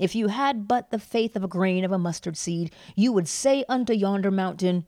If 0.00 0.14
you 0.14 0.28
had 0.28 0.66
but 0.66 0.90
the 0.90 0.98
faith 0.98 1.36
of 1.36 1.44
a 1.44 1.48
grain 1.48 1.84
of 1.84 1.92
a 1.92 1.98
mustard 1.98 2.38
seed, 2.38 2.72
you 2.96 3.12
would 3.12 3.28
say 3.28 3.66
unto 3.68 3.92
yonder 3.92 4.30
mountain, 4.30 4.86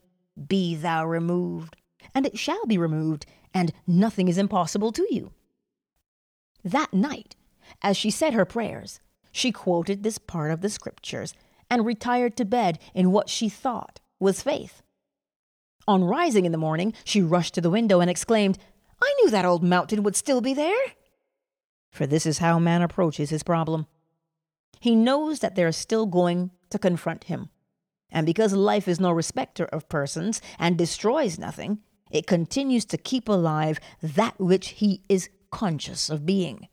Be 0.48 0.74
thou 0.74 1.06
removed, 1.06 1.76
and 2.14 2.24
it 2.24 2.38
shall 2.38 2.64
be 2.64 2.78
removed, 2.78 3.26
and 3.52 3.74
nothing 3.86 4.26
is 4.26 4.38
impossible 4.38 4.90
to 4.92 5.06
you. 5.10 5.32
That 6.64 6.94
night, 6.94 7.36
as 7.82 7.98
she 7.98 8.10
said 8.10 8.32
her 8.32 8.46
prayers, 8.46 9.00
she 9.30 9.52
quoted 9.52 10.02
this 10.02 10.16
part 10.16 10.50
of 10.50 10.62
the 10.62 10.70
scriptures 10.70 11.34
and 11.68 11.84
retired 11.84 12.34
to 12.38 12.46
bed 12.46 12.78
in 12.94 13.12
what 13.12 13.28
she 13.28 13.50
thought 13.50 14.00
was 14.18 14.42
faith. 14.42 14.82
On 15.86 16.04
rising 16.04 16.46
in 16.46 16.52
the 16.52 16.58
morning, 16.58 16.94
she 17.04 17.20
rushed 17.20 17.52
to 17.54 17.60
the 17.60 17.70
window 17.70 18.00
and 18.00 18.08
exclaimed, 18.08 18.58
I 19.02 19.14
knew 19.20 19.30
that 19.30 19.44
old 19.44 19.62
mountain 19.62 20.04
would 20.04 20.16
still 20.16 20.40
be 20.40 20.54
there. 20.54 20.94
For 21.90 22.06
this 22.06 22.24
is 22.24 22.38
how 22.38 22.58
man 22.58 22.80
approaches 22.80 23.28
his 23.28 23.42
problem. 23.42 23.86
He 24.81 24.97
knows 24.97 25.41
that 25.41 25.55
they 25.55 25.64
are 25.64 25.73
still 25.73 26.07
going 26.07 26.51
to 26.70 26.79
confront 26.79 27.25
him. 27.25 27.51
And 28.11 28.27
because 28.27 28.53
life 28.53 28.89
is 28.89 29.01
no 29.01 29.11
respecter 29.11 29.64
of 29.66 29.89
persons 29.89 30.41
and 30.59 30.77
destroys 30.77 31.39
nothing, 31.39 31.79
it 32.11 32.27
continues 32.27 32.85
to 32.87 32.99
keep 32.99 33.29
alive 33.29 33.81
that 34.03 34.39
which 34.39 34.68
he 34.70 35.03
is 35.09 35.31
conscious 35.51 36.11
of 36.11 36.27
being. 36.27 36.68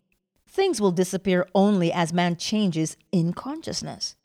Things 0.48 0.82
will 0.82 0.92
disappear 0.92 1.48
only 1.56 1.94
as 1.94 2.12
man 2.12 2.36
changes 2.36 2.98
in 3.12 3.34
consciousness. 3.34 4.16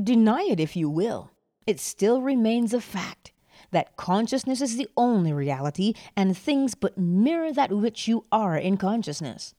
Deny 0.00 0.46
it 0.50 0.60
if 0.60 0.76
you 0.76 0.88
will, 0.88 1.30
it 1.66 1.80
still 1.80 2.20
remains 2.20 2.72
a 2.72 2.80
fact 2.80 3.32
that 3.72 3.96
consciousness 3.96 4.60
is 4.60 4.76
the 4.76 4.88
only 4.96 5.32
reality 5.32 5.94
and 6.16 6.36
things 6.36 6.74
but 6.74 6.98
mirror 6.98 7.52
that 7.52 7.72
which 7.72 8.06
you 8.06 8.24
are 8.30 8.56
in 8.56 8.76
consciousness. 8.76 9.54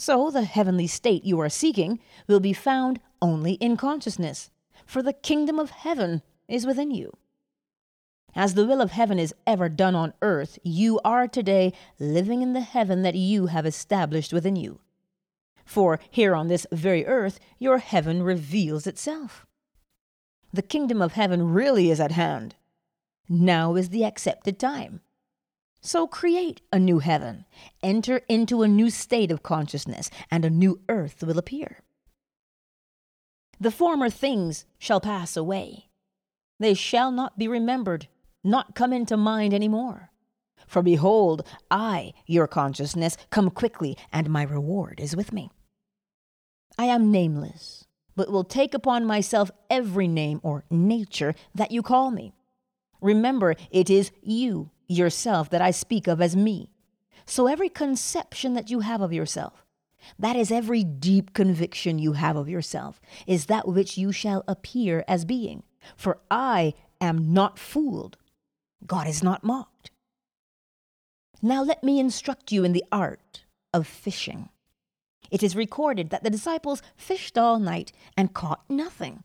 So 0.00 0.30
the 0.30 0.44
heavenly 0.44 0.86
state 0.86 1.24
you 1.24 1.40
are 1.40 1.48
seeking 1.48 1.98
will 2.28 2.38
be 2.38 2.52
found 2.52 3.00
only 3.20 3.54
in 3.54 3.76
consciousness, 3.76 4.48
for 4.86 5.02
the 5.02 5.12
kingdom 5.12 5.58
of 5.58 5.70
heaven 5.70 6.22
is 6.46 6.64
within 6.64 6.92
you. 6.92 7.16
As 8.32 8.54
the 8.54 8.64
will 8.64 8.80
of 8.80 8.92
heaven 8.92 9.18
is 9.18 9.34
ever 9.44 9.68
done 9.68 9.96
on 9.96 10.14
earth, 10.22 10.56
you 10.62 11.00
are 11.04 11.26
today 11.26 11.72
living 11.98 12.42
in 12.42 12.52
the 12.52 12.60
heaven 12.60 13.02
that 13.02 13.16
you 13.16 13.46
have 13.46 13.66
established 13.66 14.32
within 14.32 14.54
you. 14.54 14.78
For 15.64 15.98
here 16.10 16.36
on 16.36 16.46
this 16.46 16.64
very 16.70 17.04
earth, 17.04 17.40
your 17.58 17.78
heaven 17.78 18.22
reveals 18.22 18.86
itself. 18.86 19.46
The 20.52 20.62
kingdom 20.62 21.02
of 21.02 21.14
heaven 21.14 21.52
really 21.52 21.90
is 21.90 21.98
at 21.98 22.12
hand. 22.12 22.54
Now 23.28 23.74
is 23.74 23.88
the 23.88 24.04
accepted 24.04 24.60
time. 24.60 25.00
So 25.80 26.06
create 26.06 26.60
a 26.72 26.78
new 26.78 26.98
heaven, 26.98 27.44
enter 27.82 28.22
into 28.28 28.62
a 28.62 28.68
new 28.68 28.90
state 28.90 29.30
of 29.30 29.42
consciousness, 29.42 30.10
and 30.30 30.44
a 30.44 30.50
new 30.50 30.80
earth 30.88 31.22
will 31.22 31.38
appear. 31.38 31.82
The 33.60 33.70
former 33.70 34.10
things 34.10 34.64
shall 34.78 35.00
pass 35.00 35.36
away. 35.36 35.88
They 36.60 36.74
shall 36.74 37.10
not 37.10 37.38
be 37.38 37.48
remembered 37.48 38.08
not 38.44 38.74
come 38.74 38.92
into 38.92 39.16
mind 39.16 39.52
any 39.52 39.68
more. 39.68 40.10
For 40.66 40.82
behold, 40.82 41.46
I, 41.70 42.12
your 42.26 42.46
consciousness, 42.46 43.16
come 43.30 43.50
quickly, 43.50 43.96
and 44.12 44.30
my 44.30 44.42
reward 44.42 45.00
is 45.00 45.16
with 45.16 45.32
me. 45.32 45.50
I 46.78 46.86
am 46.86 47.10
nameless, 47.10 47.86
but 48.16 48.30
will 48.30 48.44
take 48.44 48.74
upon 48.74 49.04
myself 49.04 49.50
every 49.70 50.08
name 50.08 50.40
or 50.42 50.64
nature 50.70 51.34
that 51.54 51.70
you 51.70 51.82
call 51.82 52.10
me. 52.10 52.32
Remember, 53.00 53.54
it 53.70 53.90
is 53.90 54.10
you, 54.22 54.70
yourself, 54.86 55.50
that 55.50 55.62
I 55.62 55.70
speak 55.70 56.06
of 56.06 56.20
as 56.20 56.36
me. 56.36 56.70
So 57.26 57.46
every 57.46 57.68
conception 57.68 58.54
that 58.54 58.70
you 58.70 58.80
have 58.80 59.00
of 59.00 59.12
yourself, 59.12 59.64
that 60.18 60.36
is 60.36 60.50
every 60.50 60.84
deep 60.84 61.34
conviction 61.34 61.98
you 61.98 62.12
have 62.12 62.36
of 62.36 62.48
yourself, 62.48 63.00
is 63.26 63.46
that 63.46 63.68
which 63.68 63.98
you 63.98 64.12
shall 64.12 64.44
appear 64.48 65.04
as 65.06 65.24
being. 65.24 65.62
For 65.96 66.18
I 66.30 66.74
am 67.00 67.32
not 67.32 67.58
fooled, 67.58 68.16
God 68.86 69.06
is 69.06 69.22
not 69.22 69.44
mocked. 69.44 69.90
Now 71.42 71.62
let 71.62 71.84
me 71.84 72.00
instruct 72.00 72.50
you 72.50 72.64
in 72.64 72.72
the 72.72 72.84
art 72.90 73.44
of 73.72 73.86
fishing. 73.86 74.48
It 75.30 75.42
is 75.42 75.54
recorded 75.54 76.10
that 76.10 76.24
the 76.24 76.30
disciples 76.30 76.82
fished 76.96 77.36
all 77.36 77.58
night 77.58 77.92
and 78.16 78.34
caught 78.34 78.68
nothing. 78.68 79.24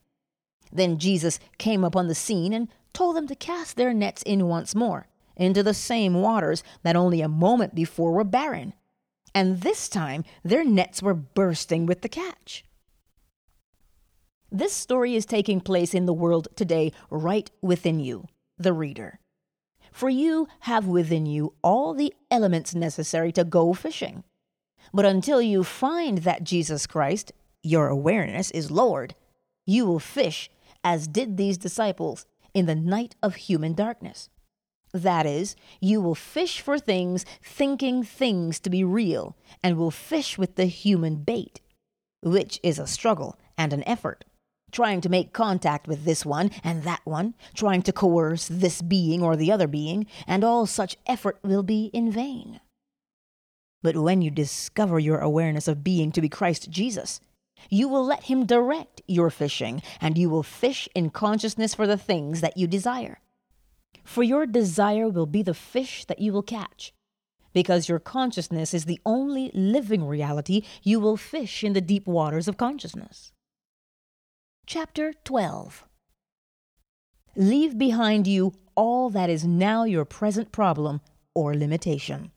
Then 0.71 0.97
Jesus 0.97 1.39
came 1.57 1.83
upon 1.83 2.07
the 2.07 2.15
scene 2.15 2.51
and 2.53 2.67
told 2.93 3.15
them 3.15 3.27
to 3.27 3.35
cast 3.35 3.75
their 3.75 3.93
nets 3.93 4.21
in 4.23 4.47
once 4.47 4.75
more 4.75 5.07
into 5.35 5.63
the 5.63 5.73
same 5.73 6.13
waters 6.13 6.63
that 6.83 6.95
only 6.95 7.21
a 7.21 7.27
moment 7.27 7.73
before 7.75 8.11
were 8.11 8.23
barren. 8.23 8.73
And 9.33 9.61
this 9.61 9.89
time 9.89 10.23
their 10.43 10.63
nets 10.63 11.01
were 11.01 11.13
bursting 11.13 11.85
with 11.85 12.01
the 12.01 12.09
catch. 12.09 12.63
This 14.51 14.73
story 14.73 15.15
is 15.15 15.25
taking 15.25 15.59
place 15.59 15.95
in 15.95 16.05
the 16.05 16.13
world 16.13 16.47
today, 16.55 16.91
right 17.09 17.49
within 17.61 17.99
you 17.99 18.27
the 18.59 18.73
reader. 18.73 19.19
For 19.91 20.09
you 20.09 20.47
have 20.61 20.85
within 20.85 21.25
you 21.25 21.53
all 21.63 21.95
the 21.95 22.13
elements 22.29 22.75
necessary 22.75 23.31
to 23.31 23.43
go 23.43 23.73
fishing. 23.73 24.23
But 24.93 25.05
until 25.05 25.41
you 25.41 25.63
find 25.63 26.19
that 26.19 26.43
Jesus 26.43 26.85
Christ, 26.85 27.31
your 27.63 27.87
awareness, 27.87 28.51
is 28.51 28.69
Lord, 28.69 29.15
you 29.65 29.87
will 29.87 29.99
fish 29.99 30.51
as 30.83 31.07
did 31.07 31.37
these 31.37 31.57
disciples 31.57 32.27
in 32.53 32.65
the 32.65 32.75
night 32.75 33.15
of 33.21 33.35
human 33.35 33.73
darkness. 33.73 34.29
That 34.93 35.25
is, 35.25 35.55
you 35.81 36.01
will 36.01 36.15
fish 36.15 36.61
for 36.61 36.77
things 36.77 37.25
thinking 37.41 38.03
things 38.03 38.59
to 38.59 38.69
be 38.69 38.83
real 38.83 39.35
and 39.63 39.77
will 39.77 39.91
fish 39.91 40.37
with 40.37 40.55
the 40.55 40.65
human 40.65 41.23
bait, 41.23 41.61
which 42.21 42.59
is 42.61 42.77
a 42.77 42.87
struggle 42.87 43.37
and 43.57 43.73
an 43.73 43.87
effort 43.87 44.25
trying 44.73 44.99
to 45.01 45.09
make 45.09 45.31
contact 45.31 45.87
with 45.87 46.03
this 46.03 46.25
one 46.25 46.51
and 46.63 46.83
that 46.83 47.01
one, 47.05 47.35
trying 47.53 47.81
to 47.83 47.93
coerce 47.93 48.47
this 48.51 48.81
being 48.81 49.21
or 49.21 49.37
the 49.37 49.51
other 49.51 49.67
being, 49.67 50.05
and 50.27 50.43
all 50.43 50.65
such 50.65 50.97
effort 51.05 51.37
will 51.43 51.63
be 51.63 51.85
in 51.93 52.11
vain. 52.11 52.59
But 53.81 53.95
when 53.97 54.21
you 54.21 54.31
discover 54.31 54.99
your 54.99 55.19
awareness 55.19 55.67
of 55.67 55.83
being 55.83 56.11
to 56.13 56.21
be 56.21 56.29
Christ 56.29 56.69
Jesus, 56.69 57.21
you 57.69 57.87
will 57.87 58.05
let 58.05 58.23
Him 58.23 58.45
direct 58.45 59.01
your 59.07 59.29
fishing, 59.29 59.81
and 60.01 60.17
you 60.17 60.29
will 60.29 60.43
fish 60.43 60.87
in 60.95 61.09
consciousness 61.09 61.73
for 61.73 61.87
the 61.87 61.97
things 61.97 62.41
that 62.41 62.57
you 62.57 62.67
desire. 62.67 63.19
For 64.03 64.23
your 64.23 64.45
desire 64.45 65.09
will 65.09 65.25
be 65.25 65.43
the 65.43 65.53
fish 65.53 66.05
that 66.05 66.19
you 66.19 66.33
will 66.33 66.43
catch, 66.43 66.93
because 67.53 67.87
your 67.87 67.99
consciousness 67.99 68.73
is 68.73 68.85
the 68.85 68.99
only 69.05 69.51
living 69.53 70.05
reality 70.05 70.63
you 70.81 70.99
will 70.99 71.17
fish 71.17 71.63
in 71.63 71.73
the 71.73 71.81
deep 71.81 72.07
waters 72.07 72.47
of 72.47 72.57
consciousness. 72.57 73.31
Chapter 74.65 75.13
12 75.23 75.85
Leave 77.35 77.77
behind 77.77 78.27
you 78.27 78.53
all 78.75 79.09
that 79.09 79.29
is 79.29 79.43
now 79.43 79.83
your 79.83 80.05
present 80.05 80.51
problem 80.51 81.01
or 81.33 81.55
limitation. 81.55 82.31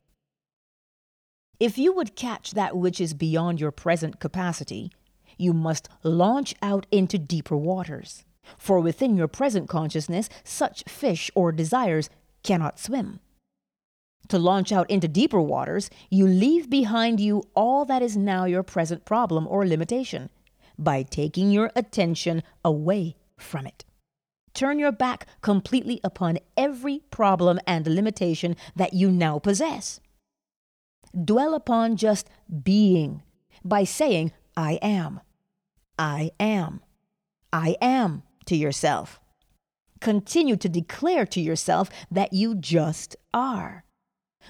If 1.61 1.79
you 1.79 1.93
would 1.93 2.16
catch 2.16 2.53
that 2.53 2.77
which 2.77 3.01
is 3.01 3.14
beyond 3.14 3.61
your 3.61 3.70
present 3.70 4.20
capacity, 4.20 4.91
you 5.37 5.53
must 5.53 5.89
launch 6.03 6.55
out 6.62 6.87
into 6.91 7.18
deeper 7.18 7.57
waters. 7.57 8.24
For 8.59 8.80
within 8.80 9.16
your 9.16 9.28
present 9.28 9.68
consciousness, 9.68 10.28
such 10.45 10.84
fish 10.84 11.30
or 11.34 11.53
desires 11.53 12.09
cannot 12.43 12.78
swim. 12.78 13.20
To 14.28 14.39
launch 14.39 14.72
out 14.72 14.91
into 14.91 15.09
deeper 15.09 15.41
waters, 15.41 15.89
you 16.11 16.26
leave 16.26 16.68
behind 16.68 17.20
you 17.20 17.45
all 17.55 17.84
that 17.84 18.03
is 18.03 18.16
now 18.16 18.45
your 18.45 18.62
present 18.62 19.05
problem 19.05 19.47
or 19.49 19.66
limitation 19.66 20.30
by 20.78 21.03
taking 21.03 21.51
your 21.51 21.70
attention 21.76 22.43
away 22.64 23.16
from 23.39 23.66
it. 23.66 23.84
Turn 24.53 24.78
your 24.78 24.93
back 24.93 25.26
completely 25.43 26.01
upon 26.03 26.39
every 26.57 27.03
problem 27.11 27.61
and 27.66 27.87
limitation 27.87 28.57
that 28.74 28.95
you 28.95 29.11
now 29.11 29.39
possess. 29.39 30.01
Dwell 31.24 31.55
upon 31.55 31.97
just 31.97 32.28
being 32.62 33.22
by 33.64 33.84
saying, 33.84 34.32
I 34.57 34.78
am. 34.82 35.20
I 35.99 36.30
am. 36.38 36.80
I 37.53 37.76
am 37.80 38.22
to 38.47 38.57
yourself. 38.57 39.20
Continue 40.01 40.57
to 40.57 40.68
declare 40.68 41.26
to 41.26 41.40
yourself 41.40 41.90
that 42.11 42.32
you 42.32 42.55
just 42.55 43.16
are. 43.32 43.84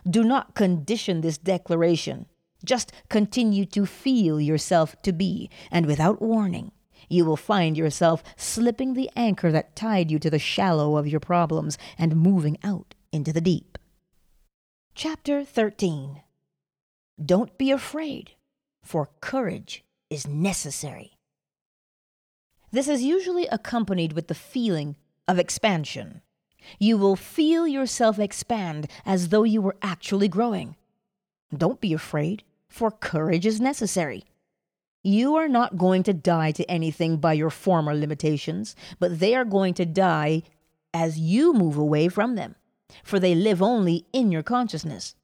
Do 0.08 0.24
not 0.24 0.54
condition 0.54 1.20
this 1.20 1.38
declaration 1.38 2.26
just 2.66 2.92
continue 3.08 3.64
to 3.66 3.86
feel 3.86 4.40
yourself 4.40 5.00
to 5.02 5.12
be, 5.12 5.48
and 5.70 5.86
without 5.86 6.20
warning, 6.20 6.72
you 7.08 7.24
will 7.24 7.36
find 7.36 7.76
yourself 7.76 8.22
slipping 8.36 8.94
the 8.94 9.10
anchor 9.16 9.52
that 9.52 9.76
tied 9.76 10.10
you 10.10 10.18
to 10.18 10.30
the 10.30 10.38
shallow 10.38 10.96
of 10.96 11.06
your 11.06 11.20
problems 11.20 11.78
and 11.96 12.16
moving 12.16 12.58
out 12.64 12.94
into 13.12 13.32
the 13.32 13.40
deep. 13.40 13.78
Chapter 14.94 15.44
13 15.44 16.22
Don't 17.24 17.56
be 17.56 17.70
afraid, 17.70 18.32
for 18.82 19.10
courage 19.20 19.84
is 20.10 20.26
necessary. 20.26 21.15
This 22.76 22.88
is 22.88 23.02
usually 23.02 23.46
accompanied 23.46 24.12
with 24.12 24.28
the 24.28 24.34
feeling 24.34 24.96
of 25.26 25.38
expansion. 25.38 26.20
You 26.78 26.98
will 26.98 27.16
feel 27.16 27.66
yourself 27.66 28.18
expand 28.18 28.86
as 29.06 29.30
though 29.30 29.44
you 29.44 29.62
were 29.62 29.78
actually 29.80 30.28
growing. 30.28 30.76
Don't 31.56 31.80
be 31.80 31.94
afraid 31.94 32.42
for 32.68 32.90
courage 32.90 33.46
is 33.46 33.62
necessary. 33.62 34.24
You 35.02 35.36
are 35.36 35.48
not 35.48 35.78
going 35.78 36.02
to 36.02 36.12
die 36.12 36.50
to 36.50 36.70
anything 36.70 37.16
by 37.16 37.32
your 37.32 37.48
former 37.48 37.94
limitations, 37.94 38.76
but 38.98 39.20
they 39.20 39.34
are 39.34 39.46
going 39.46 39.72
to 39.72 39.86
die 39.86 40.42
as 40.92 41.18
you 41.18 41.54
move 41.54 41.78
away 41.78 42.08
from 42.08 42.34
them, 42.34 42.56
for 43.02 43.18
they 43.18 43.34
live 43.34 43.62
only 43.62 44.04
in 44.12 44.30
your 44.30 44.42
consciousness. 44.42 45.14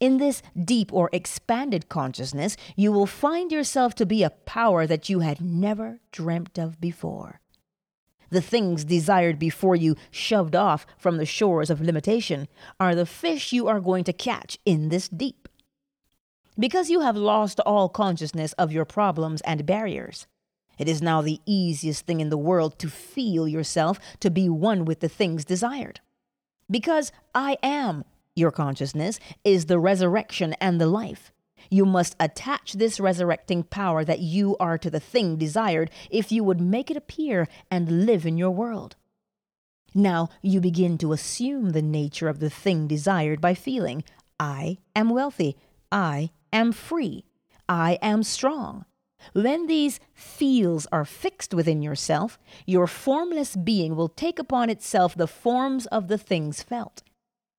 In 0.00 0.18
this 0.18 0.42
deep 0.56 0.92
or 0.92 1.10
expanded 1.12 1.88
consciousness, 1.88 2.56
you 2.76 2.92
will 2.92 3.06
find 3.06 3.50
yourself 3.50 3.94
to 3.96 4.06
be 4.06 4.22
a 4.22 4.30
power 4.30 4.86
that 4.86 5.08
you 5.08 5.20
had 5.20 5.40
never 5.40 6.00
dreamt 6.12 6.58
of 6.58 6.80
before. 6.80 7.40
The 8.30 8.42
things 8.42 8.84
desired 8.84 9.38
before 9.38 9.74
you 9.74 9.96
shoved 10.10 10.54
off 10.54 10.86
from 10.98 11.16
the 11.16 11.26
shores 11.26 11.70
of 11.70 11.80
limitation 11.80 12.46
are 12.78 12.94
the 12.94 13.06
fish 13.06 13.52
you 13.52 13.66
are 13.66 13.80
going 13.80 14.04
to 14.04 14.12
catch 14.12 14.58
in 14.64 14.90
this 14.90 15.08
deep 15.08 15.48
because 16.58 16.90
you 16.90 17.00
have 17.00 17.16
lost 17.16 17.60
all 17.60 17.88
consciousness 17.88 18.52
of 18.54 18.72
your 18.72 18.84
problems 18.84 19.40
and 19.42 19.64
barriers. 19.64 20.26
It 20.76 20.88
is 20.88 21.00
now 21.00 21.22
the 21.22 21.40
easiest 21.46 22.06
thing 22.06 22.20
in 22.20 22.30
the 22.30 22.38
world 22.38 22.78
to 22.80 22.88
feel 22.88 23.48
yourself 23.48 23.98
to 24.20 24.30
be 24.30 24.48
one 24.48 24.84
with 24.84 25.00
the 25.00 25.08
things 25.08 25.44
desired. 25.44 26.00
Because 26.70 27.12
I 27.34 27.56
am, 27.62 28.04
your 28.38 28.50
consciousness, 28.50 29.20
is 29.44 29.66
the 29.66 29.78
resurrection 29.78 30.54
and 30.60 30.80
the 30.80 30.86
life. 30.86 31.32
You 31.70 31.84
must 31.84 32.16
attach 32.18 32.74
this 32.74 32.98
resurrecting 32.98 33.64
power 33.64 34.04
that 34.04 34.20
you 34.20 34.56
are 34.58 34.78
to 34.78 34.90
the 34.90 35.00
thing 35.00 35.36
desired 35.36 35.90
if 36.10 36.32
you 36.32 36.42
would 36.44 36.60
make 36.60 36.90
it 36.90 36.96
appear 36.96 37.46
and 37.70 38.06
live 38.06 38.24
in 38.24 38.38
your 38.38 38.52
world. 38.52 38.96
Now 39.94 40.28
you 40.40 40.60
begin 40.60 40.96
to 40.98 41.12
assume 41.12 41.70
the 41.70 41.82
nature 41.82 42.28
of 42.28 42.38
the 42.38 42.50
thing 42.50 42.86
desired 42.86 43.40
by 43.40 43.54
feeling, 43.54 44.04
I 44.38 44.78
am 44.94 45.10
wealthy, 45.10 45.56
I 45.90 46.30
am 46.52 46.72
free. 46.72 47.24
I 47.68 47.98
am 48.00 48.22
strong. 48.22 48.86
When 49.32 49.66
these 49.66 50.00
feels 50.14 50.86
are 50.92 51.04
fixed 51.04 51.52
within 51.52 51.82
yourself, 51.82 52.38
your 52.66 52.86
formless 52.86 53.56
being 53.56 53.94
will 53.96 54.08
take 54.08 54.38
upon 54.38 54.70
itself 54.70 55.14
the 55.14 55.26
forms 55.26 55.86
of 55.86 56.08
the 56.08 56.18
things 56.18 56.62
felt. 56.62 57.02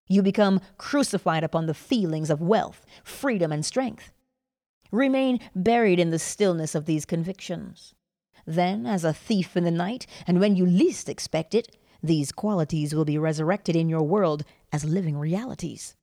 You 0.10 0.24
become 0.24 0.60
crucified 0.78 1.43
upon 1.43 1.68
the 1.68 1.74
feelings 1.76 2.32
of 2.32 2.41
wealth, 2.41 2.86
freedom, 3.03 3.51
and 3.51 3.64
strength. 3.64 4.12
Remain 4.91 5.39
buried 5.55 5.99
in 5.99 6.10
the 6.10 6.18
stillness 6.18 6.74
of 6.74 6.86
these 6.86 7.05
convictions. 7.05 7.93
Then, 8.45 8.88
as 8.88 9.03
a 9.03 9.14
thief 9.14 9.55
in 9.55 9.64
the 9.64 9.72
night, 9.72 10.07
and 10.26 10.39
when 10.39 10.55
you 10.55 10.66
least 10.66 11.07
expect 11.07 11.53
it, 11.53 11.78
these 12.01 12.32
qualities 12.32 12.95
will 12.95 13.05
be 13.05 13.20
resurrected 13.20 13.76
in 13.76 13.88
your 13.88 14.01
world 14.01 14.43
as 14.74 14.84
living 14.84 15.18
realities. 15.18 15.95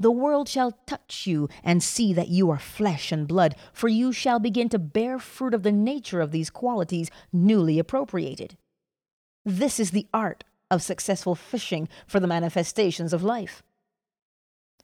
The 0.00 0.10
world 0.10 0.48
shall 0.48 0.78
touch 0.86 1.26
you 1.26 1.48
and 1.62 1.82
see 1.82 2.12
that 2.14 2.28
you 2.28 2.50
are 2.50 2.58
flesh 2.58 3.12
and 3.12 3.28
blood, 3.28 3.54
for 3.72 3.86
you 3.86 4.12
shall 4.12 4.40
begin 4.40 4.68
to 4.70 4.78
bear 4.78 5.18
fruit 5.18 5.54
of 5.54 5.62
the 5.62 5.70
nature 5.70 6.20
of 6.20 6.32
these 6.32 6.50
qualities 6.50 7.10
newly 7.32 7.78
appropriated. 7.78 8.56
This 9.44 9.78
is 9.78 9.90
the 9.92 10.08
art 10.12 10.42
of 10.70 10.82
successful 10.82 11.34
fishing 11.34 11.88
for 12.06 12.20
the 12.20 12.26
manifestations 12.26 13.12
of 13.12 13.22
life. 13.22 13.62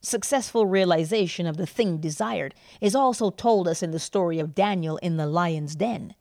Successful 0.02 0.66
realization 0.66 1.46
of 1.46 1.56
the 1.56 1.66
thing 1.66 1.98
desired 1.98 2.54
is 2.80 2.94
also 2.94 3.30
told 3.30 3.66
us 3.66 3.82
in 3.82 3.90
the 3.90 3.98
story 3.98 4.38
of 4.38 4.54
Daniel 4.54 4.98
in 4.98 5.16
the 5.16 5.26
lion's 5.26 5.74
den. 5.74 6.14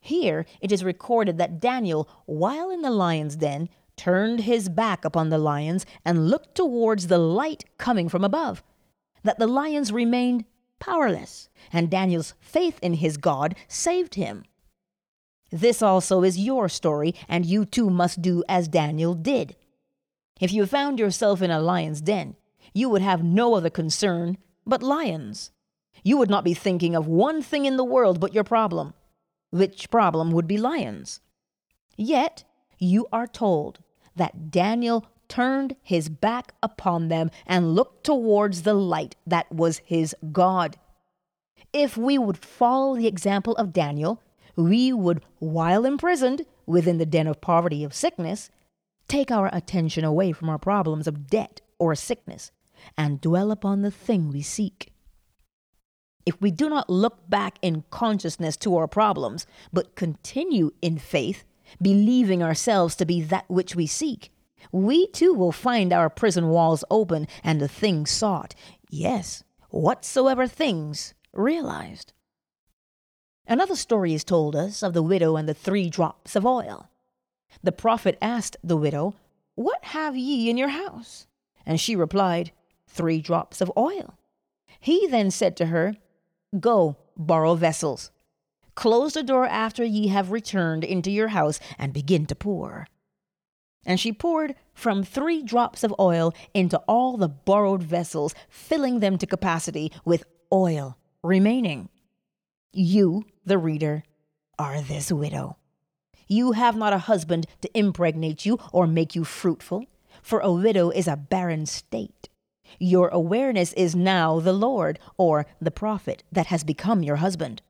Here 0.00 0.44
it 0.60 0.70
is 0.70 0.84
recorded 0.84 1.38
that 1.38 1.60
Daniel, 1.60 2.08
while 2.26 2.70
in 2.70 2.82
the 2.82 2.90
lion's 2.90 3.36
den, 3.36 3.68
turned 3.96 4.40
his 4.40 4.68
back 4.68 5.04
upon 5.04 5.30
the 5.30 5.38
lions 5.38 5.86
and 6.04 6.28
looked 6.28 6.54
towards 6.54 7.06
the 7.06 7.18
light 7.18 7.64
coming 7.78 8.08
from 8.08 8.22
above, 8.22 8.62
that 9.22 9.38
the 9.38 9.46
lions 9.46 9.92
remained 9.92 10.44
powerless, 10.78 11.48
and 11.72 11.90
Daniel's 11.90 12.34
faith 12.38 12.78
in 12.82 12.94
his 12.94 13.16
God 13.16 13.54
saved 13.66 14.14
him. 14.14 14.44
This 15.50 15.82
also 15.82 16.22
is 16.22 16.38
your 16.38 16.68
story, 16.68 17.14
and 17.28 17.46
you 17.46 17.64
too 17.64 17.90
must 17.90 18.20
do 18.20 18.42
as 18.48 18.68
Daniel 18.68 19.14
did. 19.14 19.56
If 20.40 20.52
you 20.52 20.66
found 20.66 20.98
yourself 20.98 21.40
in 21.40 21.50
a 21.50 21.60
lion's 21.60 22.00
den, 22.00 22.36
you 22.74 22.88
would 22.90 23.02
have 23.02 23.22
no 23.22 23.54
other 23.54 23.70
concern 23.70 24.38
but 24.66 24.82
lions. 24.82 25.50
You 26.02 26.18
would 26.18 26.30
not 26.30 26.44
be 26.44 26.54
thinking 26.54 26.94
of 26.94 27.06
one 27.06 27.42
thing 27.42 27.64
in 27.64 27.76
the 27.76 27.84
world 27.84 28.20
but 28.20 28.34
your 28.34 28.44
problem, 28.44 28.94
which 29.50 29.90
problem 29.90 30.30
would 30.32 30.46
be 30.46 30.58
lions. 30.58 31.20
Yet, 31.96 32.44
you 32.78 33.06
are 33.12 33.26
told 33.26 33.78
that 34.14 34.50
Daniel 34.50 35.06
turned 35.28 35.76
his 35.82 36.08
back 36.08 36.52
upon 36.62 37.08
them 37.08 37.30
and 37.46 37.74
looked 37.74 38.04
towards 38.04 38.62
the 38.62 38.74
light 38.74 39.16
that 39.26 39.50
was 39.50 39.78
his 39.84 40.14
God. 40.32 40.76
If 41.72 41.96
we 41.96 42.18
would 42.18 42.38
follow 42.38 42.96
the 42.96 43.06
example 43.06 43.54
of 43.56 43.72
Daniel, 43.72 44.22
we 44.56 44.92
would, 44.92 45.22
while 45.38 45.84
imprisoned 45.84 46.44
within 46.64 46.98
the 46.98 47.06
den 47.06 47.26
of 47.26 47.40
poverty 47.40 47.84
of 47.84 47.94
sickness, 47.94 48.50
take 49.08 49.30
our 49.30 49.48
attention 49.52 50.04
away 50.04 50.32
from 50.32 50.48
our 50.48 50.58
problems 50.58 51.06
of 51.06 51.28
debt 51.28 51.60
or 51.78 51.94
sickness 51.94 52.50
and 52.96 53.20
dwell 53.20 53.50
upon 53.50 53.82
the 53.82 53.90
thing 53.90 54.30
we 54.30 54.42
seek. 54.42 54.92
If 56.24 56.40
we 56.40 56.50
do 56.50 56.68
not 56.68 56.90
look 56.90 57.28
back 57.30 57.58
in 57.62 57.84
consciousness 57.90 58.56
to 58.58 58.76
our 58.76 58.88
problems, 58.88 59.46
but 59.72 59.94
continue 59.94 60.72
in 60.82 60.98
faith, 60.98 61.44
believing 61.80 62.42
ourselves 62.42 62.96
to 62.96 63.06
be 63.06 63.22
that 63.22 63.44
which 63.48 63.76
we 63.76 63.86
seek, 63.86 64.32
we 64.72 65.06
too 65.08 65.32
will 65.32 65.52
find 65.52 65.92
our 65.92 66.10
prison 66.10 66.48
walls 66.48 66.82
open 66.90 67.28
and 67.44 67.60
the 67.60 67.68
thing 67.68 68.06
sought, 68.06 68.54
yes, 68.90 69.44
whatsoever 69.70 70.48
things 70.48 71.14
realized. 71.32 72.12
Another 73.48 73.76
story 73.76 74.12
is 74.12 74.24
told 74.24 74.56
us 74.56 74.82
of 74.82 74.92
the 74.92 75.02
widow 75.02 75.36
and 75.36 75.48
the 75.48 75.54
three 75.54 75.88
drops 75.88 76.34
of 76.34 76.44
oil. 76.44 76.88
The 77.62 77.72
prophet 77.72 78.18
asked 78.20 78.56
the 78.62 78.76
widow, 78.76 79.14
What 79.54 79.84
have 79.86 80.16
ye 80.16 80.50
in 80.50 80.56
your 80.56 80.68
house? 80.68 81.26
And 81.64 81.80
she 81.80 81.94
replied, 81.94 82.52
Three 82.88 83.20
drops 83.20 83.60
of 83.60 83.72
oil. 83.76 84.18
He 84.80 85.06
then 85.06 85.30
said 85.30 85.56
to 85.56 85.66
her, 85.66 85.96
Go, 86.58 86.96
borrow 87.16 87.54
vessels. 87.54 88.10
Close 88.74 89.14
the 89.14 89.22
door 89.22 89.46
after 89.46 89.84
ye 89.84 90.08
have 90.08 90.30
returned 90.30 90.84
into 90.84 91.10
your 91.10 91.28
house, 91.28 91.60
and 91.78 91.92
begin 91.92 92.26
to 92.26 92.34
pour. 92.34 92.86
And 93.86 94.00
she 94.00 94.12
poured 94.12 94.54
from 94.74 95.02
three 95.02 95.42
drops 95.42 95.84
of 95.84 95.94
oil 95.98 96.34
into 96.52 96.78
all 96.88 97.16
the 97.16 97.28
borrowed 97.28 97.82
vessels, 97.82 98.34
filling 98.48 99.00
them 99.00 99.16
to 99.18 99.26
capacity 99.26 99.92
with 100.04 100.24
oil 100.52 100.98
remaining. 101.22 101.88
You, 102.72 103.24
the 103.46 103.58
reader, 103.58 104.02
are 104.58 104.80
this 104.80 105.10
widow. 105.10 105.56
You 106.28 106.52
have 106.52 106.76
not 106.76 106.92
a 106.92 106.98
husband 106.98 107.46
to 107.60 107.78
impregnate 107.78 108.44
you 108.44 108.58
or 108.72 108.86
make 108.86 109.14
you 109.14 109.24
fruitful, 109.24 109.86
for 110.22 110.40
a 110.40 110.52
widow 110.52 110.90
is 110.90 111.06
a 111.06 111.16
barren 111.16 111.66
state. 111.66 112.28
Your 112.78 113.08
awareness 113.08 113.72
is 113.74 113.94
now 113.94 114.40
the 114.40 114.52
Lord 114.52 114.98
or 115.16 115.46
the 115.60 115.70
prophet 115.70 116.24
that 116.32 116.46
has 116.46 116.64
become 116.64 117.02
your 117.02 117.16
husband. 117.16 117.62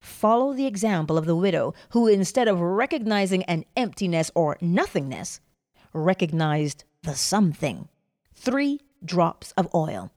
Follow 0.00 0.52
the 0.52 0.66
example 0.66 1.18
of 1.18 1.24
the 1.24 1.34
widow 1.34 1.74
who, 1.90 2.06
instead 2.06 2.46
of 2.46 2.60
recognizing 2.60 3.42
an 3.44 3.64
emptiness 3.76 4.30
or 4.34 4.56
nothingness, 4.60 5.40
recognized 5.92 6.84
the 7.02 7.14
something 7.14 7.88
three 8.34 8.80
drops 9.04 9.52
of 9.52 9.68
oil. 9.74 10.12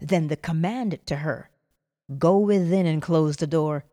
Then 0.00 0.28
the 0.28 0.36
command 0.36 0.98
to 1.06 1.16
her 1.16 1.50
go 2.18 2.38
within 2.38 2.86
and 2.86 3.02
close 3.02 3.36
the 3.36 3.46
door. 3.46 3.84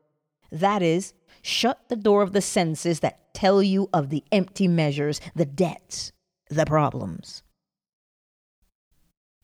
That 0.53 0.83
is, 0.83 1.15
shut 1.41 1.89
the 1.89 1.95
door 1.95 2.21
of 2.21 2.31
the 2.31 2.41
senses 2.41 2.99
that 2.99 3.33
tell 3.33 3.63
you 3.63 3.89
of 3.91 4.09
the 4.09 4.23
empty 4.31 4.67
measures, 4.67 5.19
the 5.33 5.47
debts, 5.47 6.11
the 6.47 6.63
problems. 6.63 7.41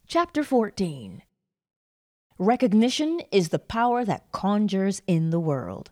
Chapter 0.08 0.44
14 0.44 1.24
Recognition 2.38 3.22
is 3.32 3.50
the 3.50 3.58
power 3.58 4.06
that 4.06 4.32
conjures 4.32 5.02
in 5.08 5.32
the 5.32 5.40
world. 5.40 5.90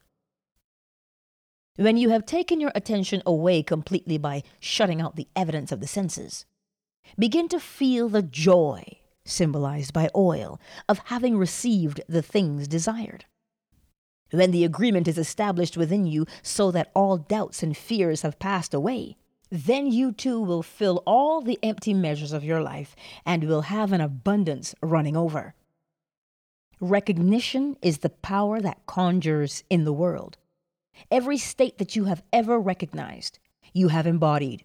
When 1.77 1.97
you 1.97 2.09
have 2.11 2.27
taken 2.27 2.61
your 2.61 2.71
attention 2.75 3.23
away 3.25 3.63
completely 3.63 4.19
by 4.19 4.43
shutting 4.59 5.01
out 5.01 5.15
the 5.15 5.27
evidence 5.35 5.71
of 5.71 5.79
the 5.79 5.87
senses, 5.87 6.45
begin 7.17 7.47
to 7.49 7.59
feel 7.59 8.07
the 8.07 8.21
joy, 8.21 8.99
symbolized 9.25 9.93
by 9.93 10.11
oil, 10.15 10.59
of 10.87 10.99
having 11.05 11.39
received 11.39 12.01
the 12.07 12.21
things 12.21 12.67
desired. 12.67 13.25
When 14.31 14.51
the 14.51 14.65
agreement 14.65 15.07
is 15.07 15.17
established 15.17 15.77
within 15.77 16.05
you 16.05 16.25
so 16.41 16.71
that 16.71 16.91
all 16.93 17.17
doubts 17.17 17.63
and 17.63 17.75
fears 17.75 18.23
have 18.23 18.39
passed 18.39 18.73
away, 18.73 19.15
then 19.49 19.91
you 19.91 20.11
too 20.11 20.41
will 20.41 20.63
fill 20.63 21.01
all 21.05 21.41
the 21.41 21.59
empty 21.63 21.93
measures 21.93 22.33
of 22.33 22.43
your 22.43 22.61
life 22.61 22.95
and 23.25 23.45
will 23.45 23.61
have 23.61 23.93
an 23.93 24.01
abundance 24.01 24.75
running 24.81 25.15
over. 25.15 25.53
Recognition 26.79 27.77
is 27.81 27.99
the 27.99 28.09
power 28.09 28.59
that 28.59 28.85
conjures 28.85 29.63
in 29.69 29.85
the 29.85 29.93
world. 29.93 30.37
Every 31.09 31.37
state 31.37 31.77
that 31.77 31.95
you 31.95 32.05
have 32.05 32.23
ever 32.33 32.59
recognized, 32.59 33.39
you 33.73 33.87
have 33.87 34.05
embodied. 34.05 34.63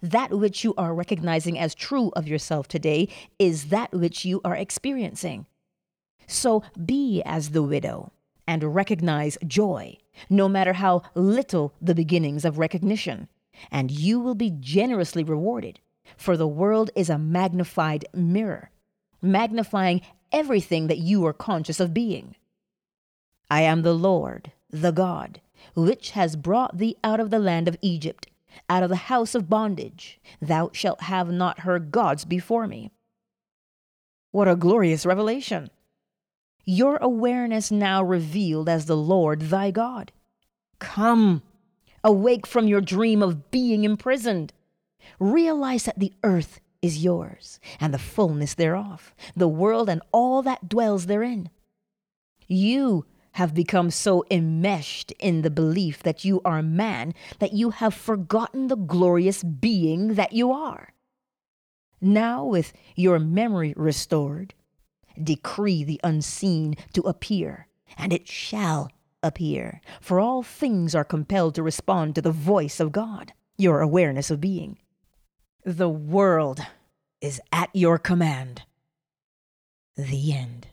That 0.00 0.30
which 0.30 0.62
you 0.62 0.74
are 0.78 0.94
recognizing 0.94 1.58
as 1.58 1.74
true 1.74 2.10
of 2.14 2.28
yourself 2.28 2.68
today 2.68 3.08
is 3.38 3.66
that 3.66 3.92
which 3.92 4.24
you 4.24 4.40
are 4.44 4.54
experiencing. 4.54 5.46
So 6.28 6.62
be 6.86 7.22
as 7.26 7.50
the 7.50 7.62
widow 7.62 8.12
and 8.50 8.74
recognize 8.74 9.38
joy, 9.46 9.96
no 10.28 10.48
matter 10.48 10.72
how 10.72 11.02
little 11.14 11.72
the 11.80 11.94
beginnings 11.94 12.44
of 12.44 12.58
recognition 12.58 13.28
and 13.70 13.90
you 13.90 14.20
will 14.20 14.34
be 14.34 14.50
generously 14.50 15.24
rewarded. 15.24 15.80
For 16.16 16.36
the 16.36 16.48
world 16.48 16.90
is 16.94 17.10
a 17.10 17.18
magnified 17.18 18.06
mirror, 18.14 18.70
magnifying 19.20 20.00
everything 20.32 20.86
that 20.86 20.98
you 20.98 21.24
are 21.26 21.32
conscious 21.32 21.80
of 21.80 21.94
being. 21.94 22.36
I 23.50 23.62
am 23.62 23.82
the 23.82 23.94
Lord, 23.94 24.52
the 24.70 24.92
God, 24.92 25.40
which 25.74 26.10
has 26.10 26.36
brought 26.36 26.78
thee 26.78 26.96
out 27.04 27.20
of 27.20 27.30
the 27.30 27.38
land 27.38 27.68
of 27.68 27.76
Egypt, 27.82 28.28
out 28.68 28.82
of 28.82 28.88
the 28.88 28.96
house 28.96 29.34
of 29.34 29.48
bondage. 29.48 30.20
Thou 30.40 30.70
shalt 30.72 31.02
have 31.02 31.30
not 31.30 31.60
her 31.60 31.78
gods 31.78 32.24
before 32.24 32.66
me. 32.66 32.90
What 34.32 34.48
a 34.48 34.56
glorious 34.56 35.04
revelation! 35.04 35.70
Your 36.64 36.96
awareness 36.98 37.70
now 37.70 38.02
revealed 38.02 38.68
as 38.68 38.86
the 38.86 38.96
Lord 38.96 39.42
thy 39.42 39.70
God. 39.70 40.12
Come, 40.78 41.42
Awake 42.02 42.46
from 42.46 42.66
your 42.66 42.80
dream 42.80 43.22
of 43.22 43.50
being 43.50 43.84
imprisoned. 43.84 44.52
Realize 45.18 45.84
that 45.84 45.98
the 45.98 46.14
earth 46.24 46.60
is 46.80 47.04
yours 47.04 47.60
and 47.78 47.92
the 47.92 47.98
fullness 47.98 48.54
thereof, 48.54 49.14
the 49.36 49.48
world 49.48 49.90
and 49.90 50.00
all 50.10 50.40
that 50.42 50.68
dwells 50.68 51.06
therein. 51.06 51.50
You 52.46 53.04
have 53.32 53.54
become 53.54 53.90
so 53.90 54.24
enmeshed 54.30 55.12
in 55.18 55.42
the 55.42 55.50
belief 55.50 56.02
that 56.02 56.24
you 56.24 56.40
are 56.44 56.62
man 56.62 57.12
that 57.38 57.52
you 57.52 57.70
have 57.70 57.94
forgotten 57.94 58.68
the 58.68 58.76
glorious 58.76 59.42
being 59.42 60.14
that 60.14 60.32
you 60.32 60.50
are. 60.50 60.94
Now, 62.00 62.46
with 62.46 62.72
your 62.96 63.18
memory 63.18 63.74
restored, 63.76 64.54
decree 65.24 65.84
the 65.84 66.00
unseen 66.02 66.76
to 66.92 67.02
appear, 67.02 67.68
and 67.96 68.12
it 68.12 68.28
shall 68.28 68.90
appear, 69.22 69.80
for 70.00 70.18
all 70.20 70.42
things 70.42 70.94
are 70.94 71.04
compelled 71.04 71.54
to 71.54 71.62
respond 71.62 72.14
to 72.14 72.22
the 72.22 72.32
voice 72.32 72.80
of 72.80 72.92
God, 72.92 73.32
your 73.58 73.80
awareness 73.80 74.30
of 74.30 74.40
being. 74.40 74.78
The 75.64 75.88
world 75.88 76.60
is 77.20 77.40
at 77.52 77.68
your 77.74 77.98
command. 77.98 78.62
The 79.96 80.32
end. 80.32 80.68